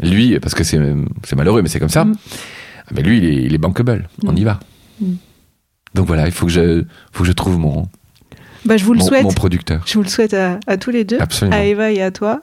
lui, 0.00 0.38
parce 0.40 0.54
que 0.54 0.64
c'est 0.64 0.78
malheureux, 1.36 1.62
mais 1.62 1.68
c'est 1.68 1.80
comme 1.80 1.88
ça. 1.88 2.04
Mm. 2.04 2.14
Ah, 2.78 2.90
Mais 2.94 3.02
lui, 3.02 3.18
il 3.18 3.24
est, 3.24 3.34
il 3.44 3.54
est 3.54 3.58
bankable. 3.58 4.08
On 4.24 4.32
Mm. 4.32 4.38
y 4.38 4.44
va. 4.44 4.60
Mm. 5.00 5.06
Donc 5.94 6.06
voilà, 6.06 6.26
il 6.26 6.32
faut 6.32 6.46
que 6.46 6.52
je, 6.52 6.84
faut 7.12 7.22
que 7.24 7.28
je 7.28 7.32
trouve 7.32 7.58
mon, 7.58 7.88
Bah, 8.64 8.76
je 8.76 8.84
vous 8.84 8.92
le 8.92 8.98
mon, 9.00 9.06
souhaite. 9.06 9.22
mon 9.24 9.32
producteur. 9.32 9.82
Je 9.86 9.94
vous 9.94 10.02
le 10.02 10.08
souhaite 10.08 10.34
à, 10.34 10.60
à 10.66 10.76
tous 10.76 10.90
les 10.90 11.04
deux, 11.04 11.18
Absolument. 11.18 11.56
à 11.56 11.64
Eva 11.64 11.90
et 11.90 12.02
à 12.02 12.10
toi. 12.10 12.42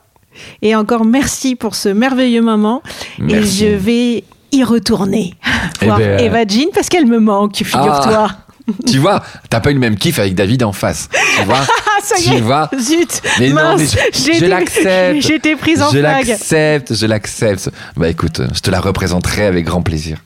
Et 0.63 0.75
encore 0.75 1.05
merci 1.05 1.55
pour 1.55 1.75
ce 1.75 1.89
merveilleux 1.89 2.41
moment. 2.41 2.81
Merci. 3.19 3.65
Et 3.65 3.69
je 3.71 3.75
vais 3.75 4.23
y 4.51 4.63
retourner 4.63 5.35
Eh 5.81 5.85
voir 5.85 5.99
ben, 5.99 6.19
Eva 6.19 6.45
Jean 6.47 6.69
parce 6.73 6.89
qu'elle 6.89 7.05
me 7.05 7.19
manque, 7.19 7.57
figure-toi. 7.57 8.31
Tu 8.87 8.97
vois, 8.99 9.21
t'as 9.49 9.59
pas 9.59 9.71
eu 9.71 9.73
le 9.73 9.79
même 9.79 9.95
kiff 9.97 10.19
avec 10.19 10.35
David 10.35 10.63
en 10.63 10.71
face. 10.73 11.09
Tu 11.37 11.43
vois 11.45 11.59
Ah, 11.95 11.99
ça 12.01 12.17
y 12.17 12.23
Tu 12.23 12.33
est 12.35 12.41
vois 12.41 12.69
Zut 12.79 13.21
Mais 13.39 13.49
non, 13.49 13.55
Mince, 13.55 13.79
mais 13.79 13.85
je- 14.13 14.17
j'ai 14.19 14.31
je 14.33 14.37
été- 14.37 14.47
l'accepte. 14.47 15.21
J'étais 15.21 15.55
prise 15.55 15.81
en 15.81 15.89
Je 15.91 15.99
flag. 15.99 16.27
l'accepte, 16.27 16.93
je 16.95 17.05
l'accepte. 17.05 17.69
Bah 17.97 18.09
écoute, 18.09 18.41
je 18.53 18.59
te 18.59 18.69
la 18.71 18.79
représenterai 18.79 19.45
avec 19.45 19.65
grand 19.65 19.81
plaisir. 19.81 20.17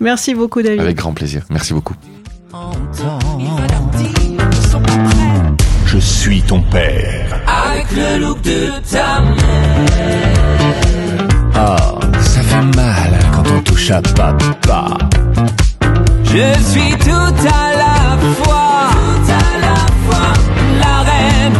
Merci 0.00 0.34
beaucoup, 0.34 0.62
David. 0.62 0.80
Avec 0.80 0.96
grand 0.96 1.12
plaisir. 1.12 1.42
Merci 1.50 1.72
beaucoup. 1.74 1.94
Je 5.86 5.98
suis 5.98 6.42
ton 6.42 6.60
père. 6.62 7.40
Ah, 11.56 11.94
ça 12.20 12.40
fait 12.42 12.76
mal 12.76 13.18
quand 13.32 13.44
on 13.56 13.60
touche 13.60 13.90
à 13.90 14.00
papa. 14.02 14.96
Je 16.34 16.60
suis 16.64 16.90
tout 16.98 17.10
à 17.10 17.76
la 17.76 18.18
fois, 18.42 18.90
tout 18.90 19.30
à 19.30 19.58
la 19.66 19.76
fois, 20.04 20.32
la 20.80 20.96
reine 21.08 21.54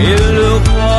et 0.00 0.32
le 0.34 0.50
roi. 0.68 0.95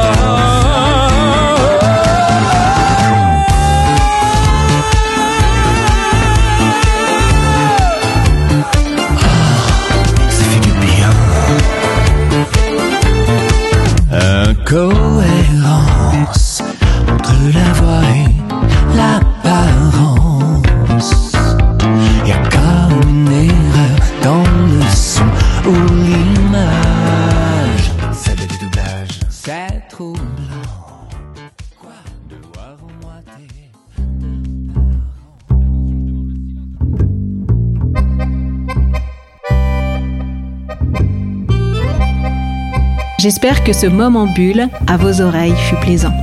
J'espère 43.28 43.65
que 43.65 43.73
ce 43.73 43.88
moment 43.88 44.25
bulle 44.25 44.69
à 44.88 44.95
vos 44.95 45.19
oreilles 45.19 45.57
fut 45.67 45.75
plaisant. 45.82 46.13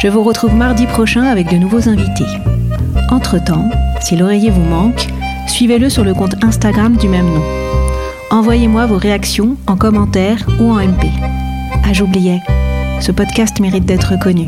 Je 0.00 0.08
vous 0.08 0.22
retrouve 0.22 0.54
mardi 0.54 0.86
prochain 0.86 1.24
avec 1.24 1.50
de 1.50 1.58
nouveaux 1.58 1.86
invités. 1.86 2.24
Entre-temps, 3.10 3.68
si 4.00 4.16
l'oreiller 4.16 4.48
vous 4.48 4.62
manque, 4.62 5.06
suivez-le 5.46 5.90
sur 5.90 6.02
le 6.02 6.14
compte 6.14 6.42
Instagram 6.42 6.96
du 6.96 7.08
même 7.08 7.26
nom. 7.26 7.42
Envoyez-moi 8.30 8.86
vos 8.86 8.96
réactions 8.96 9.58
en 9.66 9.76
commentaire 9.76 10.38
ou 10.58 10.70
en 10.70 10.76
MP. 10.76 11.08
Ah, 11.84 11.92
j'oubliais, 11.92 12.40
ce 13.02 13.12
podcast 13.12 13.60
mérite 13.60 13.84
d'être 13.84 14.18
connu. 14.18 14.46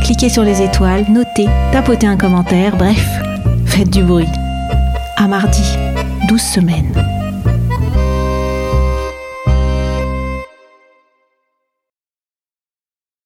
Cliquez 0.00 0.28
sur 0.28 0.42
les 0.42 0.60
étoiles, 0.60 1.06
notez, 1.08 1.46
tapotez 1.70 2.08
un 2.08 2.16
commentaire, 2.16 2.76
bref, 2.76 3.08
faites 3.64 3.90
du 3.90 4.02
bruit. 4.02 4.26
À 5.16 5.28
mardi, 5.28 5.62
12 6.26 6.40
semaines. 6.40 7.11